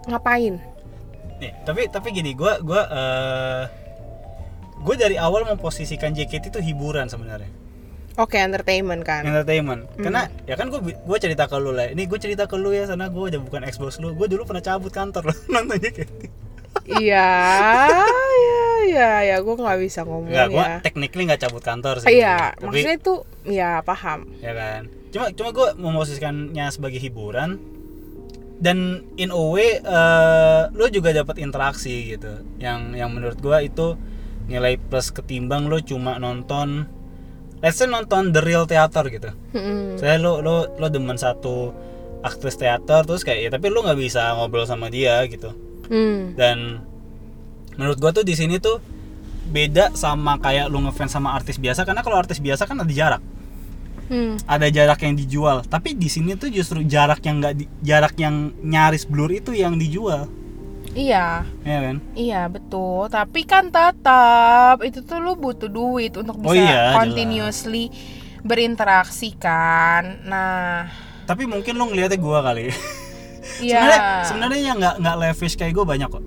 ngapain 0.07 0.61
nih, 1.39 1.51
tapi 1.63 1.87
tapi 1.87 2.07
gini, 2.11 2.31
gua 2.35 2.59
gua 2.61 2.81
eh 2.87 3.63
gue 4.79 4.95
dari 4.95 5.19
awal 5.19 5.43
memposisikan 5.43 6.15
JKT 6.15 6.55
itu 6.55 6.59
hiburan 6.63 7.11
sebenarnya. 7.11 7.51
oke 8.15 8.35
entertainment 8.35 9.03
kan? 9.03 9.27
Entertainment. 9.27 9.87
Hmm. 9.95 10.03
karena 10.07 10.21
ya 10.47 10.55
kan 10.59 10.71
gue 10.71 10.79
gue 10.95 11.17
cerita 11.19 11.47
ke 11.47 11.55
lu 11.59 11.71
lah. 11.75 11.91
Ini 11.91 12.03
gue 12.07 12.19
cerita 12.19 12.47
ke 12.47 12.55
lu 12.55 12.71
ya 12.71 12.87
sana 12.87 13.07
gue 13.11 13.23
udah 13.31 13.39
bukan 13.43 13.63
ex 13.67 13.75
bos 13.79 13.99
lu. 13.99 14.11
Gue 14.15 14.27
dulu 14.31 14.43
pernah 14.43 14.63
cabut 14.63 14.91
kantor 14.91 15.31
nonton 15.53 15.79
JKT 15.79 16.09
iya 16.89 17.29
iya 18.33 18.65
iya 18.89 19.09
ya 19.33 19.35
gue 19.41 19.55
nggak 19.55 19.79
bisa 19.81 20.01
ngomong 20.05 20.31
Enggak, 20.31 20.47
gue 20.49 20.65
ya. 20.65 20.77
technically 20.81 21.23
nggak 21.29 21.41
cabut 21.41 21.63
kantor 21.63 21.95
sih. 22.01 22.07
Iya 22.17 22.55
tapi 22.57 22.65
maksudnya 22.65 22.95
itu 22.97 23.15
ya 23.45 23.69
paham. 23.85 24.19
Ya 24.41 24.53
kan. 24.57 24.81
Cuma 25.09 25.25
cuma 25.33 25.49
gue 25.53 25.67
memposisikannya 25.77 26.65
sebagai 26.73 26.97
hiburan 27.01 27.59
dan 28.59 29.07
in 29.15 29.31
a 29.31 29.39
way 29.39 29.79
eh, 29.79 30.61
lu 30.71 30.87
juga 30.89 31.15
dapat 31.15 31.39
interaksi 31.39 32.11
gitu 32.11 32.29
yang 32.59 32.91
yang 32.91 33.07
menurut 33.09 33.39
gue 33.39 33.57
itu 33.63 33.95
nilai 34.45 34.75
plus 34.75 35.09
ketimbang 35.09 35.65
lu 35.65 35.79
cuma 35.79 36.17
nonton 36.17 36.83
let's 37.59 37.79
say 37.79 37.87
nonton 37.87 38.31
the 38.31 38.39
real 38.39 38.63
theater 38.63 39.07
gitu 39.07 39.31
Mm-mm. 39.55 39.95
saya 39.95 40.19
lo 40.19 40.39
lo 40.39 40.75
lo 40.75 40.87
demen 40.87 41.15
satu 41.15 41.71
aktris 42.19 42.55
teater 42.55 43.07
terus 43.07 43.23
kayak 43.23 43.39
ya 43.39 43.49
tapi 43.49 43.71
lu 43.71 43.79
nggak 43.79 43.95
bisa 43.95 44.35
ngobrol 44.35 44.67
sama 44.67 44.87
dia 44.87 45.23
gitu 45.25 45.55
Hmm. 45.89 46.37
dan 46.37 46.85
menurut 47.73 47.97
gua 47.97 48.13
tuh 48.13 48.21
di 48.21 48.37
sini 48.37 48.61
tuh 48.61 48.77
beda 49.49 49.97
sama 49.97 50.37
kayak 50.37 50.69
lu 50.69 50.85
ngefans 50.85 51.09
sama 51.09 51.33
artis 51.33 51.57
biasa 51.57 51.81
karena 51.81 52.05
kalau 52.05 52.13
artis 52.13 52.37
biasa 52.37 52.69
kan 52.69 52.77
ada 52.77 52.93
jarak 52.93 53.17
Hmm. 54.09 54.41
ada 54.49 54.65
jarak 54.67 55.05
yang 55.05 55.13
dijual 55.13 55.61
tapi 55.63 55.93
di 55.93 56.09
sini 56.09 56.33
tuh 56.33 56.49
justru 56.49 56.81
jarak 56.81 57.21
yang 57.21 57.37
nggak 57.37 57.53
jarak 57.79 58.17
yang 58.17 58.49
nyaris 58.59 59.05
blur 59.05 59.29
itu 59.29 59.53
yang 59.53 59.77
dijual 59.77 60.25
iya 60.91 61.45
ya 61.61 61.77
kan 61.85 62.01
Iya 62.17 62.49
betul, 62.49 63.05
tapi 63.07 63.45
kan 63.45 63.69
tetap 63.69 64.81
itu 64.81 65.05
tuh 65.05 65.21
lu 65.21 65.37
butuh 65.37 65.69
duit 65.69 66.17
untuk 66.17 66.41
Oh 66.41 66.49
bisa 66.49 66.57
iya, 66.57 66.65
jelas. 66.65 66.95
continuously 66.97 67.93
berinteraksi 68.41 69.37
kan. 69.37 70.25
Nah, 70.25 70.89
tapi 71.29 71.45
mungkin 71.45 71.77
lu 71.77 71.93
ngeliatnya 71.93 72.17
gua 72.17 72.41
kali 72.41 72.73
iya. 73.61 73.77
sebenarnya 73.77 74.01
sebenarnya 74.25 74.59
yang 74.65 74.77
nggak 74.81 74.95
nggak 74.97 75.15
lavish 75.21 75.55
kayak 75.55 75.77
gue 75.77 75.85
banyak 75.85 76.09
kok 76.09 76.25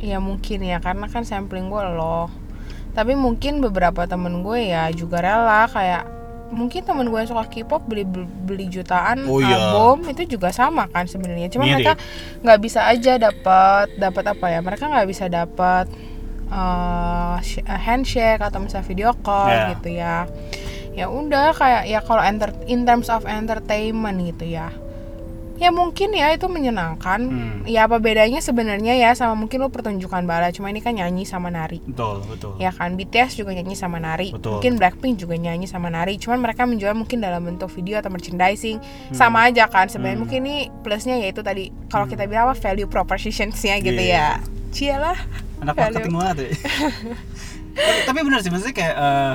Iya 0.00 0.16
mungkin 0.16 0.64
ya 0.64 0.80
karena 0.80 1.04
kan 1.12 1.28
sampling 1.28 1.68
gue 1.68 1.84
loh. 1.92 2.32
Tapi 2.96 3.12
mungkin 3.12 3.60
beberapa 3.60 4.08
temen 4.08 4.40
gue 4.40 4.72
ya 4.72 4.88
juga 4.88 5.20
rela 5.20 5.68
kayak 5.68 6.08
mungkin 6.50 6.82
temen 6.82 7.06
gue 7.06 7.16
yang 7.16 7.26
suka 7.26 7.46
K-pop 7.46 7.82
beli 7.82 8.02
beli 8.42 8.66
jutaan 8.66 9.22
Oh 9.24 9.38
iya. 9.38 9.54
album 9.70 10.02
itu 10.04 10.26
juga 10.28 10.50
sama 10.50 10.86
kan 10.86 11.04
sebenarnya. 11.04 11.46
Cuma 11.48 11.62
Mirip. 11.62 11.80
mereka 11.80 11.92
nggak 12.40 12.58
bisa 12.58 12.80
aja 12.84 13.16
dapat 13.16 13.94
dapat 13.96 14.24
apa 14.28 14.46
ya? 14.46 14.58
Mereka 14.58 14.84
nggak 14.84 15.06
bisa 15.06 15.26
dapat 15.26 15.86
eh, 16.46 17.36
sh- 17.40 17.62
eh, 17.62 17.80
handshake 17.80 18.40
atau 18.40 18.58
misalnya 18.58 18.82
video 18.84 19.10
call 19.16 19.48
Ya. 19.48 19.62
gitu 19.72 19.88
ya. 19.90 20.16
Ya 20.90 21.06
udah 21.06 21.54
kayak 21.54 21.86
ya 21.86 22.00
kalau 22.00 22.20
enter 22.20 22.50
in 22.66 22.82
terms 22.82 23.06
of 23.06 23.22
entertainment 23.22 24.18
gitu 24.26 24.50
ya. 24.50 24.74
Ya 25.60 25.68
mungkin 25.68 26.10
ya 26.10 26.32
itu 26.32 26.48
menyenangkan. 26.48 27.20
Hmm. 27.28 27.60
Ya 27.68 27.84
apa 27.84 28.00
bedanya 28.00 28.40
sebenarnya 28.40 28.96
ya 28.96 29.12
sama 29.12 29.36
mungkin 29.36 29.60
lo 29.60 29.68
pertunjukan 29.68 30.24
bala 30.24 30.48
cuma 30.50 30.72
ini 30.72 30.80
kan 30.80 30.96
nyanyi 30.96 31.22
sama 31.22 31.52
nari. 31.52 31.84
betul 31.84 32.24
betul 32.24 32.56
Ya 32.56 32.72
kan 32.72 32.96
BTS 32.96 33.36
juga 33.36 33.52
nyanyi 33.52 33.76
sama 33.76 34.00
nari. 34.00 34.32
Betul. 34.32 34.56
Mungkin 34.56 34.80
Blackpink 34.80 35.20
juga 35.20 35.36
nyanyi 35.36 35.68
sama 35.68 35.92
nari. 35.92 36.16
Cuman 36.16 36.40
mereka 36.40 36.64
menjual 36.64 36.96
mungkin 36.96 37.20
dalam 37.20 37.44
bentuk 37.44 37.68
video 37.70 38.00
atau 38.00 38.08
merchandising. 38.08 38.80
Hmm. 38.80 39.12
Sama 39.12 39.46
aja 39.46 39.68
kan 39.68 39.86
sebenarnya 39.86 40.16
Hmm. 40.16 40.22
mungkin 40.24 40.40
ini 40.42 40.56
plusnya 40.80 41.20
yaitu 41.20 41.44
tadi 41.44 41.68
kalau 41.86 42.08
kita 42.08 42.24
bilang 42.24 42.48
apa 42.48 42.56
value 42.56 42.88
propositions-nya 42.88 43.78
gitu 43.78 44.00
Iya. 44.00 44.40
ya. 44.40 44.66
Cialah. 44.72 45.18
anak 45.60 45.76
marketing 45.76 46.16
banget 46.16 46.36
ya. 46.40 46.50
tapi, 48.08 48.18
benar 48.24 48.40
sih 48.40 48.48
maksudnya 48.48 48.72
kayak 48.72 48.94
eh, 48.96 49.34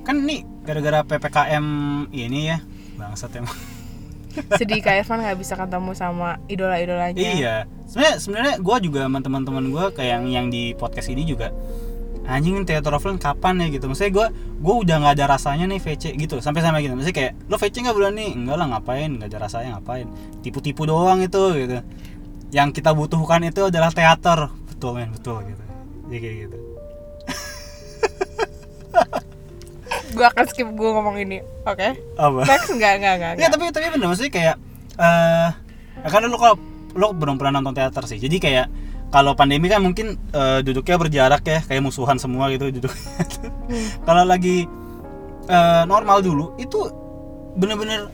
kan 0.00 0.16
nih 0.22 0.46
gara-gara 0.62 1.02
ppkm 1.02 1.66
ini 2.08 2.54
ya 2.54 2.62
bangsat 2.94 3.34
emang 3.34 3.50
Sedih 4.58 4.80
Kak 4.84 5.00
Irfan 5.02 5.20
nggak 5.24 5.38
bisa 5.40 5.54
ketemu 5.56 5.90
sama 5.96 6.36
idola-idolanya. 6.46 7.16
iya. 7.16 7.56
Sebenarnya 7.86 8.16
sebenarnya 8.18 8.54
gue 8.60 8.76
juga 8.90 9.00
sama 9.06 9.18
teman-teman 9.22 9.64
gue 9.70 9.84
kayak 9.94 10.10
yang 10.18 10.24
yang 10.28 10.46
di 10.52 10.74
podcast 10.74 11.08
ini 11.08 11.22
juga 11.24 11.54
anjing 12.26 12.66
theater 12.66 12.90
of 12.90 13.06
Land 13.06 13.22
kapan 13.22 13.62
ya? 13.62 13.66
gitu. 13.70 13.86
Maksudnya 13.86 14.12
gue 14.12 14.26
gue 14.60 14.74
udah 14.82 14.96
nggak 14.98 15.14
ada 15.16 15.24
rasanya 15.38 15.64
nih 15.70 15.78
VC 15.78 16.04
gitu 16.18 16.42
sampai 16.42 16.60
sama 16.60 16.82
gitu. 16.82 16.92
Maksudnya 16.98 17.16
kayak 17.16 17.32
lo 17.46 17.56
VC 17.56 17.74
nggak 17.86 17.96
bulan 17.96 18.12
nih 18.18 18.30
enggak 18.34 18.56
lah 18.58 18.66
ngapain? 18.74 19.10
Nggak 19.14 19.28
ada 19.30 19.38
rasanya 19.46 19.68
ngapain? 19.78 20.06
Tipu-tipu 20.42 20.84
doang 20.84 21.22
itu 21.22 21.42
gitu. 21.54 21.78
Yang 22.50 22.68
kita 22.82 22.90
butuhkan 22.94 23.42
itu 23.46 23.70
adalah 23.70 23.94
teater. 23.94 24.50
Betul 24.70 24.98
men 24.98 25.10
betul 25.14 25.40
gitu. 25.46 25.62
Jadi 26.06 26.18
kayak 26.22 26.36
gitu 26.46 26.58
Gue 30.14 30.26
akan 30.26 30.44
skip 30.50 30.68
gue 30.68 30.90
ngomong 30.92 31.16
ini. 31.18 31.42
Oke. 31.66 31.98
apa 32.18 32.40
Next 32.46 32.70
enggak 32.70 32.92
enggak 33.02 33.14
enggak. 33.18 33.32
Ya 33.40 33.48
tapi 33.50 33.70
tapi 33.72 33.86
bener 33.90 34.06
maksudnya 34.06 34.32
kayak 34.32 34.56
eh 34.96 35.48
ya 36.04 36.08
kan 36.12 36.22
lu 36.26 36.38
kalau 36.38 36.56
lu 36.96 37.06
belum 37.12 37.36
pernah 37.40 37.58
nonton 37.60 37.74
teater 37.74 38.04
sih. 38.06 38.18
Jadi 38.20 38.36
kayak 38.38 38.66
kalau 39.10 39.38
pandemi 39.38 39.70
kan 39.70 39.82
mungkin 39.82 40.18
eh, 40.34 40.60
duduknya 40.62 40.96
berjarak 40.98 41.42
ya 41.46 41.58
kayak 41.62 41.82
musuhan 41.82 42.18
semua 42.18 42.50
gitu 42.50 42.70
duduk. 42.70 42.92
kalau 44.06 44.22
lagi 44.26 44.66
eh, 45.46 45.82
normal 45.86 46.22
dulu 46.22 46.54
itu 46.58 46.90
bener-bener 47.56 48.10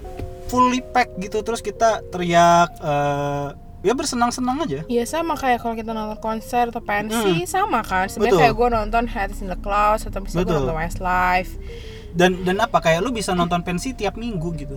fully 0.53 0.85
pack 0.85 1.17
gitu 1.17 1.41
terus 1.41 1.65
kita 1.65 2.05
teriak 2.13 2.69
eh, 2.79 3.49
ya 3.83 3.93
bersenang-senang 3.93 4.63
aja. 4.63 4.81
Iya 4.87 5.05
sama 5.05 5.35
kayak 5.35 5.61
kalau 5.61 5.75
kita 5.75 5.91
nonton 5.91 6.19
konser 6.19 6.71
atau 6.71 6.81
pensi 6.81 7.43
Hmm. 7.43 7.47
sama 7.47 7.83
kan. 7.83 8.07
Sebenarnya 8.07 8.49
kayak 8.49 8.55
gue 8.55 8.69
nonton 8.71 9.05
Hats 9.07 9.39
in 9.39 9.51
the 9.51 9.59
Clouds 9.59 10.07
atau 10.07 10.23
misalnya 10.23 10.47
gue 10.47 10.57
nonton 10.57 10.77
Westlife. 10.79 11.53
Dan 12.13 12.43
dan 12.43 12.57
apa 12.59 12.79
kayak 12.79 13.01
lu 13.01 13.11
bisa 13.11 13.33
nonton 13.33 13.61
pensi 13.61 13.91
tiap 13.93 14.15
minggu 14.15 14.49
gitu. 14.55 14.77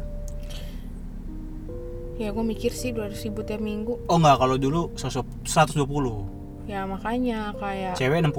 Ya 2.16 2.32
gue 2.32 2.42
mikir 2.42 2.72
sih 2.72 2.96
200 2.96 3.20
ribu 3.24 3.44
tiap 3.44 3.60
minggu. 3.60 4.00
Oh 4.08 4.16
enggak 4.16 4.40
kalau 4.40 4.56
dulu 4.56 4.82
120 4.96 6.66
Ya 6.66 6.82
makanya 6.88 7.54
kayak 7.60 7.94
cewek 7.94 8.26
60 8.26 8.34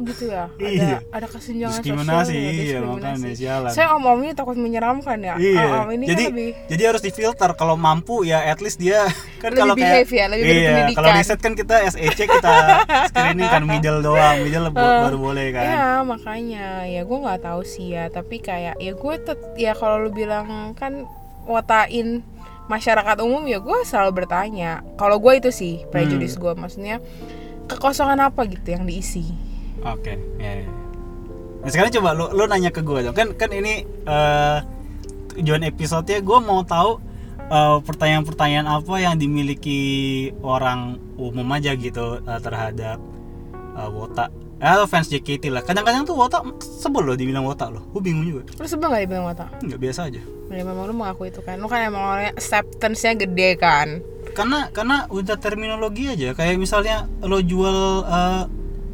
gitu 0.00 0.24
ya. 0.30 0.46
Iya. 0.60 1.00
Ada 1.10 1.16
ada 1.16 1.26
kesenjangan 1.30 1.80
diskriminasi 1.80 2.32
sosial 2.32 2.36
ya, 2.36 2.52
iya 2.52 2.78
makanya 2.82 3.30
sialan 3.32 3.70
Saya 3.72 3.86
om-om 3.96 4.18
ini 4.22 4.32
takut 4.36 4.56
menyeramkan 4.58 5.18
ya. 5.22 5.34
Iya. 5.40 5.64
Om-om 5.66 5.90
ini 5.96 6.04
jadi 6.04 6.24
kan 6.24 6.32
lebih 6.36 6.50
jadi 6.68 6.82
harus 6.92 7.02
difilter 7.02 7.50
kalau 7.56 7.74
mampu 7.78 8.26
ya 8.26 8.44
at 8.44 8.60
least 8.60 8.78
dia 8.78 9.08
kan 9.42 9.50
Lebih 9.56 9.60
kalau 9.62 9.74
kayak 9.76 10.04
ya, 10.08 10.26
lebih 10.28 10.44
iya, 10.44 10.86
kalau 10.92 11.10
riset 11.14 11.38
kan 11.40 11.52
kita 11.56 11.74
SEC 11.92 12.18
kita 12.18 12.52
screening 13.12 13.48
kan 13.48 13.62
middle 13.64 14.00
doang, 14.04 14.36
middle 14.44 14.68
Eh, 14.76 15.02
baru 15.08 15.16
boleh 15.16 15.46
kan. 15.56 15.64
Ya 15.64 15.86
makanya 16.04 16.66
ya 16.84 17.00
gue 17.06 17.18
nggak 17.18 17.40
tahu 17.40 17.60
sih 17.64 17.96
ya 17.96 18.12
tapi 18.12 18.42
kayak 18.42 18.76
ya 18.76 18.92
gue 18.92 19.14
tet 19.22 19.40
ya 19.56 19.72
kalau 19.72 20.04
lu 20.04 20.10
bilang 20.12 20.74
kan 20.76 21.06
watain 21.46 22.20
masyarakat 22.66 23.22
umum 23.22 23.46
ya 23.46 23.62
gue 23.62 23.78
selalu 23.86 24.26
bertanya 24.26 24.82
kalau 24.98 25.22
gue 25.22 25.38
itu 25.38 25.50
sih 25.54 25.74
prejudice 25.94 26.34
Hmm. 26.36 26.42
gue 26.42 26.52
maksudnya 26.58 26.96
kekosongan 27.70 28.18
apa 28.26 28.46
gitu 28.50 28.74
yang 28.74 28.84
diisi 28.86 29.30
Oke, 29.82 30.14
ya, 30.36 30.52
ya. 30.62 30.68
Nah, 31.60 31.70
sekarang 31.70 31.92
coba 31.92 32.08
lu, 32.12 32.26
lu 32.30 32.44
nanya 32.46 32.70
ke 32.70 32.80
gue 32.80 33.00
dong. 33.02 33.12
Kan 33.12 33.34
kan 33.34 33.50
ini 33.50 33.82
eh 33.84 34.58
tujuan 35.34 35.62
episode-nya 35.62 36.20
gue 36.20 36.38
mau 36.40 36.62
tahu 36.62 36.96
eh, 37.44 37.78
pertanyaan-pertanyaan 37.82 38.66
apa 38.66 38.94
yang 38.96 39.14
dimiliki 39.14 39.80
orang 40.40 40.96
umum 41.16 41.44
aja 41.50 41.74
gitu 41.74 42.20
eh, 42.20 42.40
terhadap 42.40 42.96
eh, 43.74 43.90
Wota. 43.90 44.30
Eh, 44.56 44.64
atau 44.64 44.88
fans 44.88 45.04
JKT 45.06 45.52
lah. 45.52 45.60
Kadang-kadang 45.60 46.08
tuh 46.08 46.16
Wota 46.16 46.40
sebel 46.56 47.04
loh 47.04 47.12
dibilang 47.12 47.44
Wota 47.44 47.68
loh. 47.68 47.84
Gue 47.92 48.00
bingung 48.00 48.24
juga. 48.24 48.42
lu 48.56 48.64
sebel 48.64 48.88
gak 48.88 49.02
dibilang 49.04 49.26
mata 49.26 49.46
Nggak 49.60 49.80
biasa 49.82 50.00
aja. 50.08 50.22
ya 50.46 50.62
memang 50.62 50.86
lu 50.86 50.94
mengaku 50.94 51.26
itu 51.26 51.42
kan 51.42 51.58
lu 51.58 51.66
kan 51.66 51.82
emang 51.82 52.00
orangnya 52.06 52.32
acceptance-nya 52.32 53.18
gede 53.18 53.58
kan 53.58 53.98
Karena 54.30 54.70
karena 54.70 55.04
udah 55.10 55.36
terminologi 55.36 56.06
aja. 56.06 56.32
Kayak 56.32 56.56
misalnya 56.56 57.04
lo 57.20 57.42
jual 57.42 57.76
eh, 58.06 58.42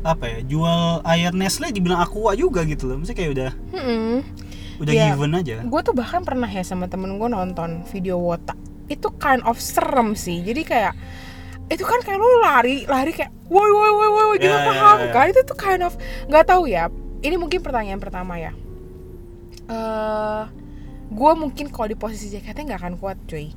apa 0.03 0.25
ya? 0.27 0.38
Jual 0.43 1.01
air 1.03 1.31
Nestle 1.31 1.71
dibilang 1.71 1.99
Aqua 1.99 2.35
juga 2.35 2.62
gitu 2.62 2.87
loh. 2.87 2.99
Maksudnya 2.99 3.19
kayak 3.19 3.31
udah 3.33 3.51
Hmm. 3.71 4.17
udah 4.79 4.93
Iya. 4.93 5.07
given 5.12 5.33
aja. 5.33 5.57
gue 5.62 5.81
tuh 5.81 5.95
bahkan 5.95 6.21
pernah 6.21 6.47
ya 6.47 6.61
sama 6.61 6.87
temen 6.87 7.15
gue 7.15 7.29
nonton 7.29 7.87
video 7.87 8.19
wota 8.19 8.59
itu 8.87 9.09
kind 9.15 9.38
of 9.43 9.55
serem 9.57 10.12
sih 10.12 10.43
jadi 10.43 10.62
kayak 10.62 10.93
itu 11.69 11.81
kan 11.81 12.03
kayak 12.03 12.19
lu 12.19 12.27
lari 12.43 12.83
lari 12.85 13.15
kayak 13.15 13.31
woi 13.47 13.62
woi 13.65 13.91
woi 13.91 14.09
woi 14.11 14.37
gitu 14.37 14.51
Ya, 14.51 14.59
ya, 14.59 14.67
paham 14.67 14.97
ya, 14.99 15.07
ya. 15.07 15.12
kan 15.12 15.25
itu 15.31 15.41
tuh 15.43 15.55
kind 15.55 15.81
of 15.81 15.95
nggak 16.27 16.45
tahu 16.45 16.67
ya 16.67 16.91
ini 17.21 17.38
mungkin 17.38 17.62
pertanyaan 17.62 17.97
pertama 17.97 18.37
ya 18.37 18.51
eh 19.69 20.43
gue 21.09 21.33
mungkin 21.37 21.69
kalau 21.69 21.87
di 21.87 21.95
posisi 21.95 22.33
JKT 22.33 22.59
nggak 22.67 22.81
akan 22.81 22.95
kuat 22.97 23.17
cuy 23.25 23.53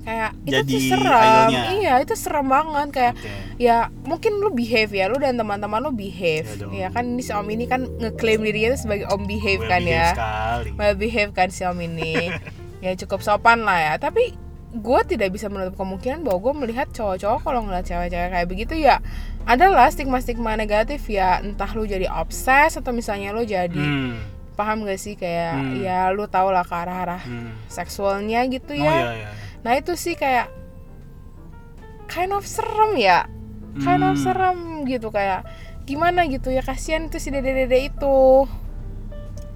kayak 0.00 0.30
itu 0.40 0.54
Jadi 0.54 0.72
tuh 0.72 0.80
serem 0.90 1.20
idolnya. 1.46 1.62
iya 1.74 1.94
itu 1.98 2.14
serem 2.14 2.46
banget 2.46 2.88
kayak 2.90 3.14
Oke. 3.14 3.32
ya 3.56 3.76
mungkin 4.02 4.32
lu 4.36 4.50
behave 4.50 4.90
ya 4.90 5.06
lu 5.06 5.16
dan 5.16 5.34
teman-teman 5.34 5.78
lu 5.78 5.92
behave 5.92 6.48
Ya 6.68 6.68
ya 6.72 6.88
kan 6.90 7.04
ini 7.06 7.20
si 7.20 7.30
om 7.30 7.44
ini 7.44 7.64
kan 7.64 7.84
ngeklaim 7.86 8.40
dirinya 8.40 8.74
tuh 8.74 8.80
sebagai 8.82 9.06
om 9.06 9.22
behave 9.22 9.60
Well 9.60 9.68
kan 9.68 9.80
behaved 9.80 9.92
ya 9.94 10.06
sekali. 10.10 10.68
well 10.74 10.94
behave 10.94 11.30
kan 11.30 11.48
si 11.48 11.62
om 11.62 11.76
ini 11.76 12.32
ya 12.80 12.96
cukup 12.96 13.20
sopan 13.20 13.60
lah 13.60 13.76
ya 13.78 13.94
tapi 13.98 14.32
gue 14.70 15.00
tidak 15.04 15.30
bisa 15.30 15.46
menutup 15.46 15.74
kemungkinan 15.74 16.22
bahwa 16.22 16.38
gue 16.40 16.54
melihat 16.60 16.86
cowok-cowok 16.90 17.42
kalau 17.42 17.60
ngeliat 17.60 17.82
cewek-cewek 17.84 18.30
kayak 18.30 18.46
begitu 18.46 18.74
ya 18.78 19.02
adalah 19.42 19.88
stigma-stigma 19.88 20.54
negatif 20.54 21.04
ya 21.06 21.38
entah 21.38 21.68
lu 21.70 21.84
jadi 21.84 22.06
obses 22.08 22.72
atau 22.72 22.90
misalnya 22.90 23.30
lu 23.30 23.42
jadi 23.42 23.74
Hmm. 23.74 24.22
paham 24.54 24.84
gak 24.84 24.96
sih 24.96 25.12
kayak 25.12 25.56
Hmm. 25.56 25.74
ya 25.76 26.08
lu 26.08 26.24
tau 26.24 26.48
lah 26.48 26.62
ke 26.62 26.70
arah-arah 26.72 27.18
hmm. 27.20 27.66
seksualnya 27.66 28.46
gitu 28.46 28.72
Oh 28.72 28.78
ya 28.78 28.94
iya 28.94 29.12
iya. 29.18 29.30
Nah 29.60 29.72
itu 29.72 29.92
sih 29.92 30.12
kayak 30.12 30.48
kind 32.06 32.30
of 32.30 32.42
serem 32.42 32.96
ya 32.96 33.28
kind 33.78 34.02
of 34.02 34.12
Hmm. 34.12 34.22
serem 34.22 34.58
gitu 34.82 35.08
kayak 35.08 35.46
gimana 35.82 36.24
gitu 36.24 36.48
ya 36.48 36.60
kasihan 36.60 37.04
itu 37.04 37.16
si 37.16 37.28
dede-dede 37.28 37.86
itu 37.86 38.46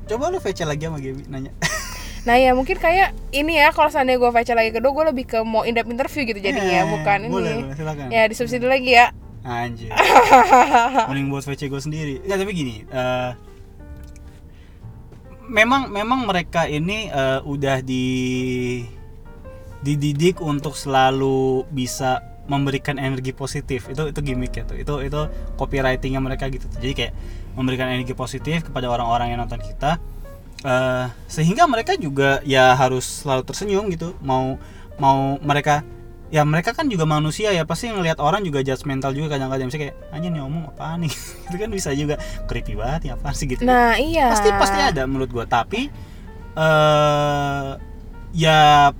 Coba 0.04 0.28
lu 0.28 0.36
VC 0.36 0.62
lagi 0.62 0.84
sama 0.84 0.98
Gaby 0.98 1.24
nanya. 1.26 1.52
Nah 2.24 2.36
ya 2.36 2.52
mungkin 2.52 2.76
kayak 2.76 3.12
ini 3.30 3.56
ya 3.56 3.68
kalau 3.68 3.88
seandainya 3.88 4.16
gue 4.16 4.30
VC 4.30 4.52
lagi 4.52 4.70
kedua 4.70 4.92
gue 4.92 5.04
lebih 5.06 5.24
ke 5.26 5.38
mau 5.40 5.60
in 5.62 5.72
depth 5.72 5.88
interview 5.88 6.24
gitu 6.24 6.40
jadinya 6.42 6.80
Eh, 6.80 6.88
bukan 6.88 7.18
boleh, 7.26 7.52
ini. 7.52 7.62
boleh, 7.62 7.74
silakan. 7.74 8.06
Ya 8.08 8.24
disubsidi 8.24 8.64
lagi 8.64 8.90
ya. 8.90 9.12
Anjir. 9.42 9.92
Mending 11.08 11.28
buat 11.28 11.40
VC 11.42 11.68
gue 11.68 11.76
sendiri. 11.78 12.14
Enggak 12.20 12.38
tapi 12.38 12.52
gini, 12.54 12.74
eh, 12.82 13.30
memang 15.46 15.88
memang 15.88 16.24
mereka 16.24 16.64
ini 16.64 17.08
eh, 17.08 17.40
udah 17.42 17.76
di 17.80 18.04
dididik 19.84 20.40
untuk 20.40 20.72
selalu 20.74 21.68
bisa 21.68 22.24
memberikan 22.48 22.96
energi 22.96 23.36
positif. 23.36 23.88
Itu 23.92 24.08
itu 24.08 24.20
gimmick 24.24 24.56
ya 24.56 24.64
tuh. 24.64 24.80
Itu 24.80 24.94
itu 25.04 25.20
copywritingnya 25.60 26.20
mereka 26.24 26.48
gitu 26.48 26.64
jadi 26.80 26.92
kayak 26.96 27.12
memberikan 27.54 27.86
energi 27.92 28.16
positif 28.16 28.66
kepada 28.66 28.90
orang-orang 28.90 29.32
yang 29.36 29.44
nonton 29.44 29.60
kita. 29.60 30.00
Eh, 30.64 31.06
sehingga 31.28 31.68
mereka 31.68 31.92
juga 32.00 32.40
ya 32.48 32.72
harus 32.72 33.24
selalu 33.24 33.44
tersenyum 33.44 33.84
gitu. 33.92 34.16
Mau 34.24 34.56
mau 34.96 35.36
mereka 35.44 35.84
ya 36.32 36.40
mereka 36.42 36.72
kan 36.72 36.88
juga 36.88 37.04
manusia 37.04 37.52
ya. 37.52 37.68
Pasti 37.68 37.92
ngelihat 37.92 38.20
orang 38.20 38.40
juga 38.44 38.64
judgmental 38.64 39.12
juga 39.12 39.36
kadang-kadang. 39.36 39.68
Misalnya 39.68 39.92
kayak 39.92 39.96
anjir 40.12 40.30
nih 40.32 40.40
ngomong 40.40 40.64
apaan 40.72 41.04
nih? 41.04 41.12
Itu 41.52 41.56
kan 41.60 41.68
bisa 41.68 41.92
juga. 41.92 42.16
Creepy 42.48 42.76
banget 42.76 43.12
ya 43.12 43.20
apa 43.20 43.36
sih? 43.36 43.44
Gitu. 43.44 43.64
Nah 43.64 44.00
iya. 44.00 44.32
pasti 44.32 44.48
pasti 44.56 44.80
ada 44.80 45.04
menurut 45.04 45.28
gua. 45.28 45.44
Tapi 45.44 45.88
eh 46.54 47.68
ya 48.34 48.90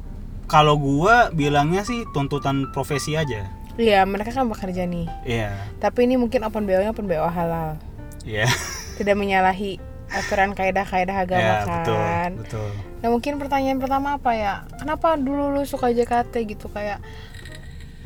kalau 0.54 0.78
gua 0.78 1.34
bilangnya 1.34 1.82
sih 1.82 2.06
tuntutan 2.08 2.70
profesi 2.70 3.18
aja 3.18 3.50
Iya 3.74 4.06
mereka 4.06 4.30
kan 4.30 4.46
bekerja 4.46 4.86
nih. 4.86 5.10
iya 5.26 5.50
Tapi 5.82 6.06
ini 6.06 6.14
mungkin 6.14 6.46
open 6.46 6.62
BO 6.62 6.78
nya 6.78 6.94
open 6.94 7.10
BO 7.10 7.26
halal. 7.26 7.74
iya 8.22 8.46
Tidak 8.98 9.12
menyalahi 9.12 9.82
aturan 10.06 10.54
kaidah-kaidah 10.54 11.16
agama 11.18 11.42
ya 11.42 11.56
kan. 11.58 11.82
betul 11.82 11.98
betul 12.38 12.70
Nah 13.02 13.08
mungkin 13.10 13.32
pertanyaan 13.36 13.82
pertama 13.82 14.14
apa 14.14 14.30
ya? 14.32 14.54
Kenapa 14.78 15.18
dulu 15.18 15.50
lu 15.50 15.66
suka 15.66 15.90
JKT 15.90 16.30
gitu 16.46 16.70
kayak 16.70 17.02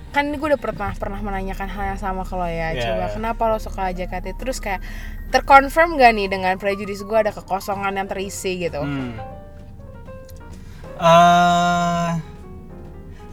kan 0.09 0.25
ini 0.25 0.41
gue 0.41 0.49
udah 0.49 0.59
pernah 0.59 0.97
pernah 0.97 1.21
menanyakan 1.21 1.69
hal 1.69 1.85
yang 1.95 2.01
sama 2.01 2.25
ke 2.25 2.33
lo 2.33 2.49
ya 2.49 2.73
Iya, 2.73 2.81
coba 2.81 3.05
iya. 3.05 3.13
kenapa 3.13 3.43
lo 3.45 3.61
suka 3.61 3.93
JKT 3.93 4.41
terus 4.41 4.57
kayak 4.57 4.81
terkonfirm 5.29 6.01
gak 6.01 6.17
nih 6.17 6.33
dengan 6.33 6.57
prejudis 6.57 7.05
gue 7.05 7.13
ada 7.15 7.29
kekosongan 7.29 7.93
yang 7.93 8.09
terisi 8.09 8.57
gitu 8.59 8.81
Hmm. 8.81 9.21
Eh, 10.99 12.09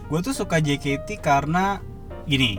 gue 0.06 0.18
tuh 0.22 0.34
suka 0.34 0.62
JKT 0.62 1.18
karena 1.18 1.82
gini. 2.24 2.58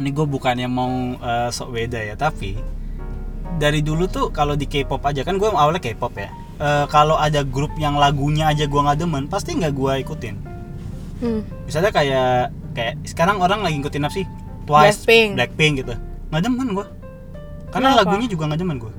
Ini 0.00 0.08
gue 0.10 0.24
bukannya 0.24 0.68
mau 0.70 0.88
eh, 1.16 1.48
sok 1.52 1.76
beda 1.76 2.00
ya, 2.00 2.16
tapi 2.16 2.56
dari 3.60 3.84
dulu 3.84 4.08
tuh 4.08 4.32
kalau 4.32 4.56
di 4.56 4.64
K-pop 4.64 5.04
aja 5.04 5.20
kan 5.20 5.36
gue 5.36 5.48
awalnya 5.50 5.82
K-pop 5.82 6.14
ya. 6.16 6.30
Eh, 6.56 6.86
kalau 6.88 7.20
ada 7.20 7.44
grup 7.44 7.76
yang 7.76 8.00
lagunya 8.00 8.48
aja 8.48 8.64
gue 8.64 8.80
nggak 8.80 8.96
demen, 8.96 9.28
pasti 9.28 9.52
nggak 9.56 9.72
gue 9.76 9.92
ikutin. 10.00 10.36
Hmm. 11.20 11.44
Misalnya 11.68 11.92
kayak 11.92 12.48
kayak 12.72 12.94
sekarang 13.04 13.44
orang 13.44 13.60
lagi 13.60 13.76
ngikutin 13.76 14.04
apa 14.08 14.14
sih? 14.14 14.24
Twice, 14.64 15.04
Blackpink. 15.04 15.30
Blackpink 15.36 15.72
gitu. 15.84 15.94
Nggak 16.32 16.42
demen 16.48 16.68
gue. 16.72 16.86
Karena 17.70 17.92
Kenapa? 17.92 18.00
lagunya 18.08 18.26
juga 18.26 18.44
nggak 18.48 18.60
demen 18.60 18.78
gue. 18.80 18.92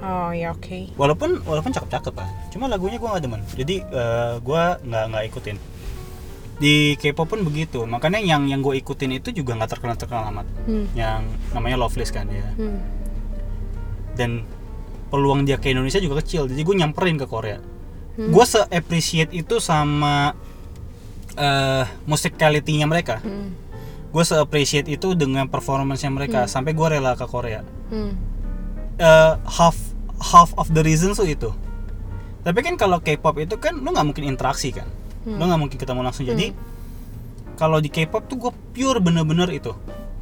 oh 0.00 0.32
ya 0.32 0.48
oke 0.56 0.96
walaupun 0.96 1.44
walaupun 1.44 1.76
cakep-cakep 1.76 2.16
kan 2.16 2.24
cuma 2.48 2.72
lagunya 2.72 2.96
gue 2.96 3.04
nggak 3.04 3.20
demen 3.20 3.44
jadi 3.52 3.84
eh, 3.84 4.34
gue 4.40 4.62
nggak 4.88 5.04
nggak 5.12 5.24
ikutin 5.28 5.56
di 6.60 6.94
K-pop 7.00 7.24
pun 7.24 7.40
begitu. 7.40 7.88
Makanya 7.88 8.20
yang 8.20 8.44
yang 8.44 8.60
gue 8.60 8.76
ikutin 8.76 9.16
itu 9.16 9.32
juga 9.32 9.56
nggak 9.56 9.70
terkenal 9.72 9.96
terkenal 9.96 10.28
amat. 10.28 10.46
Hmm. 10.68 10.86
yang 10.92 11.24
namanya 11.56 11.80
Loveless 11.80 12.12
kan 12.12 12.28
ya. 12.28 12.44
Hmm. 12.54 12.78
dan 14.14 14.44
peluang 15.08 15.48
dia 15.48 15.56
ke 15.56 15.72
Indonesia 15.72 15.96
juga 15.96 16.20
kecil. 16.20 16.44
Jadi 16.44 16.60
gue 16.60 16.76
nyamperin 16.76 17.16
ke 17.16 17.24
Korea. 17.24 17.58
Hmm. 18.20 18.28
gue 18.28 18.44
se 18.44 18.60
appreciate 18.60 19.32
itu 19.32 19.56
sama 19.58 20.36
eh 21.40 21.88
musicality-nya 22.04 22.84
mereka. 22.84 23.24
Hmm. 23.24 23.56
gue 24.10 24.24
se 24.26 24.36
appreciate 24.36 24.90
itu 24.92 25.16
dengan 25.16 25.48
performance-nya 25.48 26.12
mereka. 26.12 26.44
Sampai 26.44 26.76
gue 26.76 26.86
rela 26.86 27.16
ke 27.16 27.24
Korea. 27.24 27.64
Hmm. 27.88 28.12
eh, 29.00 29.34
half 29.48 29.80
half 30.20 30.52
of 30.60 30.68
the 30.76 30.84
reason 30.84 31.16
tuh 31.16 31.24
itu. 31.24 31.48
Tapi 32.44 32.60
kan 32.60 32.76
kalau 32.76 33.00
K-pop 33.00 33.40
itu 33.40 33.56
kan 33.56 33.80
lu 33.80 33.88
nggak 33.88 34.04
mungkin 34.12 34.28
interaksi 34.28 34.76
kan 34.76 34.99
lu 35.26 35.42
nggak 35.42 35.60
mungkin 35.60 35.76
ketemu 35.76 36.00
langsung. 36.00 36.24
Jadi 36.24 36.52
kalau 37.56 37.76
di 37.76 37.92
K-pop 37.92 38.24
tuh 38.24 38.36
gue 38.40 38.52
pure 38.72 38.98
bener-bener 38.98 39.48
itu. 39.52 39.72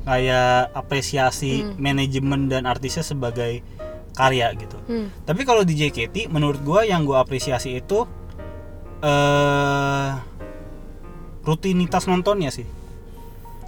Kayak 0.02 0.72
apresiasi 0.72 1.62
manajemen 1.76 2.48
dan 2.48 2.64
artisnya 2.64 3.04
sebagai 3.04 3.60
karya 4.16 4.50
gitu. 4.58 4.74
Hmm. 4.90 5.14
tapi 5.22 5.46
kalau 5.46 5.62
di 5.62 5.78
JKT 5.78 6.26
menurut 6.26 6.58
gue 6.66 6.90
yang 6.90 7.06
gue 7.06 7.14
apresiasi 7.14 7.78
itu 7.78 8.02
eh 8.98 10.10
rutinitas 11.46 12.10
nontonnya 12.10 12.50
sih. 12.50 12.66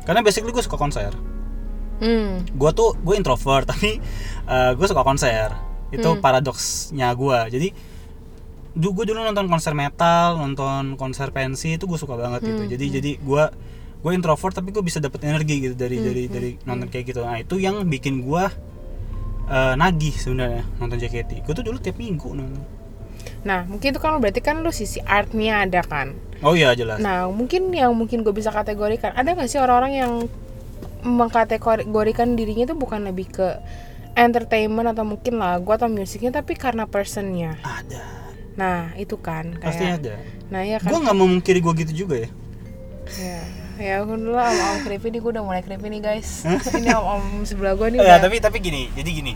Karena 0.02 0.26
basically 0.26 0.50
gue 0.50 0.64
suka 0.64 0.74
konser. 0.74 1.14
Hmm. 2.00 2.48
gue 2.48 2.70
tuh 2.72 2.96
gue 2.96 3.12
introvert 3.14 3.68
tapi 3.76 4.00
gue 4.74 4.86
suka 4.88 5.04
konser. 5.06 5.54
Itu 5.92 6.16
Hmm. 6.16 6.22
paradoksnya 6.22 7.12
gue 7.14 7.38
jadi 7.52 7.68
gue 8.76 9.04
dulu 9.04 9.18
nonton 9.18 9.50
konser 9.50 9.74
metal 9.74 10.38
nonton 10.38 10.94
konser 10.94 11.34
pensi 11.34 11.74
itu 11.74 11.90
gue 11.90 11.98
suka 11.98 12.14
banget 12.14 12.46
gitu. 12.46 12.62
Hmm, 12.66 12.70
jadi 12.70 12.84
jadi 13.00 13.10
gue 13.18 13.44
gue 14.00 14.12
introvert 14.14 14.54
tapi 14.56 14.70
gue 14.70 14.80
bisa 14.80 15.02
dapet 15.02 15.26
energi 15.26 15.70
gitu 15.70 15.74
dari 15.74 15.98
dari 15.98 16.24
dari 16.30 16.50
nonton 16.64 16.86
kayak 16.86 17.04
gitu. 17.10 17.20
Nah 17.26 17.42
itu 17.42 17.58
yang 17.58 17.82
bikin 17.84 18.22
gue 18.22 18.44
eh, 19.50 19.74
nagih 19.74 20.14
sebenarnya 20.14 20.64
nonton 20.78 20.96
JKT 21.02 21.42
gue 21.42 21.54
tuh 21.54 21.64
dulu 21.66 21.76
tiap 21.82 21.98
minggu 21.98 22.30
nonton. 22.30 22.62
Nah 23.42 23.66
mungkin 23.66 23.90
itu 23.90 24.00
kan 24.00 24.16
berarti 24.22 24.40
kan 24.40 24.62
lu 24.62 24.70
sisi 24.70 25.02
artnya 25.02 25.66
ada 25.66 25.82
kan? 25.82 26.30
Oh 26.40 26.56
iya 26.56 26.72
jelas. 26.72 26.96
Nah, 27.04 27.28
mungkin 27.28 27.68
yang 27.68 27.92
mungkin 27.92 28.24
gue 28.24 28.32
bisa 28.32 28.48
kategorikan, 28.48 29.12
ada 29.12 29.36
nggak 29.36 29.48
sih 29.48 29.60
orang-orang 29.60 29.92
yang 29.92 30.12
mengkategorikan 31.04 32.36
dirinya 32.36 32.72
itu 32.72 32.76
bukan 32.76 33.04
lebih 33.04 33.28
ke 33.28 33.48
entertainment 34.16 34.88
atau 34.88 35.04
mungkin 35.04 35.36
lagu 35.36 35.68
atau 35.68 35.88
musiknya, 35.92 36.32
tapi 36.40 36.56
karena 36.56 36.88
personnya. 36.88 37.60
ada 37.60 38.29
Nah, 38.54 38.90
itu 38.94 39.14
kan 39.16 39.56
pasti 39.58 39.84
kayak. 39.84 39.98
ada. 40.02 40.14
Nah, 40.50 40.62
ya 40.62 40.76
kan. 40.78 40.90
gue 40.90 40.98
nggak 41.00 41.16
memungkiri 41.16 41.58
gue 41.58 41.72
gitu 41.86 41.92
juga 42.06 42.16
ya. 42.26 42.28
Ya, 43.10 43.38
ya 43.80 43.92
aku 44.02 44.14
dulu 44.14 44.38
om 44.38 44.54
om 44.54 44.78
creepy 44.86 45.10
nih 45.10 45.18
gue 45.18 45.30
udah 45.34 45.42
mulai 45.42 45.62
creepy 45.62 45.86
nih 45.88 46.02
guys. 46.02 46.46
Ini 46.78 46.94
om 46.94 47.06
om 47.06 47.22
sebelah 47.42 47.74
gue 47.74 47.90
nih 47.90 47.98
ya 47.98 48.16
udah. 48.16 48.18
tapi 48.22 48.36
tapi 48.38 48.56
gini 48.58 48.86
jadi 48.94 49.10
gini. 49.10 49.32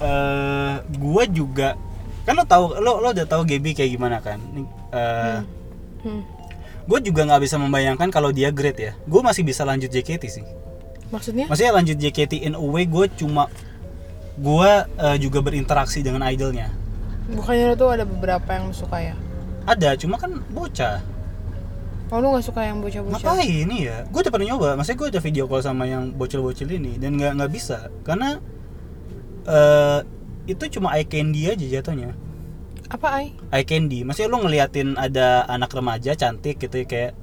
Eh 0.00 0.74
gua 0.96 1.24
juga 1.26 1.76
kan 2.22 2.34
lo 2.34 2.44
tahu 2.46 2.78
lo 2.78 3.02
lo 3.02 3.08
udah 3.10 3.26
tahu 3.26 3.42
Gaby 3.44 3.74
kayak 3.74 3.90
gimana 3.92 4.16
kan? 4.18 4.38
Nih, 4.52 4.66
eh 4.92 5.40
Hmm. 6.02 6.26
gue 6.82 6.98
juga 6.98 7.22
nggak 7.22 7.46
bisa 7.46 7.62
membayangkan 7.62 8.10
kalau 8.10 8.34
dia 8.34 8.50
great 8.50 8.74
ya. 8.74 8.92
Gue 9.06 9.22
masih 9.22 9.46
bisa 9.46 9.62
lanjut 9.62 9.86
JKT 9.86 10.24
sih. 10.26 10.42
Maksudnya? 11.14 11.46
Maksudnya 11.46 11.72
lanjut 11.76 11.94
JKT 11.94 12.42
in 12.42 12.54
a 12.56 12.64
way 12.64 12.90
gue 12.90 13.06
cuma 13.14 13.46
gue 14.34 14.70
eh, 14.82 15.16
juga 15.20 15.38
berinteraksi 15.38 16.02
dengan 16.02 16.26
idolnya 16.26 16.72
bukannya 17.30 17.64
lo 17.70 17.74
tuh 17.78 17.88
ada 17.94 18.04
beberapa 18.08 18.48
yang 18.50 18.74
suka 18.74 18.98
ya? 18.98 19.14
Ada 19.68 19.94
cuma 19.94 20.18
kan 20.18 20.42
bocah. 20.50 20.98
Oh 22.12 22.20
lu 22.20 22.28
gak 22.36 22.44
suka 22.44 22.60
yang 22.68 22.84
bocah-bocah? 22.84 23.24
Ngapain? 23.24 23.48
Ini 23.48 23.78
ya 23.88 23.96
gue 24.04 24.20
udah 24.20 24.32
pernah 24.32 24.48
nyoba. 24.52 24.68
Maksudnya 24.76 24.98
gue 25.00 25.08
udah 25.16 25.22
video 25.24 25.44
call 25.48 25.64
sama 25.64 25.88
yang 25.88 26.12
bocil-bocil 26.12 26.68
ini 26.68 27.00
dan 27.00 27.16
nggak 27.16 27.40
nggak 27.40 27.52
bisa. 27.52 27.88
Karena 28.04 28.36
eh 29.48 30.00
itu 30.44 30.64
cuma 30.76 30.92
eye 30.92 31.08
candy 31.08 31.48
aja 31.48 31.64
jatuhnya. 31.80 32.12
Apa 32.92 33.22
ay 33.22 33.32
eye 33.48 33.64
candy. 33.64 34.04
Maksudnya 34.04 34.28
lu 34.28 34.44
ngeliatin 34.44 35.00
ada 35.00 35.48
anak 35.48 35.72
remaja 35.72 36.12
cantik 36.12 36.60
gitu 36.60 36.84
kayak 36.84 37.16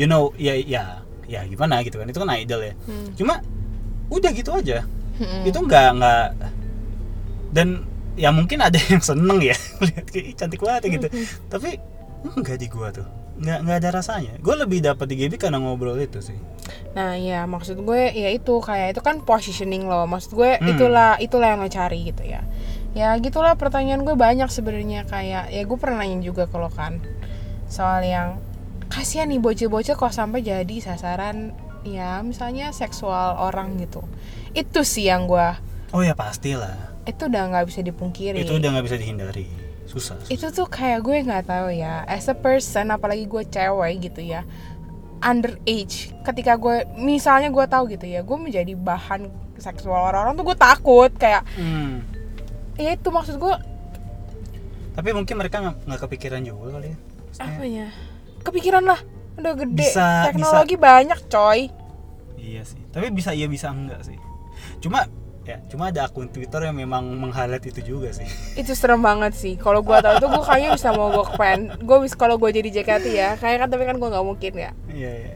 you 0.00 0.08
know 0.08 0.32
ya 0.40 0.56
ya 0.56 1.04
ya 1.28 1.44
gimana 1.44 1.84
gitu 1.84 2.00
kan. 2.00 2.08
Itu 2.08 2.24
kan 2.24 2.32
idol 2.32 2.64
ya. 2.64 2.74
Hmm. 2.88 3.12
cuma 3.12 3.44
udah 4.08 4.30
gitu 4.32 4.48
aja. 4.56 4.80
Hmm. 5.20 5.44
itu 5.44 5.60
nggak 5.60 5.88
nggak. 6.00 6.28
Dan 7.52 7.84
ya 8.14 8.28
mungkin 8.30 8.60
ada 8.60 8.76
yang 8.92 9.00
seneng 9.00 9.40
ya 9.40 9.56
lihat 9.80 10.04
kayak 10.08 10.24
"Ih, 10.28 10.34
cantik 10.36 10.60
banget 10.60 10.82
ya 10.84 10.90
gitu 11.00 11.08
tapi 11.48 11.80
enggak 12.22 12.56
di 12.56 12.68
gua 12.70 12.94
tuh. 12.94 13.02
Nggak 13.42 13.58
nggak 13.66 13.76
ada 13.82 13.90
rasanya. 13.98 14.32
Gue 14.38 14.54
lebih 14.54 14.78
dapat 14.78 15.10
di 15.10 15.18
GB 15.18 15.34
karena 15.34 15.58
ngobrol 15.58 15.98
itu 15.98 16.22
sih. 16.22 16.36
Nah 16.94 17.18
ya 17.18 17.42
maksud 17.48 17.82
gue 17.82 18.12
ya 18.14 18.30
itu 18.30 18.54
kayak 18.62 18.94
itu 18.94 19.00
kan 19.02 19.18
positioning 19.24 19.90
lo. 19.90 20.06
Maksud 20.06 20.36
gue 20.36 20.60
Hmm. 20.60 20.70
itulah 20.70 21.18
itulah 21.18 21.50
yang 21.50 21.58
lo 21.58 21.66
cari 21.66 22.06
gitu 22.06 22.22
ya. 22.22 22.46
Ya 22.94 23.16
gitulah 23.18 23.56
pertanyaan 23.58 24.06
gue 24.06 24.14
banyak 24.14 24.46
sebenarnya. 24.46 25.08
Kayak 25.08 25.50
Ya 25.50 25.64
gue 25.66 25.78
pernah 25.80 26.04
nanya 26.04 26.22
juga 26.22 26.46
ke 26.46 26.54
lo 26.54 26.70
kan 26.70 27.02
Soal 27.66 28.04
yang 28.06 28.38
kasihan 28.86 29.26
nih 29.26 29.40
bocil-bocil 29.40 29.96
kok 29.96 30.12
sampai 30.12 30.44
jadi 30.44 30.76
sasaran 30.78 31.56
ya 31.82 32.20
misalnya 32.22 32.70
seksual 32.70 33.40
orang 33.40 33.80
gitu. 33.80 34.04
Itu 34.54 34.84
sih 34.86 35.10
yang 35.10 35.26
gue 35.26 35.48
oh 35.90 36.04
ya 36.04 36.14
pastilah 36.14 36.91
itu 37.02 37.22
udah 37.24 37.42
nggak 37.48 37.66
bisa 37.66 37.80
dipungkiri. 37.80 38.38
Itu 38.38 38.56
udah 38.56 38.68
nggak 38.70 38.86
bisa 38.86 38.96
dihindari. 38.96 39.46
Susah, 39.82 40.16
susah. 40.16 40.30
itu 40.30 40.46
tuh 40.48 40.64
kayak 40.64 41.00
gue 41.00 41.20
nggak 41.20 41.44
tahu 41.44 41.68
ya 41.70 42.06
as 42.06 42.24
a 42.24 42.32
person 42.32 42.88
apalagi 42.88 43.26
gue 43.26 43.44
cewek 43.44 44.00
gitu 44.02 44.24
ya 44.24 44.40
underage 45.20 46.10
ketika 46.22 46.56
gue 46.56 46.82
misalnya 46.94 47.46
gue 47.46 47.64
tahu 47.64 47.86
gitu 47.88 48.06
ya 48.06 48.20
gue 48.20 48.34
menjadi 48.36 48.72
bahan 48.72 49.28
seksual 49.54 50.02
orang-orang 50.04 50.34
tuh 50.34 50.44
gue 50.44 50.56
takut 50.56 51.10
kayak 51.12 51.44
Hmm. 51.52 52.02
ya 52.74 52.92
itu 52.92 53.06
maksud 53.06 53.36
gue. 53.36 53.54
Tapi 54.92 55.08
mungkin 55.10 55.34
mereka 55.36 55.60
nggak 55.60 56.00
kepikiran 56.00 56.40
juga 56.40 56.74
kali 56.74 56.88
ya 56.88 56.96
Maksudnya, 56.96 57.52
apanya 57.52 57.86
kepikiran 58.42 58.84
lah 58.84 59.00
udah 59.34 59.52
gede 59.56 59.86
Bisa- 59.86 60.24
teknologi 60.26 60.76
banyak 60.76 61.20
coy. 61.26 61.60
Iya 62.34 62.62
sih 62.62 62.80
tapi 62.88 63.08
bisa 63.08 63.30
iya 63.30 63.46
bisa 63.46 63.68
enggak 63.68 64.02
sih. 64.02 64.16
Cuma 64.78 65.04
ya 65.42 65.58
cuma 65.66 65.90
ada 65.90 66.06
akun 66.06 66.26
Twitter 66.26 66.62
yang 66.62 66.76
memang 66.76 67.02
meng-highlight 67.18 67.66
itu 67.66 67.82
juga 67.82 68.14
sih 68.14 68.26
itu 68.60 68.72
serem 68.72 69.02
banget 69.02 69.34
sih 69.34 69.58
kalau 69.58 69.82
gue 69.82 69.96
tahu 69.96 70.14
itu 70.16 70.26
gue 70.28 70.42
kayaknya 70.42 70.70
bisa 70.74 70.88
mau 70.92 71.10
gue 71.10 71.26
pen 71.34 71.60
gue 71.76 71.96
bisa 71.98 72.14
kalau 72.14 72.38
gue 72.38 72.50
jadi 72.50 72.68
JKT 72.70 73.06
ya 73.10 73.30
kayak 73.34 73.66
kan 73.66 73.68
tapi 73.68 73.82
kan 73.82 73.98
gue 73.98 74.08
nggak 74.08 74.22
mungkin 74.22 74.52
ya 74.54 74.70
Iya 74.88 75.12
iya. 75.18 75.34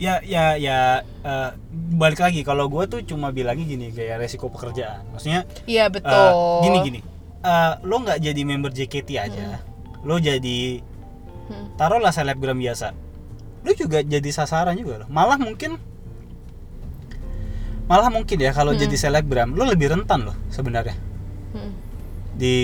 Ya 0.00 0.14
ya 0.24 0.44
ya 0.56 0.78
eh, 1.04 1.50
balik 1.92 2.20
lagi 2.20 2.40
kalau 2.40 2.72
gue 2.72 2.88
tuh 2.88 3.00
cuma 3.04 3.28
bilangnya 3.28 3.68
gini 3.68 3.92
kayak 3.92 4.16
resiko 4.18 4.48
pekerjaan. 4.48 5.04
Maksudnya 5.12 5.44
iya 5.68 5.86
eh, 5.86 5.92
betul 5.92 6.32
gini 6.64 6.78
gini. 6.80 7.00
Eh, 7.40 7.72
lo 7.84 8.00
nggak 8.00 8.16
jadi 8.18 8.40
member 8.40 8.72
JKT 8.72 9.08
aja. 9.16 9.60
Lo 10.00 10.16
jadi 10.16 10.80
Hmm. 11.50 11.66
taruhlah 11.76 12.14
selebgram 12.14 12.56
biasa. 12.56 12.94
Lo 13.60 13.74
juga 13.74 14.00
jadi 14.00 14.30
sasaran 14.30 14.72
juga 14.72 15.04
loh. 15.04 15.08
Malah 15.10 15.36
mungkin 15.36 15.76
malah 17.90 18.06
mungkin 18.06 18.38
ya 18.38 18.50
kalau 18.50 18.70
jadi 18.72 18.94
selebgram 18.94 19.50
lo 19.50 19.66
lebih 19.66 19.90
rentan 19.90 20.22
loh 20.22 20.36
sebenarnya 20.48 20.94
Hmm. 21.50 21.74
di 22.32 22.56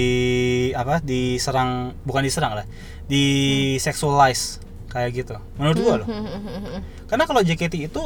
apa 0.71 1.03
diserang 1.03 1.71
bukan 2.01 2.23
diserang 2.23 2.55
lah 2.55 2.67
di 3.05 3.23
sexualize 3.77 4.62
kayak 4.87 5.11
gitu 5.17 5.35
menurut 5.57 5.77
gua 5.77 5.95
loh 5.99 6.07
Hmm. 6.07 6.79
karena 7.05 7.25
kalau 7.25 7.43
JKT 7.43 7.85
itu 7.85 8.03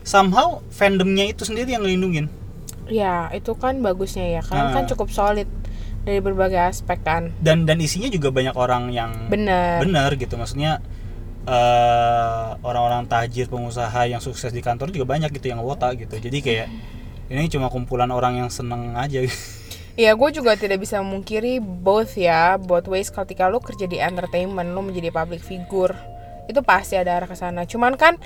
somehow 0.00 0.62
fandomnya 0.68 1.26
itu 1.26 1.42
sendiri 1.42 1.68
yang 1.68 1.82
ngelindungin 1.82 2.30
Ya, 2.84 3.30
itu 3.30 3.54
kan 3.54 3.78
bagusnya 3.78 4.26
ya. 4.28 4.42
Kan 4.42 4.74
kan 4.74 4.84
Ah. 4.84 4.88
cukup 4.90 5.08
solid 5.08 5.46
dari 6.02 6.18
berbagai 6.18 6.58
aspek 6.68 6.98
kan. 7.00 7.30
dan 7.38 7.62
dan 7.62 7.78
isinya 7.78 8.06
juga 8.06 8.28
banyak 8.28 8.52
orang 8.52 8.90
yang 8.90 9.14
Bener. 9.26 9.78
benar 9.80 10.10
gitu 10.12 10.34
maksudnya 10.34 10.82
eh, 11.44 12.46
orang-orang 12.60 13.04
tajir 13.04 13.46
pengusaha 13.46 14.06
yang 14.06 14.18
sukses 14.18 14.50
di 14.50 14.60
kantor 14.60 14.90
juga 14.90 15.06
banyak 15.08 15.30
gitu 15.32 15.50
yang 15.50 15.60
wota 15.60 15.90
gitu 15.92 16.16
jadi 16.16 16.38
kayak 16.38 16.68
ini 17.28 17.48
cuma 17.48 17.66
kumpulan 17.66 18.08
orang 18.08 18.38
yang 18.38 18.48
seneng 18.48 18.94
aja 18.94 19.24
Iya, 19.92 20.16
gue 20.16 20.32
juga 20.32 20.56
tidak 20.56 20.80
bisa 20.80 21.04
memungkiri 21.04 21.60
both 21.60 22.16
ya, 22.16 22.56
both 22.56 22.88
ways 22.88 23.12
ketika 23.12 23.44
lo 23.44 23.60
kerja 23.60 23.84
di 23.84 24.00
entertainment, 24.00 24.72
lo 24.72 24.80
menjadi 24.80 25.12
public 25.12 25.44
figure, 25.44 25.92
itu 26.48 26.64
pasti 26.64 26.96
ada 26.96 27.20
arah 27.20 27.28
ke 27.28 27.36
sana. 27.36 27.68
Cuman 27.68 28.00
kan, 28.00 28.16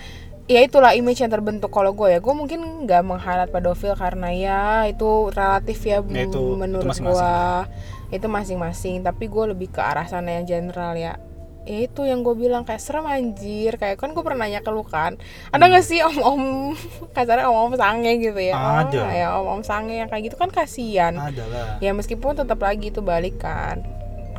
ya 0.47 0.63
itulah 0.63 0.95
image 0.95 1.19
yang 1.19 1.33
terbentuk 1.35 1.75
kalau 1.75 1.91
gue 1.91 2.15
ya, 2.15 2.23
gue 2.23 2.31
mungkin 2.31 2.87
nggak 2.87 3.03
mengharap 3.03 3.51
pedofil 3.51 3.99
karena 3.99 4.31
ya 4.31 4.61
itu 4.87 5.27
relatif 5.35 5.83
ya, 5.83 6.07
Ya, 6.07 6.31
itu- 6.31 6.55
menurut 6.55 6.87
itu 6.87 7.03
masing-masing. 7.03 7.19
gue 7.19 8.15
itu 8.15 8.27
masing-masing. 8.31 8.97
Tapi 9.03 9.25
gue 9.27 9.45
lebih 9.51 9.75
ke 9.75 9.83
arah 9.83 10.07
sana 10.07 10.39
yang 10.39 10.47
general 10.47 10.95
ya. 10.95 11.19
Ya 11.67 11.91
itu 11.91 12.07
yang 12.07 12.23
gue 12.23 12.39
bilang 12.39 12.63
kayak 12.63 12.79
serem 12.79 13.11
anjir. 13.11 13.75
Kayak 13.77 13.99
kan 13.99 14.15
gue 14.15 14.23
pernah 14.23 14.47
nanya 14.47 14.63
ke 14.63 14.71
lu 14.71 14.87
kan 14.87 15.19
ada 15.51 15.65
nggak 15.67 15.83
sih 15.83 15.99
om 16.01 16.17
om 16.23 16.43
kasarnya 17.17 17.51
om 17.51 17.69
om 17.69 17.73
sange 17.75 18.23
gitu 18.23 18.39
ya. 18.39 18.55
Hmm. 18.55 18.81
Ada. 18.87 19.01
Oh, 19.03 19.11
ya 19.11 19.27
om 19.43 19.47
om 19.59 19.63
sange 19.67 19.99
yang 19.99 20.09
kayak 20.09 20.31
gitu 20.33 20.37
kan 20.39 20.49
kasihan. 20.55 21.19
Adalah 21.19 21.83
ya 21.83 21.91
meskipun 21.91 22.39
tetap 22.39 22.63
lagi 22.63 22.95
itu 22.95 23.03
balik 23.03 23.43
kan 23.43 23.83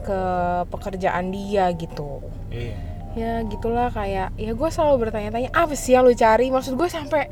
ke 0.08 0.22
pekerjaan 0.72 1.36
dia 1.36 1.68
gitu. 1.76 2.24
Iya. 2.48 2.76
Ya 3.18 3.32
gitulah 3.44 3.92
kayak 3.92 4.32
ya 4.40 4.52
gue 4.56 4.70
selalu 4.72 5.10
bertanya-tanya 5.10 5.52
apa 5.52 5.76
sih 5.76 6.00
yang 6.00 6.08
lu 6.08 6.16
cari? 6.16 6.48
Maksud 6.48 6.80
gue 6.80 6.88
sampai 6.88 7.28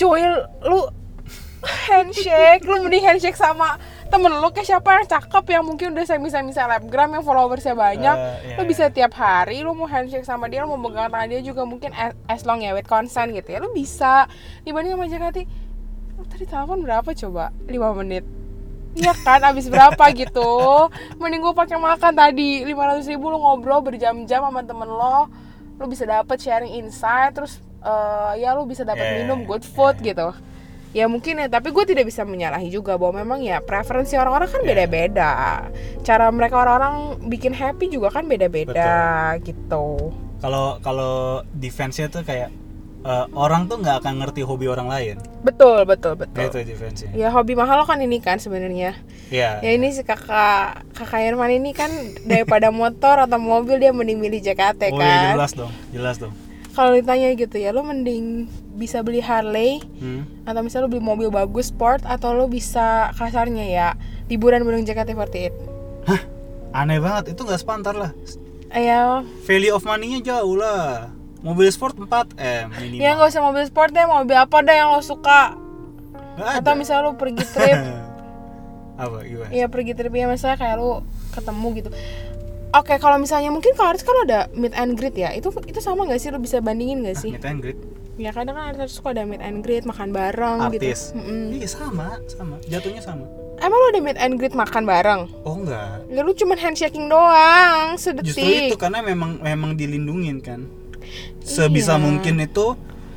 cuy 0.00 0.24
lu 0.66 0.80
handshake. 1.64 2.64
Lu 2.64 2.80
mending 2.80 3.04
handshake 3.04 3.36
sama 3.36 3.76
temen 4.10 4.32
lu 4.42 4.48
kayak 4.50 4.66
siapa 4.66 4.88
yang 4.90 5.06
cakep 5.06 5.44
yang 5.54 5.64
mungkin 5.64 5.94
udah 5.94 6.02
semi-semi 6.02 6.50
selebgram 6.50 7.14
yang 7.14 7.22
followersnya 7.22 7.78
banyak. 7.78 8.16
Eh, 8.16 8.34
iya, 8.52 8.56
lu 8.58 8.62
iya. 8.66 8.68
bisa 8.68 8.84
tiap 8.90 9.14
hari 9.14 9.62
lu 9.62 9.70
mau 9.76 9.86
handshake 9.86 10.26
sama 10.26 10.50
dia 10.50 10.66
lu 10.66 10.74
mau 10.74 10.90
pegang 10.90 11.12
tangan 11.12 11.28
dia 11.30 11.40
juga 11.44 11.62
mungkin 11.62 11.94
as, 11.94 12.12
as 12.26 12.42
long 12.42 12.64
ya 12.64 12.74
with 12.74 12.88
consent 12.88 13.30
gitu 13.36 13.54
ya. 13.54 13.58
Lu 13.62 13.70
bisa. 13.70 14.26
Dibanding 14.66 14.98
sama 14.98 15.06
Jakati 15.06 15.42
lu 16.20 16.22
tadi 16.28 16.44
telepon 16.44 16.84
berapa 16.84 17.10
coba? 17.16 17.48
5 17.64 18.00
menit. 18.04 18.24
Iya 18.90 19.14
kan, 19.22 19.38
abis 19.46 19.70
berapa 19.70 20.02
gitu? 20.12 20.90
Mending 21.22 21.40
gue 21.40 21.54
pakai 21.54 21.78
makan 21.78 22.12
tadi. 22.12 22.66
500 22.66 23.06
ribu 23.06 23.30
lu 23.30 23.38
ngobrol 23.38 23.80
berjam-jam 23.86 24.42
sama 24.42 24.60
temen 24.66 24.90
lo. 24.90 25.30
Lu 25.80 25.88
bisa 25.88 26.04
dapet 26.04 26.36
sharing 26.44 26.76
insight 26.76 27.32
Terus 27.32 27.56
eh, 27.80 28.44
ya 28.44 28.52
lu 28.52 28.68
bisa 28.68 28.84
dapat 28.84 29.00
Yeah, 29.00 29.16
minum 29.24 29.48
good 29.48 29.64
food 29.64 29.96
gitu 30.04 30.34
Ya 30.90 31.06
mungkin 31.06 31.38
ya, 31.38 31.46
tapi 31.46 31.70
gue 31.70 31.84
tidak 31.86 32.10
bisa 32.10 32.26
menyalahi 32.26 32.66
juga 32.66 32.98
bahwa 32.98 33.22
memang 33.22 33.38
ya 33.40 33.62
preferensi 33.62 34.18
orang-orang 34.18 34.50
kan 34.50 34.60
Yeah. 34.60 34.68
beda-beda. 34.74 35.32
Cara 36.02 36.26
mereka 36.34 36.58
orang-orang 36.58 36.94
bikin 37.30 37.54
happy 37.54 37.86
juga 37.88 38.10
kan 38.10 38.26
beda-beda 38.26 38.90
gitu. 39.42 40.10
Kalau 40.42 40.82
kalau 40.82 41.46
defense-nya 41.54 42.10
tuh 42.10 42.26
kayak 42.26 42.50
eh, 43.00 43.26
orang 43.32 43.70
tuh 43.70 43.78
nggak 43.78 44.02
akan 44.02 44.14
ngerti 44.18 44.42
hobi 44.42 44.66
orang 44.66 44.90
lain. 44.90 45.16
Betul, 45.40 45.86
betul, 45.86 46.18
betul. 46.18 46.42
Itu 46.50 46.58
defense-nya. 46.66 47.14
Ya 47.14 47.30
hobi 47.30 47.54
mahal 47.54 47.86
kan 47.86 48.02
ini 48.02 48.18
kan 48.18 48.42
sebenarnya. 48.42 48.98
Iya. 49.30 49.62
Ya 49.62 49.70
ini 49.70 49.94
si 49.94 50.02
kakak 50.02 50.90
kakak 50.90 51.22
Irman 51.22 51.54
ini 51.54 51.70
kan 51.70 51.88
daripada 52.26 52.74
motor 52.74 53.24
atau 53.24 53.38
mobil 53.38 53.78
dia 53.78 53.94
mending 53.94 54.18
milih 54.18 54.42
JKT 54.42 54.90
oh 54.90 54.98
kan. 54.98 55.06
iya 55.06 55.32
jelas 55.38 55.52
dong 55.54 55.72
jelas 55.94 56.18
dong 56.18 56.34
Kalau 56.80 56.96
ditanya 56.96 57.28
gitu 57.36 57.60
ya, 57.60 57.76
lo 57.76 57.84
mending 57.84 58.48
bisa 58.72 59.04
beli 59.04 59.20
Harley 59.20 59.84
hmm. 60.00 60.48
atau 60.48 60.64
misalnya 60.64 60.88
lo 60.88 60.92
beli 60.96 61.04
mobil 61.04 61.28
bagus 61.28 61.68
sport 61.68 62.00
atau 62.08 62.32
lo 62.32 62.48
bisa 62.48 63.12
kasarnya 63.20 63.68
ya 63.68 63.88
liburan 64.32 64.64
bareng 64.64 64.88
JKT48. 64.88 65.52
aneh 66.72 66.96
banget 66.96 67.36
itu 67.36 67.44
nggak 67.44 67.60
sepantar 67.60 67.92
lah 67.92 68.16
Ya, 68.70 69.26
value 69.50 69.74
of 69.74 69.82
money-nya 69.82 70.22
jauh 70.22 70.54
lah 70.54 71.10
mobil 71.42 71.66
sport 71.72 71.96
4 71.96 72.36
m 72.38 72.68
minimal 72.78 73.00
ya 73.00 73.10
nggak 73.16 73.28
usah 73.32 73.42
mobil 73.44 73.64
sport 73.66 73.90
deh, 73.92 74.06
mobil 74.06 74.36
apa 74.36 74.56
deh 74.60 74.76
yang 74.76 74.92
lo 74.92 75.02
suka. 75.02 75.56
Ada. 76.38 76.64
Atau 76.64 76.72
misalnya 76.78 77.10
lo 77.10 77.18
pergi 77.18 77.44
trip, 77.44 77.76
apa 79.02 79.16
gimana 79.24 79.50
ya 79.52 79.66
pergi 79.68 79.92
trip 79.96 80.12
ya 80.12 80.28
misalnya 80.28 80.56
kayak 80.56 80.76
lo 80.78 81.04
ketemu 81.32 81.66
gitu. 81.82 81.90
Oke, 82.70 82.94
kalau 82.96 83.18
misalnya 83.18 83.50
mungkin 83.50 83.74
kalau 83.74 83.90
artis 83.90 84.02
kan 84.02 84.14
ada 84.22 84.46
meet 84.52 84.70
and 84.72 84.94
greet 84.94 85.12
ya, 85.12 85.30
itu 85.30 85.50
itu 85.64 85.78
sama 85.78 86.06
nggak 86.06 86.16
sih? 86.16 86.30
Lo 86.30 86.38
bisa 86.38 86.58
bandingin 86.58 87.02
nggak 87.02 87.18
sih? 87.18 87.34
meet 87.34 87.42
and 87.42 87.58
greet 87.58 87.78
Ya 88.14 88.30
kadang 88.30 88.52
kan 88.52 88.70
artis 88.70 88.94
suka 88.94 89.10
ada 89.10 89.24
meet 89.24 89.40
and 89.40 89.60
greet, 89.60 89.82
makan 89.82 90.12
bareng 90.12 90.60
artis 90.62 91.10
gitu. 91.10 91.16
Mm-mm. 91.16 91.50
iya 91.52 91.64
sama 91.64 92.20
sama 92.28 92.60
jatuhnya 92.64 93.00
sama 93.00 93.24
Emang 93.58 93.76
lo 93.76 93.86
ada 93.88 94.00
meet 94.00 94.16
and 94.16 94.36
greet 94.36 94.52
makan 94.52 94.84
bareng? 94.84 95.26
oh 95.42 95.56
enggak 95.56 96.04
Ya 96.06 96.20
lu 96.20 96.30
cuman 96.30 96.56
handshaking 96.56 97.08
doang, 97.08 97.96
sedetik. 97.96 98.30
justru 98.30 98.46
itu 98.68 98.76
karena 98.76 99.00
memang 99.00 99.40
memang 99.40 99.74
dilindungin 99.74 100.38
kan 100.38 100.68
sebisa 101.40 101.96
Iya. 101.96 101.98
mungkin 101.98 102.34
itu 102.38 102.66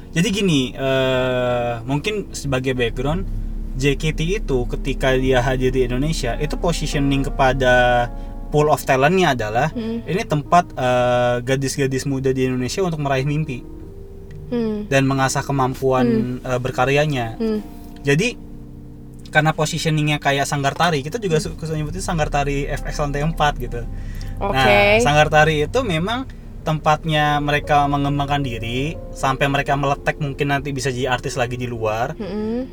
jadi 0.10 0.28
gini 0.30 0.74
eh 0.74 1.74
mungkin 1.84 2.32
sebagai 2.32 2.74
background 2.74 3.28
JKT 3.76 4.20
itu 4.40 4.58
ketika 4.68 5.14
dia 5.14 5.42
hadir 5.42 5.70
di 5.70 5.84
Indonesia 5.84 6.38
itu 6.38 6.56
positioning 6.56 7.22
kepada 7.24 8.08
pool 8.54 8.70
of 8.70 8.80
talentnya 8.80 9.34
adalah 9.34 9.68
Hmm. 9.68 10.06
ini 10.06 10.22
tempat 10.24 10.70
eh, 10.72 11.36
gadis-gadis 11.42 12.06
muda 12.06 12.30
di 12.30 12.46
Indonesia 12.46 12.80
untuk 12.80 13.02
meraih 13.02 13.26
mimpi 13.26 13.66
Hmm. 14.48 14.86
dan 14.86 15.04
mengasah 15.04 15.42
kemampuan 15.42 16.06
eh, 16.40 16.60
berkaryanya 16.62 17.36
Hmm. 17.36 17.60
jadi 18.00 18.38
karena 19.28 19.50
positioningnya 19.52 20.22
kayak 20.22 20.46
sanggar 20.46 20.72
tari 20.72 21.02
kita 21.02 21.18
juga 21.18 21.42
suka 21.42 21.66
nyebutnya 21.68 22.00
sanggar 22.00 22.30
tari 22.30 22.70
FX 22.70 23.02
lantai 23.02 23.26
4 23.26 23.34
gitu 23.58 23.82
Oke. 24.36 24.54
Nah, 24.54 24.98
sanggar 25.00 25.28
tari 25.28 25.64
itu 25.64 25.80
memang 25.82 26.26
tempatnya 26.62 27.38
mereka 27.38 27.86
mengembangkan 27.86 28.40
diri 28.40 28.94
sampai 29.10 29.46
mereka 29.46 29.74
meletek 29.74 30.18
mungkin 30.18 30.50
nanti 30.50 30.70
bisa 30.70 30.90
jadi 30.90 31.12
artis 31.12 31.36
lagi 31.36 31.54
di 31.54 31.66
luar. 31.66 32.14
Mm-mm. 32.14 32.66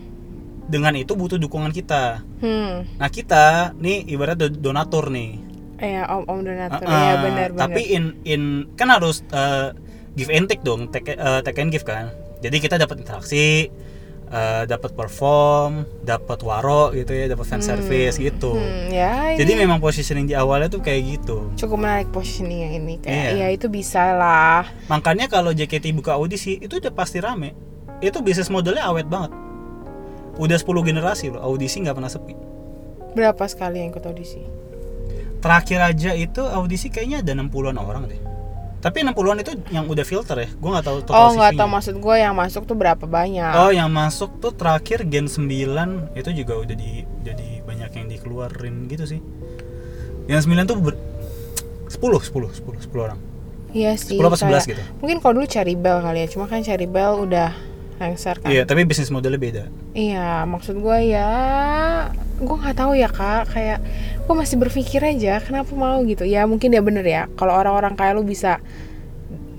Dengan 0.65 0.95
itu 0.95 1.13
butuh 1.13 1.37
dukungan 1.37 1.69
kita. 1.71 2.23
Hmm. 2.39 2.87
Nah, 2.87 3.09
kita 3.09 3.75
nih 3.77 4.09
ibarat 4.09 4.39
do- 4.39 4.51
donatur 4.53 5.11
nih. 5.11 5.37
Iya, 5.81 6.05
om 6.07 6.23
om 6.29 6.41
donatur. 6.41 6.85
Iya, 6.85 7.13
benar 7.19 7.49
benar. 7.51 7.67
Tapi 7.67 7.83
in 7.89 8.05
in 8.23 8.43
kan 8.77 8.93
harus 8.93 9.25
uh, 9.33 9.73
give 10.13 10.29
and 10.29 10.45
take 10.45 10.61
dong, 10.61 10.89
take, 10.89 11.17
uh, 11.17 11.41
take 11.41 11.57
and 11.57 11.73
give 11.73 11.83
kan. 11.83 12.13
Jadi 12.41 12.57
kita 12.57 12.77
dapat 12.77 13.01
interaksi, 13.01 13.69
uh, 14.29 14.65
dapat 14.65 14.93
perform, 14.93 15.85
dapat 16.01 16.41
waro 16.41 16.93
gitu 16.93 17.13
ya, 17.13 17.29
dapat 17.29 17.45
fan 17.45 17.61
service 17.61 18.17
gitu. 18.17 18.57
Hmm, 18.57 18.89
ya 18.89 19.33
ini 19.33 19.41
Jadi 19.41 19.53
memang 19.57 19.77
positioning 19.77 20.25
di 20.25 20.33
awalnya 20.33 20.69
tuh 20.69 20.81
kayak 20.81 21.21
gitu. 21.21 21.53
cukup 21.57 21.81
menarik 21.81 22.09
positioningnya 22.11 22.77
ini 22.77 22.95
kayak 22.97 23.37
Iya. 23.37 23.45
ya 23.45 23.47
itu 23.53 23.67
bisa 23.69 24.17
lah. 24.17 24.65
Makanya 24.89 25.29
kalau 25.29 25.53
JKT 25.53 25.93
buka 25.93 26.17
audisi 26.17 26.57
itu 26.57 26.77
udah 26.77 26.93
pasti 26.93 27.21
rame. 27.21 27.53
Itu 28.01 28.21
bisnis 28.21 28.49
modelnya 28.49 28.89
awet 28.89 29.05
banget. 29.05 29.33
Udah 30.37 30.57
10 30.57 30.81
generasi 30.81 31.29
loh, 31.29 31.45
audisi 31.45 31.85
nggak 31.85 31.97
pernah 31.97 32.09
sepi. 32.09 32.33
Berapa 33.13 33.45
sekali 33.45 33.85
yang 33.85 33.93
ikut 33.93 34.05
audisi? 34.07 34.41
Terakhir 35.41 35.81
aja 35.83 36.11
itu 36.13 36.43
audisi 36.43 36.89
kayaknya 36.89 37.21
ada 37.21 37.33
60-an 37.35 37.77
orang 37.77 38.05
deh. 38.07 38.21
Tapi 38.79 38.97
60-an 39.03 39.39
itu 39.41 39.53
yang 39.69 39.85
udah 39.85 40.05
filter 40.05 40.37
ya. 40.39 40.49
Gua 40.55 40.71
nggak 40.75 40.87
tahu 40.87 40.99
total 41.03 41.17
Oh 41.19 41.31
nggak 41.35 41.53
CV-nya. 41.53 41.61
tahu 41.61 41.69
maksud 41.71 41.95
gue 41.97 42.17
yang 42.17 42.33
masuk 42.33 42.63
tuh 42.65 42.73
berapa 42.75 43.05
banyak? 43.05 43.53
Oh, 43.55 43.69
yang 43.69 43.89
masuk 43.89 44.37
tuh 44.39 44.53
terakhir 44.53 45.05
Gen 45.05 45.29
9 45.29 45.49
itu 46.15 46.31
juga 46.35 46.55
udah 46.57 46.73
di 46.75 46.91
jadi 47.21 47.61
banyak 47.63 47.91
yang 47.91 48.07
dikeluarin 48.09 48.85
gitu 48.87 49.05
sih. 49.07 49.21
Yang 50.25 50.49
9 50.49 50.65
tuh 50.65 50.77
ber, 50.79 50.95
10, 51.89 52.21
10, 52.21 52.49
10, 52.51 52.81
10 52.81 53.01
orang. 53.03 53.21
Iya 53.71 53.95
sih. 53.95 54.17
10 54.17 54.25
apa 54.27 54.37
11 54.39 54.65
kayak- 54.65 54.69
gitu. 54.71 54.83
Mungkin 54.99 55.17
kalau 55.19 55.33
dulu 55.37 55.47
Cherry 55.47 55.77
Bell 55.77 56.01
kali 56.01 56.19
ya, 56.21 56.29
cuma 56.29 56.45
kan 56.47 56.61
Cherry 56.61 56.85
Bell 56.87 57.21
udah 57.21 57.53
kan. 58.01 58.49
Iya, 58.49 58.65
tapi 58.65 58.89
bisnis 58.89 59.13
modelnya 59.13 59.37
beda. 59.37 59.65
Iya, 59.93 60.49
maksud 60.49 60.81
gue 60.81 60.99
ya, 61.13 61.29
gue 62.41 62.57
nggak 62.57 62.77
tahu 62.81 62.97
ya 62.97 63.13
kak, 63.13 63.53
kayak 63.53 63.79
gue 64.25 64.35
masih 64.35 64.57
berpikir 64.57 65.05
aja 65.05 65.45
kenapa 65.45 65.69
mau 65.77 66.01
gitu. 66.09 66.25
Ya 66.25 66.49
mungkin 66.49 66.73
ya 66.73 66.81
bener 66.81 67.05
ya, 67.05 67.29
kalau 67.37 67.53
orang-orang 67.53 67.93
kayak 67.95 68.17
lu 68.17 68.25
bisa 68.25 68.57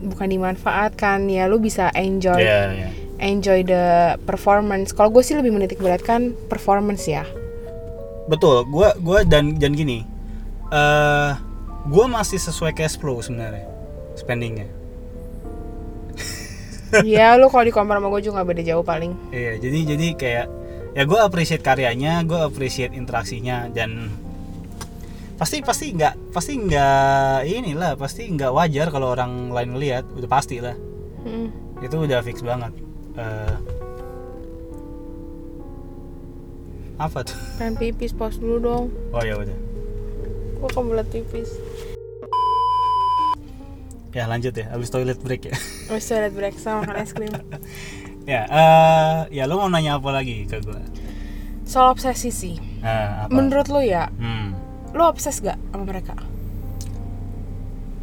bukan 0.02 0.26
dimanfaatkan 0.26 1.30
ya, 1.30 1.46
lu 1.46 1.62
bisa 1.62 1.94
enjoy 1.94 2.42
Iya, 2.42 2.62
iya. 2.74 2.90
enjoy 3.22 3.62
the 3.62 4.18
performance. 4.26 4.90
Kalau 4.90 5.14
gue 5.14 5.22
sih 5.22 5.38
lebih 5.38 5.54
menitik 5.54 5.78
beratkan 5.78 6.34
performance 6.50 7.06
ya. 7.06 7.22
Betul, 8.26 8.66
gua 8.70 8.98
gua 9.02 9.22
dan 9.22 9.62
dan 9.62 9.78
gini. 9.78 10.02
Eh 10.74 11.32
gua 11.90 12.06
masih 12.10 12.42
sesuai 12.42 12.74
cash 12.74 12.98
flow 12.98 13.22
sebenarnya 13.22 13.70
spendingnya. 14.18 14.81
Ya 17.02 17.36
lu 17.36 17.48
kalau 17.48 17.64
di 17.64 17.72
compare 17.72 17.98
sama 17.98 18.10
gue 18.10 18.22
juga 18.22 18.34
nggak 18.38 18.50
beda 18.50 18.64
jauh 18.66 18.84
paling. 18.84 19.12
Iya, 19.30 19.58
jadi 19.58 19.78
jadi 19.92 20.08
kayak 20.14 20.48
ya 20.92 21.04
gua 21.04 21.24
appreciate 21.24 21.62
karyanya, 21.62 22.20
gua 22.22 22.46
appreciate 22.46 22.92
interaksinya 22.92 23.68
dan 23.68 24.12
pasti 25.36 25.60
pasti 25.60 25.90
nggak 25.92 26.30
pasti 26.30 26.54
nggak 26.56 27.48
inilah 27.48 27.96
pasti 27.96 28.30
nggak 28.30 28.52
wajar 28.52 28.88
kalau 28.88 29.10
orang 29.10 29.50
lain 29.50 29.74
lihat 29.76 30.06
udah 30.12 30.28
pasti 30.28 30.60
lah 30.60 30.76
Hmm. 31.22 31.50
itu 31.80 31.96
udah 31.96 32.22
fix 32.22 32.42
banget 32.42 32.74
Eh, 33.14 33.56
apa 36.98 37.26
tuh 37.26 37.38
Pengen 37.58 37.74
pipis 37.76 38.14
pause 38.14 38.38
dulu 38.38 38.58
dong. 38.58 38.86
oh 39.12 39.22
ya 39.22 39.34
udah 39.36 39.58
Gue 40.58 40.70
kebelet 40.70 41.08
pipis. 41.10 41.50
Ya 44.12 44.28
lanjut 44.28 44.52
ya 44.52 44.68
habis 44.72 44.92
toilet 44.92 45.20
break 45.20 45.48
ya 45.48 45.56
Wes 45.88 46.08
liat 46.08 46.36
break 46.36 46.56
sama 46.60 46.84
makan 46.84 46.96
es 47.00 47.12
krim. 47.16 47.32
ya 48.32 48.42
eh 48.46 49.18
ya 49.32 49.44
lo 49.48 49.58
mau 49.58 49.72
nanya 49.72 49.98
apa 49.98 50.10
lagi 50.12 50.46
ke 50.46 50.60
gua 50.62 50.80
Soal 51.64 51.96
obsesi 51.96 52.36
sih. 52.36 52.56
nah, 52.84 53.24
apa 53.24 53.32
Menurut 53.32 53.72
lu 53.72 53.80
ya, 53.80 54.12
hmm. 54.12 54.48
lu 54.92 55.08
obses 55.08 55.40
gak 55.40 55.56
sama 55.72 55.88
mereka? 55.88 56.20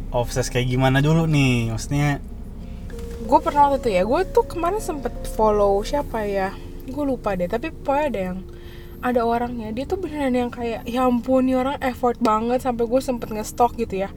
obses 0.09 0.49
kayak 0.49 0.73
gimana 0.73 1.05
dulu 1.05 1.29
nih 1.29 1.69
maksudnya 1.69 2.17
gue 3.21 3.39
pernah 3.45 3.69
waktu 3.69 3.77
itu 3.77 3.89
ya 3.93 4.03
gue 4.09 4.21
tuh 4.33 4.41
kemarin 4.41 4.81
sempet 4.81 5.13
follow 5.37 5.77
siapa 5.85 6.25
ya 6.25 6.49
gue 6.89 7.03
lupa 7.05 7.37
deh 7.37 7.45
tapi 7.45 7.69
pokoknya 7.69 8.05
ada 8.09 8.19
yang 8.33 8.37
ada 8.99 9.21
orangnya 9.21 9.69
dia 9.69 9.85
tuh 9.85 10.01
beneran 10.01 10.33
yang 10.33 10.49
kayak 10.49 10.81
ya 10.89 11.05
ampun 11.05 11.45
nih 11.45 11.61
orang 11.61 11.77
effort 11.85 12.17
banget 12.19 12.65
sampai 12.65 12.89
gue 12.89 13.01
sempet 13.05 13.29
ngestok 13.29 13.77
gitu 13.77 14.01
ya 14.01 14.09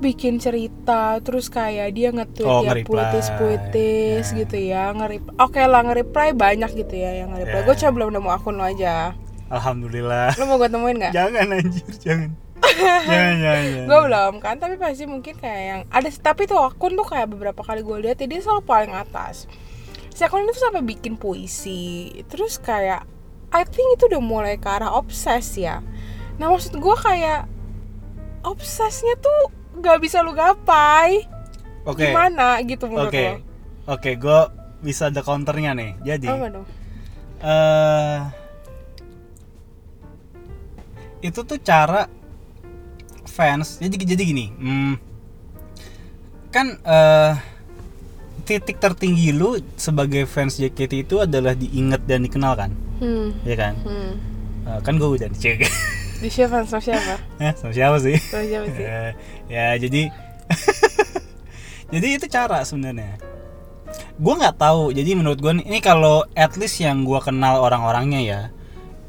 bikin 0.00 0.36
cerita 0.36 1.20
terus 1.20 1.46
kayak 1.46 1.92
dia 1.92 2.08
nge-tweet 2.08 2.48
Oh, 2.48 2.64
ya 2.64 2.72
puitis-puitis 2.80 4.26
Ya. 4.26 4.36
gitu 4.40 4.56
ya 4.56 4.82
nge 4.90 5.06
oke 5.36 5.60
lah 5.60 5.84
nge-reply 5.84 6.32
banyak 6.32 6.72
gitu 6.74 6.94
ya 6.94 7.20
yang 7.20 7.30
nge-reply. 7.30 7.60
Ya. 7.60 7.64
gue 7.64 7.74
coba 7.76 7.92
belum 7.94 8.10
nemu 8.16 8.28
akun 8.30 8.56
lo 8.56 8.64
aja. 8.64 9.12
Alhamdulillah. 9.48 10.34
Lo 10.34 10.44
mau 10.44 10.56
gue 10.56 10.68
temuin 10.68 10.96
nggak? 10.96 11.12
Jangan 11.12 11.46
anjir 11.52 11.92
jangan. 11.98 12.30
Jangan 12.60 13.34
jangan, 13.44 13.64
jangan. 13.66 13.86
gue 13.86 13.98
belum 14.04 14.32
kan 14.38 14.54
tapi 14.56 14.74
pasti 14.76 15.04
mungkin 15.04 15.34
kayak 15.34 15.62
yang 15.62 15.80
ada 15.88 16.08
tapi 16.12 16.44
tuh 16.44 16.60
akun 16.60 16.92
tuh 16.92 17.04
kayak 17.04 17.28
beberapa 17.28 17.60
kali 17.60 17.80
gue 17.80 17.96
lihat 18.00 18.18
dia 18.18 18.40
selalu 18.40 18.62
paling 18.64 18.92
atas. 18.92 19.44
Si 20.10 20.24
akun 20.24 20.44
itu 20.44 20.56
sampai 20.56 20.80
bikin 20.80 21.16
puisi 21.16 22.08
terus 22.26 22.56
kayak 22.56 23.04
I 23.50 23.66
think 23.66 23.98
itu 23.98 24.06
udah 24.06 24.22
mulai 24.22 24.56
ke 24.56 24.64
arah 24.64 24.92
obses 24.92 25.54
ya. 25.54 25.84
Nah 26.38 26.48
maksud 26.48 26.72
gue 26.72 26.96
kayak 26.96 27.44
obsesnya 28.40 29.18
tuh 29.18 29.52
nggak 29.80 29.98
bisa 29.98 30.20
lu 30.20 30.36
gapai. 30.36 31.24
Oke. 31.88 32.12
Gimana 32.12 32.60
gitu 32.62 32.86
menurut 32.86 33.08
oke. 33.08 33.24
lo? 33.24 33.34
Oke 33.96 34.10
gue 34.20 34.40
bisa 34.84 35.08
ada 35.08 35.24
counternya 35.24 35.72
nih. 35.72 35.90
Jadi 36.04 36.26
dong? 36.28 36.66
Eh 37.40 38.18
itu 41.20 41.40
tuh 41.44 41.58
cara 41.60 42.06
fans. 43.24 43.80
Jadi 43.80 43.94
jadi 44.04 44.22
gini 44.22 44.46
hmm, 44.52 44.94
kan 46.52 46.66
eh 46.84 47.34
titik 48.44 48.82
tertinggi 48.82 49.30
lu 49.30 49.62
sebagai 49.78 50.26
fans 50.26 50.58
JKT 50.58 51.06
itu 51.06 51.16
adalah 51.22 51.54
diingat 51.54 52.02
dan 52.04 52.26
dikenal 52.26 52.58
kan? 52.58 52.70
Hmm. 52.98 53.30
Ya 53.46 53.56
kan? 53.56 53.74
Hmm. 53.84 54.12
Eh, 54.66 54.80
kan 54.84 55.00
gue 55.00 55.08
udah 55.08 55.28
dicek 55.30 55.64
di 56.20 56.28
siapa? 56.28 56.62
Sama 56.68 56.82
siapa? 56.84 57.14
Ya 57.40 57.50
sama 57.60 57.72
siapa 57.72 57.96
sih? 57.98 58.16
Sama 58.20 58.44
siapa 58.44 58.66
sih? 58.68 58.84
Eh, 58.90 59.10
ya 59.48 59.66
jadi 59.80 60.02
jadi 61.92 62.06
itu 62.20 62.26
cara 62.28 62.62
sebenarnya. 62.62 63.16
Gue 64.20 64.34
nggak 64.36 64.60
tahu. 64.60 64.92
Jadi 64.92 65.10
menurut 65.16 65.40
gue 65.40 65.52
ini 65.64 65.80
kalau 65.80 66.22
at 66.36 66.54
least 66.60 66.78
yang 66.78 67.02
gue 67.08 67.18
kenal 67.24 67.64
orang-orangnya 67.64 68.20
ya 68.20 68.40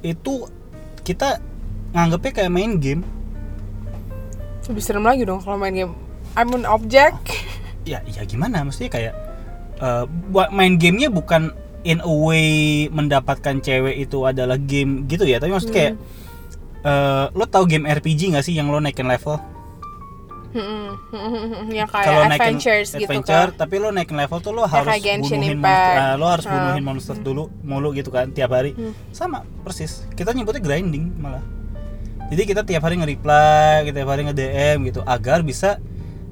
itu 0.02 0.50
kita 1.06 1.38
nganggepnya 1.94 2.32
kayak 2.32 2.52
main 2.52 2.80
game. 2.80 3.04
Lebih 4.66 4.82
serem 4.82 5.04
lagi 5.04 5.28
dong 5.28 5.44
kalau 5.44 5.60
main 5.60 5.76
game. 5.76 5.94
I'm 6.34 6.56
an 6.56 6.64
object. 6.64 7.20
Ya 7.84 8.00
ya 8.08 8.24
gimana? 8.24 8.64
Maksudnya 8.64 8.90
kayak 8.90 9.14
eh, 9.84 10.04
buat 10.32 10.50
main 10.56 10.80
gamenya 10.80 11.12
bukan 11.12 11.52
in 11.84 12.00
a 12.02 12.14
way 12.14 12.86
mendapatkan 12.90 13.58
cewek 13.62 13.98
itu 13.98 14.22
adalah 14.26 14.58
game 14.58 15.10
gitu 15.10 15.26
ya 15.26 15.42
tapi 15.42 15.54
maksudnya 15.54 15.76
kayak 15.76 15.94
eh, 16.84 17.26
lo 17.32 17.46
tau 17.46 17.64
game 17.64 17.86
RPG 17.86 18.34
nggak 18.34 18.46
sih 18.46 18.54
yang 18.54 18.70
lo 18.70 18.78
naikin 18.78 19.06
level 19.06 19.38
Hmm, 20.52 21.00
yang 21.72 21.88
kalau 21.88 22.28
kayak 22.28 22.28
naikin 22.28 22.60
adventures 22.60 22.92
gitu 22.92 23.08
adventure, 23.08 23.56
kan 23.56 23.60
tapi 23.64 23.80
lo 23.80 23.88
naikin 23.88 24.20
level 24.20 24.44
tuh 24.44 24.52
lo 24.52 24.68
Ya, 24.68 24.84
harus 24.84 24.92
kayak 24.92 25.04
Genshin 25.08 25.40
bunuhin 25.40 25.60
monster, 25.64 25.96
ah, 25.96 26.14
lo 26.20 26.26
harus 26.28 26.44
bunuhin 26.44 26.84
monster 26.84 27.16
dulu 27.16 27.44
mulu 27.64 27.90
gitu 27.96 28.12
kan 28.12 28.28
tiap 28.36 28.52
hari. 28.52 28.76
Hmm. 28.76 28.92
Sama 29.16 29.48
persis. 29.64 30.04
Kita 30.12 30.36
nyebutnya 30.36 30.60
grinding 30.60 31.08
malah. 31.16 31.40
jadi 32.32 32.48
kita 32.48 32.62
tiap 32.64 32.88
hari 32.88 32.96
nge-reply 32.96 33.84
kita 33.84 33.96
tiap 34.04 34.12
hari 34.12 34.24
nge-DM 34.24 34.78
gitu 34.88 35.04
agar 35.04 35.44
bisa 35.44 35.84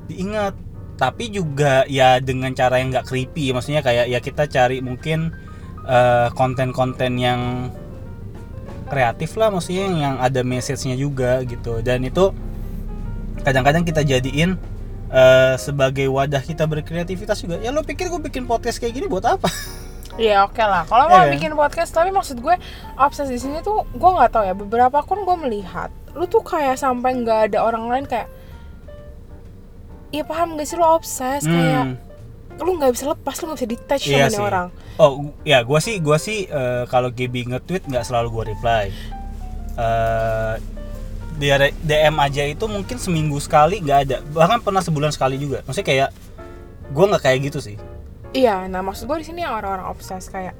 diingat 0.07 0.55
tapi 0.95 1.27
juga 1.27 1.83
ya 1.91 2.23
dengan 2.23 2.55
cara 2.55 2.79
yang 2.79 2.91
nggak 2.91 3.03
creepy 3.03 3.51
maksudnya 3.51 3.83
kayak 3.83 4.07
ya 4.07 4.19
kita 4.19 4.47
cari 4.47 4.79
mungkin 4.79 5.31
eh, 5.83 6.27
konten-konten 6.35 7.19
yang 7.19 7.67
kreatif 8.89 9.37
lah 9.37 9.47
maksudnya 9.47 9.85
yang, 9.85 9.95
yang 9.97 10.15
ada 10.17 10.41
message-nya 10.41 10.97
juga 10.97 11.39
gitu 11.45 11.79
dan 11.79 12.01
itu 12.01 12.33
kadang-kadang 13.39 13.85
kita 13.85 14.01
jadiin 14.01 14.57
eh, 15.07 15.53
sebagai 15.55 16.09
wadah 16.09 16.41
kita 16.41 16.65
berkreativitas 16.65 17.39
juga 17.39 17.61
ya 17.61 17.69
lo 17.69 17.81
pikir 17.81 18.09
gue 18.09 18.19
bikin 18.19 18.43
podcast 18.43 18.77
kayak 18.77 18.93
gini 18.93 19.07
buat 19.07 19.23
apa 19.23 19.47
Iya 20.19 20.43
oke 20.43 20.59
lah. 20.59 20.83
Kalau 20.83 21.07
Iya 21.07 21.15
mau 21.15 21.23
kan? 21.23 21.31
bikin 21.31 21.51
podcast, 21.55 21.95
tapi 21.95 22.11
maksud 22.11 22.43
gue 22.43 22.51
obses 22.99 23.31
di 23.31 23.39
sini 23.39 23.63
tuh 23.63 23.87
gue 23.87 24.09
nggak 24.09 24.35
tahu 24.35 24.43
ya. 24.43 24.51
Beberapa 24.51 24.99
akun 24.99 25.23
gue 25.23 25.37
melihat, 25.47 25.87
lu 26.11 26.27
tuh 26.27 26.43
kayak 26.43 26.75
sampai 26.75 27.23
nggak 27.23 27.39
ada 27.47 27.63
orang 27.63 27.87
lain 27.87 28.03
kayak, 28.03 28.27
iya 30.11 30.27
paham 30.27 30.59
gak 30.59 30.67
sih 30.67 30.75
lu 30.75 30.83
obses 30.83 31.47
kayak 31.47 31.83
Hmm. 31.87 31.95
Lu 32.59 32.75
nggak 32.75 32.91
bisa 32.93 33.05
lepas, 33.11 33.35
lu 33.39 33.43
nggak 33.51 33.59
bisa 33.59 33.69
detach 33.69 34.03
Iya 34.07 34.27
sama 34.27 34.45
orang. 34.47 34.67
Oh, 34.99 35.31
ya 35.47 35.63
gua 35.63 35.79
sih 35.79 35.97
gua 36.03 36.19
sih 36.19 36.45
eh, 36.45 36.83
kalau 36.91 37.09
GB 37.09 37.55
nge-tweet 37.55 37.87
nggak 37.87 38.03
selalu 38.03 38.27
gua 38.31 38.43
reply. 38.47 38.91
Eh 39.79 40.55
dia 41.39 41.55
DM 41.71 42.15
aja 42.19 42.43
itu 42.43 42.67
mungkin 42.67 42.99
seminggu 42.99 43.39
sekali 43.39 43.79
nggak 43.79 43.99
ada. 44.07 44.17
Bahkan 44.35 44.59
pernah 44.59 44.83
sebulan 44.83 45.15
sekali 45.15 45.39
juga. 45.39 45.63
Maksudnya 45.63 45.87
kayak 45.87 46.09
gua 46.91 47.05
nggak 47.15 47.23
kayak 47.23 47.39
gitu 47.47 47.59
sih. 47.63 47.77
Iya, 48.29 48.69
nah 48.69 48.85
maksud 48.85 49.09
gue 49.09 49.17
di 49.17 49.25
sini 49.25 49.41
yang 49.41 49.57
orang-orang 49.57 49.89
obses 49.89 50.29
kayak, 50.29 50.53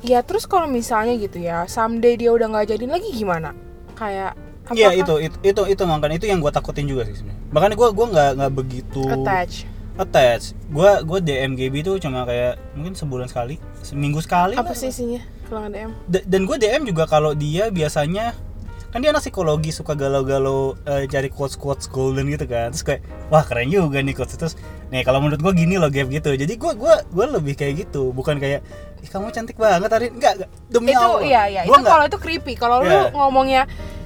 ya 0.00 0.24
terus 0.24 0.48
kalau 0.48 0.64
misalnya 0.64 1.20
gitu 1.20 1.36
ya, 1.36 1.68
someday 1.68 2.16
dia 2.16 2.32
udah 2.32 2.48
nggak 2.48 2.72
jadi 2.72 2.84
lagi 2.88 3.12
gimana? 3.12 3.52
Kayak 3.92 4.40
Iya 4.70 4.94
itu, 4.94 5.18
itu 5.18 5.36
itu 5.42 5.62
itu 5.66 5.82
makanya 5.82 6.16
itu 6.16 6.26
yang 6.30 6.38
gua 6.38 6.54
takutin 6.54 6.86
juga 6.86 7.02
sih 7.02 7.18
sebenarnya. 7.18 7.42
Makanya 7.50 7.74
gua 7.74 7.88
gua 7.90 8.06
nggak 8.06 8.30
nggak 8.38 8.52
begitu 8.54 9.02
attach. 9.10 9.66
Attach. 10.00 10.56
Gua 10.66 11.00
gua 11.00 11.18
DM 11.18 11.54
GB 11.54 11.74
itu 11.78 11.92
cuma 12.00 12.24
kayak 12.24 12.56
mungkin 12.72 12.92
sebulan 12.92 13.28
sekali, 13.28 13.60
seminggu 13.80 14.18
sekali. 14.18 14.56
Apa 14.56 14.72
sih 14.72 14.88
isinya? 14.88 15.20
Kalau 15.46 15.60
nggak 15.60 15.72
DM? 15.72 15.90
Da- 16.06 16.26
dan 16.26 16.40
gue 16.42 16.56
DM 16.56 16.82
juga 16.86 17.04
kalau 17.04 17.34
dia 17.34 17.68
biasanya 17.68 18.32
kan 18.90 18.98
dia 18.98 19.10
anak 19.10 19.20
psikologi 19.20 19.70
suka 19.70 19.94
galau-galau 19.94 20.74
eh, 20.82 21.06
cari 21.06 21.28
quotes 21.28 21.54
quotes 21.54 21.86
golden 21.86 22.26
gitu 22.26 22.42
kan. 22.44 22.70
Terus 22.70 22.82
kayak 22.82 23.00
wah 23.28 23.42
keren 23.42 23.68
juga 23.68 24.00
nih 24.00 24.14
quotes. 24.14 24.34
Terus 24.34 24.54
nih 24.88 25.02
kalau 25.02 25.20
menurut 25.20 25.38
gue 25.38 25.52
gini 25.54 25.76
loh 25.76 25.86
gap 25.86 26.08
gitu. 26.08 26.32
Jadi 26.32 26.54
gue 26.54 26.72
gua 26.74 27.02
gua 27.06 27.26
lebih 27.28 27.54
kayak 27.54 27.84
gitu. 27.84 28.10
Bukan 28.10 28.38
kayak 28.38 28.62
ih 28.98 29.08
kamu 29.08 29.30
cantik 29.30 29.56
banget 29.56 29.88
hari 29.88 30.06
enggak, 30.08 30.38
enggak 30.38 30.50
demi 30.68 30.90
itu 30.90 30.98
Allah. 31.00 31.20
iya 31.22 31.42
iya. 31.46 31.60
Gua 31.66 31.76
itu 31.76 31.86
kalau 31.86 32.04
itu 32.06 32.18
creepy. 32.18 32.52
Kalau 32.54 32.76
lu 32.80 32.88
Iya. 32.88 33.10
ngomongnya 33.10 33.62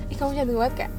ih 0.08 0.16
kamu 0.16 0.32
cantik 0.34 0.54
banget 0.54 0.74
kayak 0.76 0.92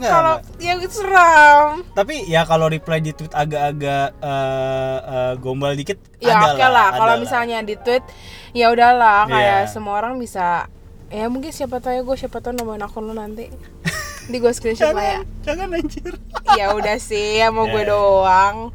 kalau 0.00 0.34
ya 0.58 0.74
seram 0.86 1.86
tapi 1.94 2.26
ya 2.26 2.42
kalau 2.42 2.66
reply 2.66 2.98
di 2.98 3.14
tweet 3.14 3.30
agak-agak 3.30 4.10
eh, 4.18 4.98
eh, 5.00 5.32
gombal 5.38 5.74
dikit 5.74 5.98
ya 6.18 6.50
oke 6.50 6.58
lah 6.60 6.90
ada 6.90 6.98
kalau 6.98 7.14
misalnya 7.18 7.62
di 7.62 7.78
tweet 7.78 8.02
ya 8.50 8.74
udahlah 8.74 9.26
kayak 9.26 9.66
Iya. 9.66 9.70
semua 9.70 9.98
orang 9.98 10.18
bisa 10.18 10.66
ya 11.10 11.30
mungkin 11.30 11.54
siapa 11.54 11.78
tahu 11.78 11.94
ya 11.94 12.02
gue 12.02 12.16
siapa 12.18 12.42
tahu 12.42 12.58
nemuin 12.58 12.82
akun 12.82 13.06
lu 13.06 13.14
nanti. 13.14 13.46
Di 14.24 14.40
gue 14.40 14.50
screenshot 14.50 14.96
lah 14.96 15.04
ya. 15.04 15.20
Jangan 15.44 15.68
anjir. 15.76 16.16
Ya 16.56 16.72
udah 16.72 16.96
sih 16.96 17.38
ya 17.38 17.52
mau 17.52 17.68
gue 17.68 17.84
Ya. 17.84 17.92
doang. 17.92 18.72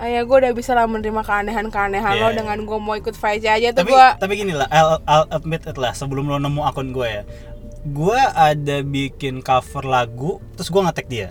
Ya 0.00 0.24
gue 0.24 0.32
udah 0.32 0.50
bisa 0.56 0.72
lah 0.72 0.88
menerima 0.88 1.20
keanehan-keanehan 1.20 2.16
Iya, 2.16 2.22
lo 2.24 2.28
iya. 2.32 2.36
dengan 2.40 2.58
gue 2.64 2.78
mau 2.80 2.96
ikut 2.96 3.12
fight 3.12 3.44
aja 3.44 3.68
tuh 3.70 3.84
gue 3.84 4.06
tapi 4.18 4.40
gini 4.40 4.56
lah 4.56 4.64
I'll, 4.72 4.98
I'll 5.04 5.28
admit 5.28 5.68
it 5.68 5.76
lah 5.76 5.92
sebelum 5.92 6.26
lo 6.26 6.40
nemu 6.40 6.64
akun 6.64 6.90
gue 6.90 7.04
ya 7.04 7.22
gue 7.82 8.20
ada 8.32 8.76
bikin 8.86 9.42
cover 9.42 9.82
lagu 9.82 10.38
terus 10.54 10.70
gue 10.70 10.80
nge-tag 10.80 11.06
dia 11.10 11.30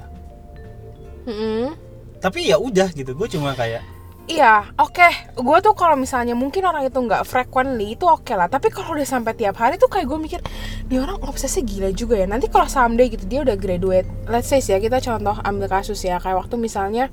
Mm-mm. 1.24 1.76
tapi 2.20 2.50
ya 2.50 2.58
udah 2.60 2.92
gitu 2.92 3.14
gue 3.14 3.28
cuma 3.32 3.56
kayak 3.56 3.84
Iya, 4.30 4.70
oke. 4.80 5.34
Gue 5.44 5.58
tuh 5.60 5.76
kalau 5.76 5.98
misalnya 6.00 6.38
mungkin 6.38 6.64
orang 6.64 6.88
itu 6.88 6.96
nggak 6.96 7.26
frequently 7.28 8.00
itu 8.00 8.06
oke 8.08 8.32
lah. 8.32 8.48
Tapi 8.48 8.72
kalau 8.72 8.96
udah 8.96 9.04
sampai 9.04 9.36
tiap 9.36 9.60
hari 9.60 9.76
tuh 9.76 9.92
kayak 9.92 10.08
gue 10.08 10.20
mikir, 10.22 10.40
dia 10.88 11.04
orang 11.04 11.20
obsesnya 11.26 11.66
gila 11.68 11.90
juga 11.92 12.16
ya. 12.16 12.30
Nanti 12.30 12.48
kalau 12.48 12.70
someday 12.70 13.12
gitu 13.12 13.28
dia 13.28 13.44
udah 13.44 13.58
graduate, 13.60 14.08
let's 14.32 14.48
say 14.48 14.64
sih 14.64 14.72
ya 14.72 14.80
kita 14.80 15.04
contoh 15.04 15.36
ambil 15.42 15.68
kasus 15.68 16.00
ya 16.06 16.22
kayak 16.22 16.48
waktu 16.48 16.56
misalnya 16.56 17.10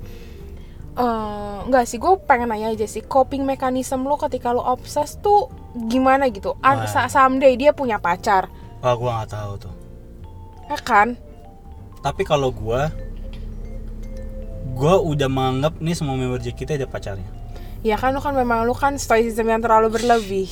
eh 0.95 1.57
nggak 1.67 1.83
sih 1.89 1.97
gue 1.99 2.13
pengen 2.23 2.51
nanya 2.51 2.71
aja 2.71 2.87
sih 2.87 3.03
coping 3.03 3.43
mekanisme 3.43 4.03
lo 4.03 4.15
ketika 4.15 4.51
lo 4.51 4.63
obses 4.63 5.15
tuh 5.19 5.47
gimana 5.87 6.27
gitu 6.27 6.55
sa- 6.87 7.07
someday 7.07 7.55
dia 7.55 7.71
punya 7.71 7.99
pacar 7.99 8.47
wah 8.79 8.93
gue 8.93 9.09
nggak 9.09 9.29
tahu 9.29 9.53
tuh 9.59 9.73
ya 10.65 10.77
kan 10.77 11.07
tapi 11.99 12.23
kalau 12.23 12.49
gue 12.49 12.81
gue 14.71 14.95
udah 14.95 15.27
menganggap 15.27 15.73
nih 15.77 15.91
semua 15.93 16.15
member 16.15 16.39
JKT 16.39 16.77
ada 16.77 16.87
pacarnya 16.87 17.27
Ya 17.79 17.95
kan 17.95 18.11
lu 18.11 18.19
kan 18.19 18.35
memang 18.35 18.67
lu 18.67 18.75
kan 18.75 18.99
stoicism 18.99 19.47
yang 19.47 19.63
terlalu 19.63 19.87
berlebih. 19.87 20.51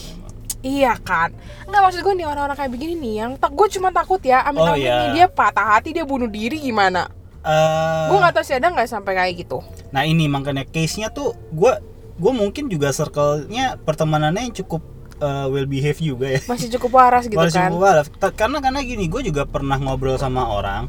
Iya 0.63 0.95
kan. 0.95 1.35
Nggak 1.67 1.81
maksud 1.83 1.99
gue 1.99 2.15
nih 2.15 2.23
orang-orang 2.23 2.55
kayak 2.55 2.71
begini 2.71 2.95
nih 2.95 3.13
yang 3.19 3.31
tak 3.35 3.51
gue 3.51 3.67
cuma 3.67 3.91
takut 3.91 4.23
ya 4.23 4.47
amin 4.47 4.63
Oh, 4.63 4.71
amin 4.71 4.79
iya. 4.79 4.95
nih 4.95 5.09
dia 5.13 5.25
patah 5.27 5.75
hati 5.75 5.91
dia 5.91 6.07
bunuh 6.07 6.31
diri 6.31 6.55
gimana. 6.55 7.11
Eh, 7.43 8.05
Gue 8.07 8.15
nggak 8.17 8.31
tahu 8.31 8.43
sih 8.43 8.55
ada 8.55 8.71
nggak 8.71 8.87
sampai 8.87 9.11
kayak 9.13 9.43
gitu. 9.43 9.59
nah 9.91 10.07
ini 10.07 10.31
makanya 10.31 10.63
case 10.63 10.95
nya 10.95 11.11
tuh 11.11 11.35
gue 11.51 11.67
gue 12.15 12.31
mungkin 12.31 12.71
juga 12.71 12.95
circle-nya 12.95 13.75
pertemanannya 13.75 14.47
yang 14.47 14.55
cukup 14.63 14.79
eh, 15.17 15.45
well 15.47 15.65
behave 15.65 15.97
juga 15.97 16.27
ya 16.29 16.41
Masih 16.45 16.69
cukup 16.73 16.91
waras 16.95 17.25
gitu 17.25 17.35
Masih 17.35 17.57
kan. 17.57 17.69
cukup 17.69 17.81
waras. 17.83 18.05
Karena 18.33 18.57
karena 18.59 18.79
gini 18.81 19.05
gue 19.05 19.21
juga 19.23 19.43
pernah 19.43 19.75
ngobrol 19.75 20.15
sama 20.15 20.45
orang 20.45 20.87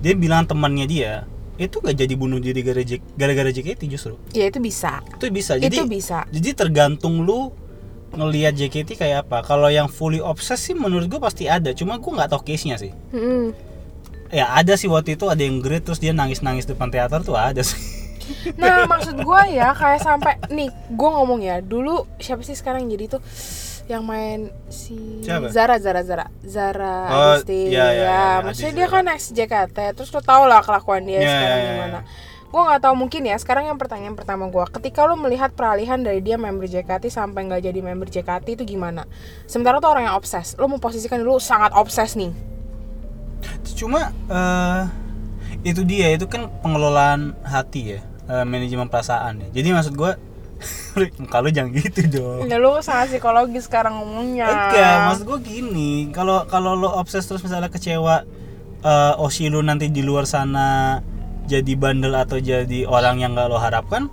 dia 0.00 0.14
bilang 0.14 0.44
temannya 0.44 0.84
dia 0.84 1.12
itu 1.54 1.76
gak 1.76 1.92
jadi 1.92 2.14
bunuh 2.14 2.40
diri 2.40 2.64
gara-gara 3.12 3.50
JKT 3.50 3.84
justru 3.86 4.16
Ya 4.32 4.48
itu 4.48 4.56
bisa. 4.58 5.04
itu 5.12 5.28
bisa 5.28 5.52
jadi 5.54 5.68
itu 5.70 5.84
bisa. 5.84 6.24
jadi 6.26 6.56
tergantung 6.56 7.20
lu 7.20 7.52
ngelihat 8.10 8.56
JKT 8.56 8.96
kayak 8.96 9.18
apa 9.22 9.44
kalau 9.44 9.68
yang 9.68 9.84
fully 9.86 10.18
obses 10.18 10.56
sih 10.56 10.72
menurut 10.72 11.04
gue 11.06 11.20
pasti 11.20 11.46
ada 11.46 11.70
cuma 11.70 11.94
gue 11.94 12.08
nggak 12.10 12.26
tahu 12.28 12.42
case 12.42 12.64
nya 12.64 12.74
sih 12.74 12.90
Mm-mm. 13.12 13.52
ya 14.30 14.50
ada 14.50 14.72
sih 14.72 14.88
waktu 14.88 15.14
itu 15.14 15.28
ada 15.28 15.38
yang 15.38 15.60
great 15.60 15.84
terus 15.84 16.00
dia 16.00 16.10
nangis 16.10 16.40
nangis 16.40 16.64
depan 16.64 16.88
teater 16.88 17.20
tuh 17.20 17.36
ada 17.36 17.60
sih 17.60 17.76
Nah 18.56 18.84
maksud 18.84 19.16
gue 19.18 19.42
ya 19.50 19.72
kayak 19.72 20.00
sampai 20.00 20.38
nih 20.48 20.68
gue 20.88 21.10
ngomong 21.10 21.40
ya 21.40 21.60
dulu 21.60 22.06
siapa 22.16 22.40
sih 22.40 22.54
sekarang 22.54 22.86
jadi 22.86 23.06
tuh 23.10 23.22
yang 23.86 24.06
main 24.06 24.54
si 24.70 25.18
Siapa? 25.20 25.50
Zara 25.50 25.82
Zara 25.82 26.06
Zara 26.06 26.26
Zara 26.46 26.96
Oh, 27.10 27.22
Adisti 27.34 27.74
iya, 27.74 27.90
iya, 27.90 27.90
ya, 27.90 27.98
iya, 27.98 28.24
maksudnya 28.38 28.70
Adisti 28.70 28.78
dia 28.78 28.86
kan 28.86 29.04
ex 29.10 29.22
JKT 29.34 29.78
terus 29.98 30.10
lo 30.10 30.22
tau 30.22 30.46
lah 30.46 30.62
kelakuan 30.62 31.02
dia 31.02 31.18
Iya, 31.18 31.26
sekarang 31.26 31.58
iya, 31.58 31.66
iya. 31.66 31.72
gimana. 31.74 31.98
Gue 32.50 32.62
nggak 32.66 32.82
tahu 32.82 32.94
mungkin 32.94 33.22
ya 33.26 33.34
sekarang 33.34 33.64
yang 33.66 33.78
pertanyaan 33.78 34.14
pertama 34.14 34.46
gue 34.46 34.64
ketika 34.74 35.06
lo 35.06 35.14
melihat 35.14 35.50
peralihan 35.54 35.98
dari 35.98 36.18
dia 36.18 36.34
member 36.34 36.66
JKT 36.66 37.10
sampai 37.10 37.46
nggak 37.46 37.62
jadi 37.62 37.78
member 37.82 38.06
JKT 38.06 38.46
itu 38.58 38.64
gimana? 38.68 39.06
Sementara 39.46 39.78
tuh 39.78 39.90
orang 39.90 40.06
yang 40.06 40.14
obses 40.14 40.54
lo 40.54 40.66
memposisikan 40.66 41.18
dulu 41.18 41.38
sangat 41.38 41.74
obses 41.74 42.14
nih. 42.14 42.30
Cuma 43.74 44.10
eh 44.30 44.82
itu 45.62 45.82
dia 45.82 46.10
itu 46.10 46.24
kan 46.24 46.46
pengelolaan 46.62 47.34
hati 47.42 47.98
ya 47.98 48.00
eh, 48.30 48.46
manajemen 48.46 48.86
perasaan 48.86 49.42
ya 49.42 49.48
jadi 49.50 49.74
maksud 49.74 49.98
gue 49.98 50.12
kalau 51.32 51.48
jangan 51.56 51.72
gitu 51.72 52.20
dong 52.20 52.46
ya 52.46 52.60
lo 52.60 52.78
sangat 52.84 53.16
psikologis 53.16 53.66
sekarang 53.66 53.98
ngomongnya 53.98 54.46
Enggak, 54.46 54.96
maksud 55.10 55.24
gue 55.26 55.38
gini, 55.42 55.90
kalau 56.14 56.44
kalau 56.46 56.76
lo 56.76 56.94
obses 56.94 57.24
terus 57.26 57.42
misalnya 57.42 57.72
kecewa 57.72 58.22
eh 58.80 59.14
Oshi 59.20 59.52
lu 59.52 59.60
nanti 59.60 59.92
di 59.92 60.00
luar 60.00 60.24
sana 60.24 61.00
jadi 61.50 61.72
bandel 61.74 62.14
atau 62.14 62.38
jadi 62.38 62.86
orang 62.86 63.18
yang 63.18 63.34
gak 63.34 63.50
lo 63.50 63.58
harapkan, 63.58 64.06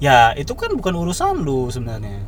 ya 0.00 0.32
itu 0.40 0.56
kan 0.56 0.72
bukan 0.72 0.96
urusan 0.96 1.44
lu 1.44 1.68
sebenarnya. 1.68 2.24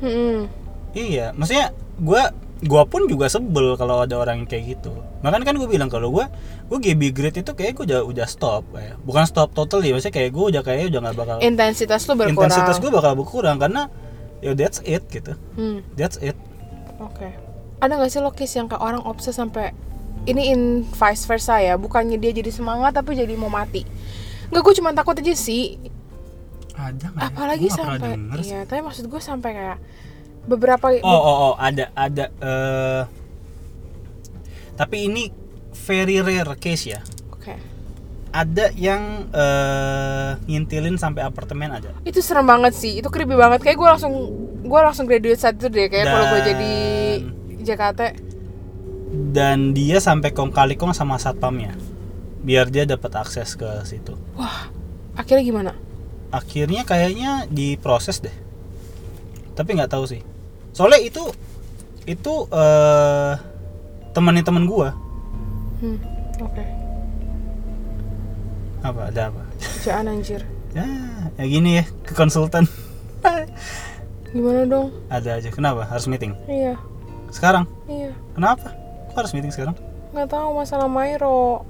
Mm-mm. 0.00 0.48
Iya, 0.96 1.36
maksudnya 1.36 1.76
gue 2.00 2.22
gua 2.64 2.82
pun 2.88 3.04
juga 3.04 3.28
sebel 3.28 3.76
kalau 3.76 4.00
ada 4.00 4.16
orang 4.16 4.42
yang 4.42 4.48
kayak 4.48 4.80
gitu. 4.80 4.96
Makanya 5.22 5.46
kan 5.46 5.54
gue 5.54 5.68
bilang 5.70 5.86
kalau 5.86 6.10
gue 6.10 6.26
gue 6.66 6.78
GB 6.82 7.14
grade 7.14 7.38
itu 7.46 7.52
kayak 7.54 7.78
gue 7.78 7.84
udah 7.86 8.00
udah 8.02 8.26
stop 8.26 8.66
kayak. 8.74 8.98
Bukan 9.06 9.24
stop 9.24 9.54
total 9.54 9.80
ya, 9.86 9.94
maksudnya 9.94 10.14
kayak 10.18 10.30
gue 10.34 10.44
udah 10.50 10.62
kayak 10.66 10.90
udah 10.90 11.00
nggak 11.06 11.16
bakal 11.16 11.36
intensitas 11.38 12.02
lo 12.10 12.18
berkurang 12.18 12.50
intensitas 12.50 12.76
gue 12.82 12.90
bakal 12.90 13.12
berkurang 13.14 13.56
karena 13.62 13.86
ya 14.42 14.52
that's 14.58 14.82
it 14.82 15.06
gitu. 15.08 15.38
Hmm. 15.54 15.86
That's 15.94 16.18
it. 16.18 16.34
Oke. 16.98 17.30
Ada 17.78 17.98
nggak 17.98 18.10
sih 18.10 18.20
lo 18.22 18.34
case 18.34 18.58
yang 18.58 18.66
kayak 18.66 18.82
orang 18.82 19.02
obses 19.06 19.38
sampai 19.38 19.70
ini 20.26 20.54
in 20.54 20.62
vice 20.86 21.26
versa 21.26 21.58
ya, 21.58 21.74
bukannya 21.74 22.18
dia 22.18 22.30
jadi 22.30 22.50
semangat 22.50 22.94
tapi 22.94 23.14
jadi 23.18 23.34
mau 23.34 23.50
mati. 23.50 23.82
Nggak, 24.50 24.62
gue 24.62 24.74
cuma 24.82 24.90
takut 24.94 25.18
aja 25.18 25.34
sih. 25.34 25.78
Ada 26.74 27.10
nggak? 27.10 27.22
ya? 27.22 27.30
Apalagi 27.30 27.66
pernah 27.70 27.98
sampai, 27.98 28.10
iya. 28.42 28.60
Tapi 28.66 28.80
maksud 28.86 29.04
gue 29.10 29.20
sampai 29.22 29.50
kayak 29.54 29.78
beberapa. 30.46 30.86
Oh 31.02 31.22
oh 31.22 31.36
oh 31.50 31.54
ada 31.58 31.90
ada 31.94 32.24
eh 32.42 33.21
tapi 34.74 35.06
ini 35.06 35.28
very 35.84 36.20
rare 36.20 36.54
case 36.56 36.88
ya. 36.88 37.00
Oke. 37.30 37.56
Ada 38.32 38.72
yang 38.72 39.28
eh 39.28 40.30
ngintilin 40.46 40.96
sampai 40.96 41.22
apartemen 41.22 41.68
ada. 41.70 41.92
Itu 42.02 42.20
serem 42.20 42.44
banget 42.44 42.72
sih. 42.72 42.98
Itu 42.98 43.08
creepy 43.08 43.36
banget. 43.36 43.60
Kayak 43.60 43.76
gue 43.76 43.88
langsung 43.88 44.12
gue 44.62 44.80
langsung 44.80 45.04
graduate 45.04 45.36
saat 45.36 45.60
itu 45.60 45.68
deh. 45.68 45.86
Kayak 45.86 46.06
kalau 46.08 46.26
gue 46.28 46.40
jadi 46.44 46.72
JKT. 47.62 48.00
dan 49.12 49.76
dia 49.76 50.00
sampai 50.00 50.32
kong 50.32 50.50
kali 50.50 50.72
kong 50.72 50.96
sama 50.96 51.20
satpamnya 51.20 51.76
biar 52.40 52.72
dia 52.72 52.88
dapat 52.88 53.12
akses 53.12 53.52
ke 53.54 53.68
situ 53.84 54.16
Wah, 54.34 54.72
akhirnya 55.12 55.44
gimana? 55.44 55.72
akhirnya 56.32 56.80
kayaknya 56.82 57.44
diproses 57.46 58.24
deh 58.24 58.32
tapi 59.52 59.76
nggak 59.76 59.92
tahu 59.92 60.08
sih 60.08 60.24
soalnya 60.72 60.96
itu 61.04 61.20
itu 62.08 62.34
eh 62.48 63.34
temannya 64.12 64.44
teman 64.44 64.68
gua. 64.68 64.92
Hmm, 65.80 65.98
oke. 66.38 66.64
apa 68.82 69.00
ada 69.08 69.30
apa? 69.30 69.42
Kerjaan 69.58 70.10
anjir. 70.10 70.42
ya 70.78 70.86
ya 71.38 71.44
gini 71.48 71.80
ya 71.80 71.84
ke 72.04 72.12
konsultan. 72.12 72.68
Gimana 74.32 74.64
dong? 74.64 74.88
ada 75.12 75.36
aja 75.36 75.48
kenapa? 75.52 75.84
Harus 75.84 76.08
meeting? 76.08 76.32
Iya, 76.48 76.80
sekarang? 77.28 77.68
Iya. 77.84 78.16
kenapa? 78.32 78.72
Kok 79.12 79.16
harus 79.20 79.32
meeting 79.36 79.52
sekarang? 79.52 79.76
Nggak 80.16 80.28
tahu 80.32 80.48
masalah 80.56 80.88
Mairo. 80.88 81.68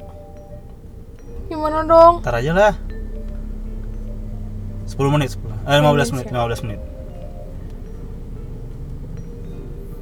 Gimana 1.50 1.82
dong? 1.82 2.22
ntar 2.22 2.38
aja 2.38 2.54
lah. 2.54 2.74
10 4.86 5.14
menit 5.14 5.34
10 5.34 5.42
eh, 5.68 5.80
15 5.80 6.14
menit 6.14 6.26
15 6.30 6.64
menit. 6.68 6.80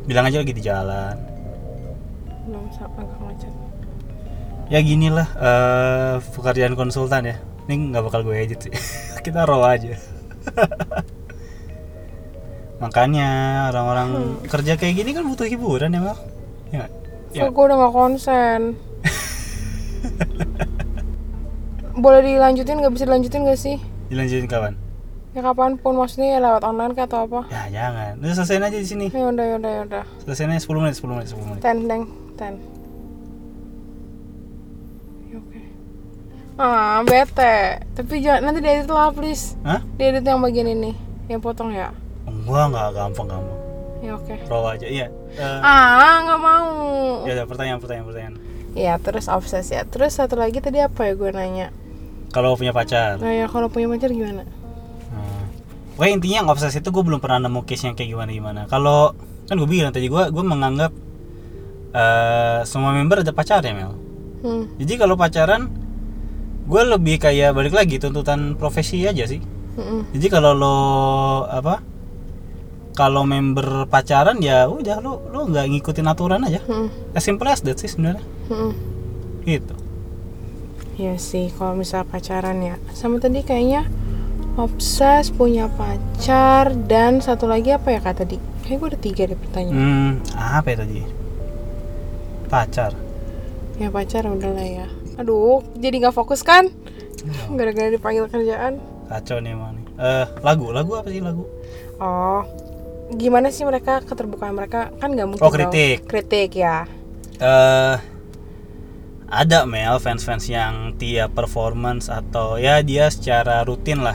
Bilang 0.04 0.24
aja 0.26 0.42
lagi 0.42 0.52
di 0.52 0.62
jalan 0.62 1.29
Sa- 2.70 2.88
agak 2.88 3.18
macet. 3.18 3.50
ya 4.66 4.78
gini 4.80 5.08
lah 5.08 5.26
eh 5.34 6.14
pekerjaan 6.30 6.72
konsultan 6.72 7.24
ya 7.24 7.34
ini 7.66 7.90
nggak 7.90 8.02
bakal 8.02 8.20
gue 8.22 8.34
edit 8.36 8.58
sih 8.60 8.72
kita 9.24 9.42
raw 9.42 9.60
aja 9.68 9.94
makanya 12.80 13.28
orang-orang 13.68 14.40
kerja 14.46 14.74
kayak 14.74 14.94
gini 14.96 15.10
kan 15.10 15.24
butuh 15.24 15.44
hiburan 15.44 15.90
ya 15.90 16.00
Mel 16.00 16.16
ya 16.68 16.76
nggak? 16.78 16.90
ya 17.30 17.46
gue 17.46 17.62
udah 17.62 17.76
gak 17.78 17.92
konsen. 17.92 18.60
Boleh 21.96 22.20
dilanjutin 22.24 22.76
nggak 22.76 22.90
bisa 22.90 23.04
dilanjutin 23.04 23.44
gak 23.44 23.56
sih? 23.56 23.76
dilanjutin 24.06 24.46
kawan 24.46 24.74
Ya 25.30 25.40
kapan 25.40 25.76
pun 25.76 25.94
maksudnya 25.94 26.34
ya 26.34 26.38
lewat 26.40 26.64
online 26.64 26.90
kah 26.90 27.04
atau 27.04 27.22
apa? 27.22 27.40
ya 27.46 27.62
jangan 27.70 28.18
udah 28.18 28.34
selesaiin 28.34 28.64
aja 28.64 28.74
di 28.74 28.84
sini 28.84 29.06
Ya 29.08 29.24
udah 29.24 29.44
ya 29.44 29.54
udah 29.56 29.70
ya 29.70 29.80
udah. 29.84 30.02
selesainya 30.20 30.56
10 30.56 30.80
menit 30.80 30.94
10 30.96 31.12
menit 31.12 31.26
10 31.28 31.36
menit 31.44 31.60
Ten 31.60 31.76
deng 31.84 32.02
ten. 32.40 32.56
Ya, 35.28 35.36
Oke. 35.36 35.60
Ah 36.56 37.00
bete. 37.02 37.56
Tapi 37.92 38.14
jangan 38.18 38.40
nanti 38.42 38.60
diedit 38.60 38.88
lah 38.88 39.12
please. 39.12 39.54
Hah? 39.62 39.84
Diedit 39.94 40.24
yang 40.24 40.40
bagian 40.40 40.66
ini. 40.66 40.92
Yang 41.28 41.40
potong 41.42 41.70
ya. 41.70 41.92
enggak 42.26 42.66
nggak 42.66 42.88
gampang 42.92 43.26
gampang 43.28 43.58
Ya 44.00 44.16
oke. 44.16 44.32
raw 44.46 44.72
aja 44.72 44.86
iya 44.86 45.06
Eh, 45.30 45.58
Ah 45.60 46.24
nggak 46.24 46.40
mau. 46.40 46.68
ya 47.22 47.36
udah 47.36 47.46
pertanyaan 47.46 47.78
pertanyaan 47.78 48.06
pertanyaan 48.06 48.34
Ya 48.72 48.94
terus 48.96 49.28
obses 49.28 49.68
ya. 49.68 49.84
Terus 49.84 50.14
satu 50.14 50.34
lagi 50.34 50.58
tadi 50.58 50.80
apa 50.80 51.04
ya 51.04 51.12
gue 51.12 51.30
nanya? 51.30 51.68
kalau 52.30 52.54
punya 52.54 52.70
pacar 52.70 53.18
Nah 53.18 53.28
ya 53.28 53.44
kalau 53.44 53.66
punya 53.66 53.86
pacar 53.86 54.08
gimana? 54.08 54.46
Hmm. 55.10 55.42
Pokoknya 55.94 56.12
intinya 56.16 56.36
yang 56.38 56.48
obses 56.48 56.72
itu 56.72 56.88
gue 56.88 57.02
belum 57.02 57.18
pernah 57.18 57.42
nemu 57.42 57.60
case 57.62 57.84
yang 57.84 57.94
kayak 57.94 58.08
gimana 58.08 58.30
gimana. 58.30 58.60
Kalau 58.66 59.12
kan 59.44 59.54
gue 59.54 59.68
bilang 59.68 59.90
tadi 59.90 60.06
gue 60.06 60.22
gue 60.26 60.44
menganggap 60.44 60.90
eh 61.90 62.60
semua 62.66 62.94
member 62.94 63.26
ada 63.26 63.32
pacar 63.34 63.60
ya 63.62 63.74
Mel. 63.74 63.92
Hmm. 64.40 64.64
Jadi 64.78 64.94
kalau 64.96 65.18
pacaran 65.18 65.68
gue 66.70 66.82
lebih 66.86 67.18
kayak 67.18 67.50
balik 67.50 67.74
lagi 67.74 67.98
tuntutan 67.98 68.54
profesi 68.54 69.02
aja 69.02 69.26
sih. 69.26 69.42
Mm-mm. 69.74 70.10
Jadi 70.14 70.26
kalau 70.30 70.54
lo 70.54 70.78
apa? 71.50 71.82
Kalau 72.94 73.26
member 73.26 73.90
pacaran 73.90 74.38
ya 74.38 74.70
udah 74.70 75.02
lo 75.02 75.24
lo 75.30 75.50
nggak 75.50 75.66
ngikutin 75.66 76.06
aturan 76.06 76.46
aja. 76.46 76.62
Mm-mm. 76.66 77.14
As 77.14 77.26
simple 77.26 77.50
as 77.50 77.62
that 77.66 77.78
sih 77.82 77.90
sebenarnya. 77.90 78.22
Mm-mm. 78.50 78.72
Gitu. 79.42 79.74
Iya 81.00 81.16
sih, 81.16 81.48
kalau 81.56 81.80
misal 81.80 82.04
pacaran 82.04 82.60
ya. 82.60 82.76
Sama 82.92 83.18
tadi 83.18 83.40
kayaknya 83.40 83.88
obses 84.60 85.32
punya 85.32 85.66
pacar 85.72 86.76
dan 86.86 87.24
satu 87.24 87.48
lagi 87.48 87.72
apa 87.72 87.88
ya 87.94 88.00
kak 88.04 88.20
tadi? 88.20 88.36
Kayak 88.62 88.76
gue 88.78 88.88
ada 88.94 88.98
tiga 89.00 89.22
deh 89.26 89.38
pertanyaan. 89.38 89.74
Hmm, 89.74 90.10
apa 90.36 90.66
ya 90.70 90.76
tadi? 90.84 91.00
Pacar. 92.50 92.92
Ya 93.78 93.88
pacar 93.88 94.26
udah 94.26 94.50
lah 94.50 94.66
ya. 94.66 94.86
Aduh, 95.16 95.62
jadi 95.74 96.02
nggak 96.02 96.12
fokus 96.12 96.42
kan? 96.42 96.68
Gara-gara 97.48 97.88
dipanggil 97.88 98.26
kerjaan. 98.26 98.82
Kacau 99.06 99.38
nih 99.38 99.54
emang 99.54 99.74
nih. 99.74 99.84
Eh, 99.96 100.26
lagu, 100.40 100.68
lagu 100.70 100.92
apa 100.94 101.08
sih 101.08 101.20
lagu? 101.20 101.46
Oh, 101.96 102.42
gimana 103.10 103.50
sih 103.50 103.62
mereka 103.62 104.00
keterbukaan 104.00 104.54
mereka 104.54 104.90
kan 104.96 105.10
nggak 105.10 105.26
mungkin 105.26 105.42
Oh, 105.42 105.50
dong. 105.50 105.56
kritik. 105.70 106.06
kritik 106.06 106.54
ya 106.54 106.86
eh 107.40 107.96
ada 109.26 109.66
Mel 109.66 109.98
fans-fans 109.98 110.46
yang 110.46 110.94
tiap 110.94 111.34
performance 111.34 112.06
atau 112.06 112.54
ya 112.54 112.78
dia 112.80 113.10
secara 113.10 113.64
rutin 113.64 113.98
lah 113.98 114.14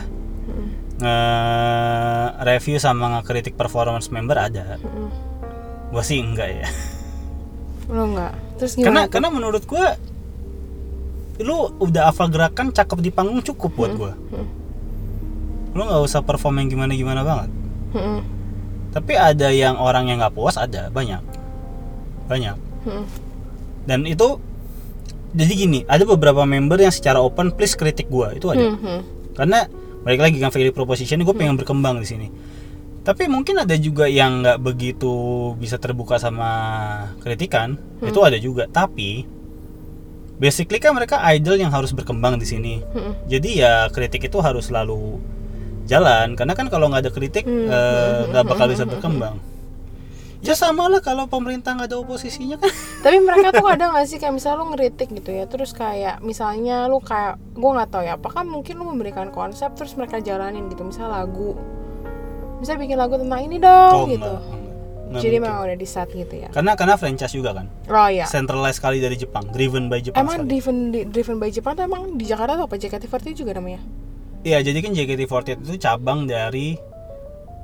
nge-review 0.96 2.80
sama 2.80 3.20
ngekritik 3.20 3.52
performance 3.52 4.08
member 4.08 4.40
ada. 4.40 4.80
Mm-mm. 4.80 5.08
Gua 5.92 6.00
sih 6.00 6.16
enggak 6.18 6.64
ya. 6.64 6.68
lo 7.86 8.02
nggak 8.12 8.32
terus 8.58 8.72
Karena 8.74 9.06
gimana 9.06 9.12
karena 9.12 9.28
menurut 9.30 9.62
gua 9.64 9.94
lu 11.36 11.70
udah 11.78 12.08
hafal 12.08 12.32
gerakan 12.32 12.72
cakep 12.72 12.98
di 13.04 13.10
panggung 13.12 13.44
cukup 13.44 13.70
buat 13.76 13.92
gua. 13.94 14.12
Mm. 14.16 14.48
Lu 15.76 15.82
nggak 15.84 16.02
usah 16.08 16.24
perform 16.24 16.64
yang 16.64 16.68
gimana-gimana 16.72 17.20
banget. 17.20 17.50
Mm-mm. 17.92 18.20
Tapi 18.96 19.12
ada 19.12 19.52
yang 19.52 19.76
orang 19.76 20.08
yang 20.08 20.24
nggak 20.24 20.32
puas 20.32 20.56
ada 20.56 20.88
banyak. 20.88 21.20
Banyak. 22.24 22.56
Mm-mm. 22.88 23.04
Dan 23.84 24.08
itu 24.08 24.40
jadi 25.36 25.52
gini, 25.52 25.84
ada 25.84 26.08
beberapa 26.08 26.48
member 26.48 26.80
yang 26.80 26.94
secara 26.94 27.20
open 27.20 27.52
please 27.52 27.76
kritik 27.76 28.08
gua, 28.08 28.32
itu 28.32 28.48
ada. 28.48 28.72
Mhm. 28.72 28.98
karena 29.36 29.68
balik 30.00 30.20
lagi 30.24 30.40
kan 30.40 30.48
value 30.48 30.72
proposition 30.72 31.20
gue 31.20 31.36
pengen 31.36 31.60
berkembang 31.60 32.00
di 32.00 32.08
sini 32.08 32.26
tapi 33.06 33.30
mungkin 33.30 33.62
ada 33.62 33.78
juga 33.78 34.10
yang 34.10 34.42
nggak 34.42 34.58
begitu 34.58 35.14
bisa 35.62 35.78
terbuka 35.78 36.18
sama 36.18 36.50
kritikan 37.22 37.78
itu 38.02 38.18
ada 38.18 38.34
juga. 38.34 38.66
Tapi 38.66 39.22
basically 40.42 40.82
kan 40.82 40.90
mereka 40.90 41.22
idol 41.30 41.54
yang 41.54 41.70
harus 41.70 41.94
berkembang 41.94 42.34
di 42.34 42.46
sini. 42.50 42.74
Mm-mm. 42.82 43.30
jadi 43.30 43.50
ya 43.54 43.74
kritik 43.94 44.26
itu 44.26 44.42
harus 44.42 44.66
selalu 44.66 45.22
jalan 45.86 46.34
karena 46.34 46.58
kan 46.58 46.66
kalau 46.66 46.90
nggak 46.90 47.06
ada 47.06 47.12
kritik 47.14 47.46
Hmm, 47.46 47.70
eh, 47.70 48.26
nggak 48.26 48.42
bakal 48.42 48.66
bisa 48.74 48.82
berkembang. 48.82 49.38
Ya 50.42 50.58
sama 50.58 50.90
lah 50.90 50.98
kalau 50.98 51.30
pemerintah 51.30 51.78
nggak 51.78 51.94
ada 51.94 52.02
oposisinya 52.02 52.58
kan. 52.58 52.74
Tapi 53.06 53.22
mereka 53.22 53.54
tuh 53.54 53.66
kadang 53.70 53.94
gak 53.94 54.06
sih 54.10 54.18
kayak 54.18 54.34
misalnya 54.34 54.58
lu 54.62 54.66
ngeritik 54.74 55.08
gitu 55.14 55.30
ya 55.30 55.46
Terus 55.46 55.70
kayak 55.70 56.20
misalnya 56.26 56.90
lu 56.90 56.98
kayak 56.98 57.38
Gue 57.54 57.70
gak 57.70 57.88
tahu 57.88 58.02
ya 58.02 58.18
apakah 58.18 58.42
mungkin 58.42 58.82
lu 58.82 58.84
memberikan 58.90 59.30
konsep 59.30 59.72
Terus 59.78 59.94
mereka 59.94 60.18
jalanin 60.18 60.66
gitu 60.66 60.82
Misalnya 60.82 61.22
lagu 61.22 61.54
Misalnya 62.56 62.80
bikin 62.82 62.96
lagu 62.96 63.14
tentang 63.16 63.40
ini 63.42 63.56
dong 63.56 64.08
gitu 64.08 64.24
Oh, 64.24 64.38
enggak, 64.38 64.42
enggak. 64.42 64.64
Nggak 65.06 65.22
Jadi 65.22 65.36
mungkin. 65.36 65.46
memang 65.46 65.62
udah 65.62 65.76
di 65.76 65.86
set 65.86 66.08
gitu 66.10 66.34
ya 66.34 66.48
karena 66.50 66.72
karena 66.74 66.94
franchise 66.94 67.30
juga 67.30 67.54
kan 67.54 67.66
Oh 67.86 68.08
iya 68.08 68.26
centralized 68.26 68.76
sekali 68.76 68.98
dari 68.98 69.14
Jepang 69.14 69.46
driven 69.48 69.86
by 69.86 70.00
Jepang 70.00 70.18
Emang 70.20 70.42
sekali. 70.42 70.50
driven, 70.50 70.76
di- 70.90 71.06
driven 71.06 71.36
by 71.36 71.48
Jepang 71.48 71.72
tuh 71.72 71.84
emang 71.84 72.02
di 72.14 72.24
Jakarta 72.24 72.52
tuh 72.54 72.66
apa? 72.66 72.74
JKT48 72.74 73.32
juga 73.36 73.54
namanya? 73.54 73.80
Iya, 74.42 74.62
jadi 74.62 74.78
kan 74.78 74.90
JKT48 74.92 75.58
itu 75.60 75.74
cabang 75.76 76.22
dari 76.24 76.74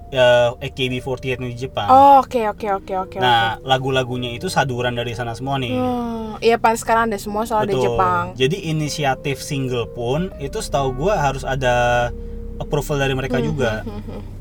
ya, 0.08 0.26
AKB48 0.56 1.18
di 1.40 1.56
Jepang. 1.56 1.88
Oh 1.88 2.20
oke 2.20 2.42
oke 2.48 2.66
oke 2.76 2.94
oke 3.00 3.16
nah, 3.16 3.58
lagu-lagunya 3.60 4.30
itu 4.30 4.46
saduran 4.46 4.92
dari 4.92 5.10
sana 5.10 5.32
semua 5.32 5.56
nih. 5.56 5.72
Hmm, 5.72 6.38
Iya 6.38 6.56
pan 6.56 6.74
sekarang 6.74 7.06
ada 7.06 7.18
semua 7.18 7.42
soal 7.42 7.66
di 7.66 7.74
Jepang 7.74 8.32
Jadi 8.34 8.66
inisiatif 8.66 9.38
single 9.38 9.86
pun 9.88 10.30
itu 10.38 10.58
setahu 10.58 10.94
gua 10.96 11.18
harus 11.18 11.42
ada 11.42 12.08
approval 12.56 12.98
dari 12.98 13.12
mereka 13.12 13.38
juga. 13.38 13.82
Mhm. 13.82 14.31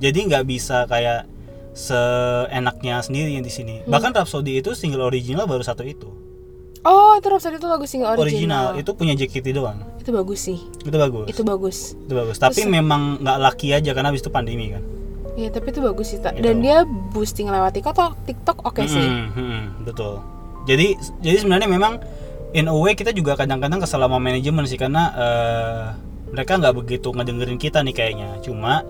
Jadi 0.00 0.18
nggak 0.32 0.44
bisa 0.48 0.88
kayak 0.88 1.28
seenaknya 1.76 2.98
sendiri 3.04 3.36
yang 3.36 3.44
di 3.44 3.52
sini. 3.52 3.84
Hmm. 3.84 3.92
Bahkan 3.92 4.10
Rhapsody 4.16 4.58
itu 4.58 4.74
single 4.74 5.06
original 5.06 5.46
baru 5.46 5.62
satu 5.62 5.86
itu. 5.86 6.08
Oh 6.80 7.12
itu 7.14 7.28
Rhapsody 7.28 7.60
itu 7.60 7.68
lagu 7.68 7.84
single 7.84 8.16
Original, 8.16 8.72
original, 8.72 8.80
itu 8.80 8.90
punya 8.96 9.12
JKT 9.12 9.46
doang. 9.52 9.84
Itu 10.00 10.16
bagus 10.16 10.48
sih 10.48 10.56
Itu 10.80 10.96
bagus. 10.96 11.26
Itu 11.28 11.42
bagus 11.44 11.76
Itu 11.92 12.12
bagus. 12.16 12.36
Tapi 12.40 12.64
memang 12.64 13.20
nggak 13.20 13.38
laki 13.38 13.76
aja 13.76 13.92
karena 13.92 14.08
habis 14.08 14.24
itu 14.24 14.32
pandemi 14.32 14.72
kan. 14.72 14.80
Iya 15.36 15.52
tapi 15.52 15.70
itu 15.70 15.80
bagus 15.84 16.06
sih. 16.10 16.18
Gitu. 16.18 16.40
Dan 16.40 16.64
dia 16.64 16.88
boosting 16.88 17.52
lewat 17.52 17.76
TikTok 17.76 18.12
TikTok 18.24 18.58
oke 18.64 18.82
sih 18.88 19.06
Mm, 19.06 19.28
mm, 19.30 19.36
mm, 19.36 19.64
betul. 19.86 20.24
Jadi 20.64 20.96
jadi 21.20 21.36
sebenarnya 21.44 21.68
memang 21.68 22.00
in 22.56 22.66
a 22.66 22.74
way 22.74 22.96
kita 22.96 23.12
juga 23.12 23.36
kadang-kadang 23.36 23.78
kesel 23.78 24.00
sama 24.00 24.16
manajemen 24.16 24.64
sih 24.64 24.80
karena 24.80 25.02
eh, 25.14 25.84
mereka 26.32 26.56
nggak 26.56 26.74
begitu 26.74 27.12
ngedengerin 27.12 27.60
kita 27.60 27.84
nih 27.84 27.94
kayaknya. 27.94 28.40
Cuma 28.40 28.82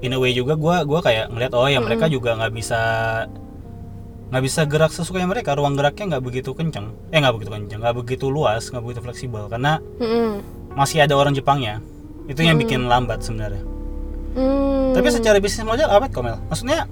in 0.00 0.10
a 0.10 0.18
way 0.18 0.30
juga 0.30 0.54
gua 0.54 0.82
gua 0.82 1.00
kayak 1.00 1.28
ngeliat 1.28 1.52
oh 1.52 1.64
ya 1.64 1.78
mereka 1.78 2.06
juga 2.06 2.34
nggak 2.34 2.52
bisa 2.52 2.80
nggak 4.28 4.42
bisa 4.44 4.60
gerak 4.64 4.90
sesuka 4.90 5.18
mereka 5.22 5.52
ruang 5.52 5.72
geraknya 5.72 6.14
nggak 6.14 6.22
begitu 6.22 6.52
kenceng 6.52 6.92
eh 7.08 7.16
nggak 7.16 7.32
begitu 7.32 7.50
kenceng 7.50 7.80
nggak 7.80 7.96
begitu 7.96 8.26
luas 8.28 8.68
nggak 8.68 8.82
begitu 8.82 9.00
fleksibel 9.00 9.48
karena 9.48 9.80
Mm-mm. 9.96 10.44
masih 10.72 11.00
ada 11.00 11.12
orang 11.12 11.32
Jepangnya 11.32 11.80
itu 12.26 12.40
yang 12.40 12.56
bikin 12.56 12.84
lambat 12.84 13.20
sebenarnya 13.20 13.64
Hmm. 14.28 14.92
tapi 14.92 15.08
secara 15.08 15.40
bisnis 15.40 15.64
model 15.64 15.88
awet 15.88 16.12
kok 16.12 16.20
Mel 16.20 16.36
maksudnya 16.46 16.84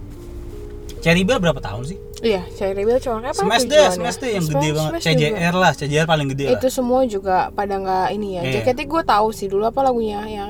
Cherry 0.99 1.23
Bell 1.23 1.39
berapa 1.39 1.61
tahun 1.61 1.85
sih 1.87 1.99
Iya, 2.17 2.43
Cherry 2.51 2.73
Rebel 2.75 2.97
cuma 2.97 3.21
apa 3.21 3.37
Smash 3.37 3.69
deh, 3.69 3.77
tujuannya? 3.77 3.93
Smash 3.93 4.17
deh 4.17 4.31
yang 4.33 4.41
Smash- 4.41 4.57
gede 4.57 4.69
banget. 4.73 4.91
Smash 4.91 5.05
juga. 5.05 5.21
CJR 5.37 5.55
lah, 5.55 5.73
CJR 5.77 6.07
paling 6.09 6.29
gede 6.33 6.45
Itu 6.49 6.65
lah. 6.65 6.73
semua 6.73 7.01
juga 7.05 7.37
pada 7.53 7.77
nggak 7.77 8.07
ini 8.11 8.29
ya. 8.31 8.41
Iya. 8.41 8.53
Jaketnya 8.57 8.87
gue 8.89 9.03
tahu 9.05 9.29
sih 9.31 9.47
dulu 9.47 9.63
apa 9.63 9.81
lagunya 9.85 10.21
yang 10.25 10.49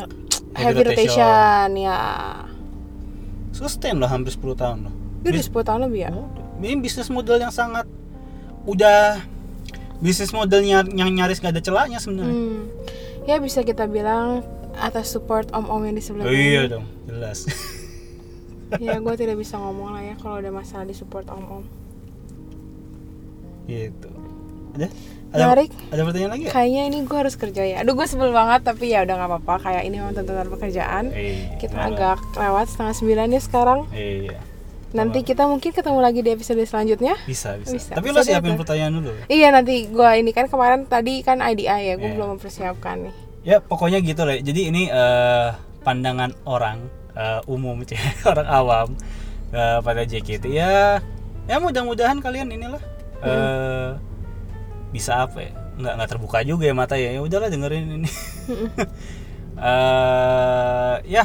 Heavy 0.56 0.80
Heavy 0.80 0.82
Rotation. 0.88 1.20
Rotation 1.20 1.68
ya. 1.76 2.00
Sustain 3.52 3.94
loh 3.96 4.08
hampir 4.08 4.32
10 4.32 4.56
tahun 4.56 4.78
loh. 4.88 4.94
Itu 5.24 5.32
udah 5.32 5.44
10 5.64 5.68
tahun 5.68 5.80
lebih 5.88 6.00
ya. 6.08 6.10
Ini 6.56 6.76
bisnis 6.80 7.08
model 7.12 7.36
yang 7.40 7.52
sangat 7.52 7.84
udah 8.66 9.20
bisnis 10.00 10.32
modelnya 10.32 10.84
yang 10.92 11.08
nyaris 11.12 11.40
gak 11.40 11.56
ada 11.56 11.62
celahnya 11.64 12.00
sebenarnya. 12.00 12.36
Hmm. 12.36 12.68
Ya 13.24 13.40
bisa 13.40 13.64
kita 13.64 13.88
bilang 13.88 14.44
atas 14.76 15.08
support 15.08 15.48
om-om 15.56 15.82
yang 15.88 15.96
di 15.96 16.04
sebelah 16.04 16.28
Oh 16.28 16.32
iya 16.32 16.68
dong, 16.68 16.84
jelas. 17.08 17.44
Ya 18.82 18.98
gue 18.98 19.14
tidak 19.14 19.38
bisa 19.38 19.62
ngomong 19.62 19.94
lah 19.94 20.02
ya 20.02 20.18
kalau 20.18 20.42
ada 20.42 20.50
masalah 20.50 20.90
di 20.90 20.90
support 20.90 21.30
om-om. 21.30 21.62
gitu. 23.70 24.10
Ada? 24.74 24.90
Ada, 25.26 25.42
Menarik. 25.44 25.70
ada 25.90 26.00
pertanyaan 26.02 26.32
lagi 26.32 26.42
ya? 26.42 26.50
Kayaknya 26.50 26.82
ini 26.86 26.98
gue 27.02 27.18
harus 27.18 27.34
kerja 27.34 27.62
ya. 27.62 27.76
Aduh 27.80 27.92
gue 27.92 28.06
sebel 28.06 28.30
banget 28.30 28.60
tapi 28.62 28.88
ya 28.88 29.02
udah 29.02 29.14
nggak 29.14 29.30
apa-apa. 29.32 29.54
Kayak 29.60 29.82
ini 29.84 29.96
memang 29.98 30.14
tuntutan 30.14 30.48
pekerjaan. 30.48 31.04
Eh, 31.10 31.50
Kita 31.56 31.74
gimana? 31.74 31.86
agak 31.90 32.18
lewat 32.34 32.66
setengah 32.68 32.94
sembilan 32.94 33.26
ya 33.28 33.40
sekarang. 33.40 33.80
Iya. 33.90 34.38
Nanti 34.92 35.18
kita 35.20 35.44
mungkin 35.44 35.70
ketemu 35.70 35.98
lagi 35.98 36.20
di 36.20 36.30
episode 36.30 36.62
selanjutnya. 36.62 37.18
Bisa, 37.22 37.58
bisa. 37.58 37.74
Bisa. 37.74 37.92
Tapi 37.92 38.06
lo 38.08 38.22
siapin 38.22 38.54
deh. 38.54 38.58
pertanyaan 38.58 38.92
dulu. 38.96 39.12
Iya 39.26 39.48
nanti 39.50 39.74
gue 39.86 40.10
ini 40.14 40.30
kan 40.30 40.46
kemarin 40.46 40.86
tadi 40.86 41.20
kan 41.20 41.38
IDI 41.38 41.66
ya, 41.66 41.94
gue 41.94 42.06
Iya. 42.06 42.14
belum 42.14 42.28
mempersiapkan 42.34 42.96
nih. 43.02 43.14
Ya, 43.42 43.56
pokoknya 43.60 43.98
gitu 44.00 44.22
lah. 44.22 44.34
Jadi 44.36 44.60
ini 44.66 44.88
eh, 44.88 45.48
pandangan 45.82 46.32
orang 46.44 46.86
eh, 47.12 47.40
umum, 47.46 47.82
orang 48.24 48.46
awam 48.46 48.88
eh, 49.50 49.78
pada 49.80 50.02
JKT 50.02 50.44
ya. 50.48 51.02
Ya 51.44 51.56
mudah-mudahan 51.58 52.18
kalian 52.18 52.48
inilah 52.48 52.80
eh 53.20 53.90
bisa 54.90 55.26
apa 55.26 55.38
ya? 55.46 55.52
Nggak 55.76 55.92
nggak 55.98 56.08
terbuka 56.10 56.38
juga 56.42 56.64
ya 56.68 56.74
mata 56.74 56.94
ya. 56.98 57.14
Ya 57.14 57.20
udahlah 57.22 57.48
dengerin 57.48 58.02
ini. 58.02 58.10
eh 59.60 60.94
ya, 61.08 61.24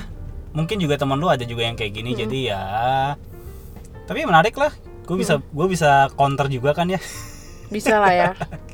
mungkin 0.55 0.77
juga 0.79 0.95
teman 0.95 1.19
lu 1.19 1.27
ada 1.27 1.43
juga 1.43 1.65
yang 1.65 1.75
kayak 1.75 1.93
gini. 1.93 2.15
Jadi 2.15 2.51
ya 2.51 2.63
tapi 4.05 4.27
menarik 4.27 4.55
lah. 4.59 4.73
Gue 5.07 5.19
bisa 5.19 5.39
gue 5.39 5.67
bisa 5.71 6.11
counter 6.15 6.51
juga 6.51 6.75
kan 6.75 6.87
ya. 6.91 6.99
Bisa 7.71 7.99
lah 7.99 8.11
ya. 8.11 8.29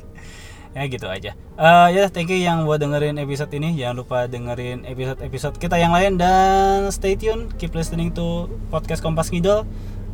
ya 0.78 0.84
gitu 0.86 1.06
aja 1.10 1.32
Eh 1.58 1.88
ya 1.98 2.06
thank 2.06 2.30
you 2.30 2.38
yang 2.38 2.62
buat 2.62 2.78
dengerin 2.78 3.18
episode 3.18 3.50
ini 3.50 3.74
jangan 3.74 3.96
lupa 3.98 4.18
dengerin 4.30 4.86
episode 4.86 5.18
episode 5.26 5.54
kita 5.58 5.74
yang 5.74 5.90
lain 5.90 6.14
dan 6.20 6.86
stay 6.94 7.18
tune 7.18 7.50
keep 7.58 7.74
listening 7.74 8.14
to 8.14 8.46
podcast 8.70 9.02
kompas 9.02 9.32
ngidol 9.34 9.66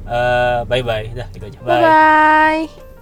Eh 0.04 0.60
bye 0.68 0.84
bye 0.84 1.08
dah 1.12 1.28
gitu 1.32 1.48
aja 1.48 1.58
Bye 1.64 1.80
bye. 1.80 2.93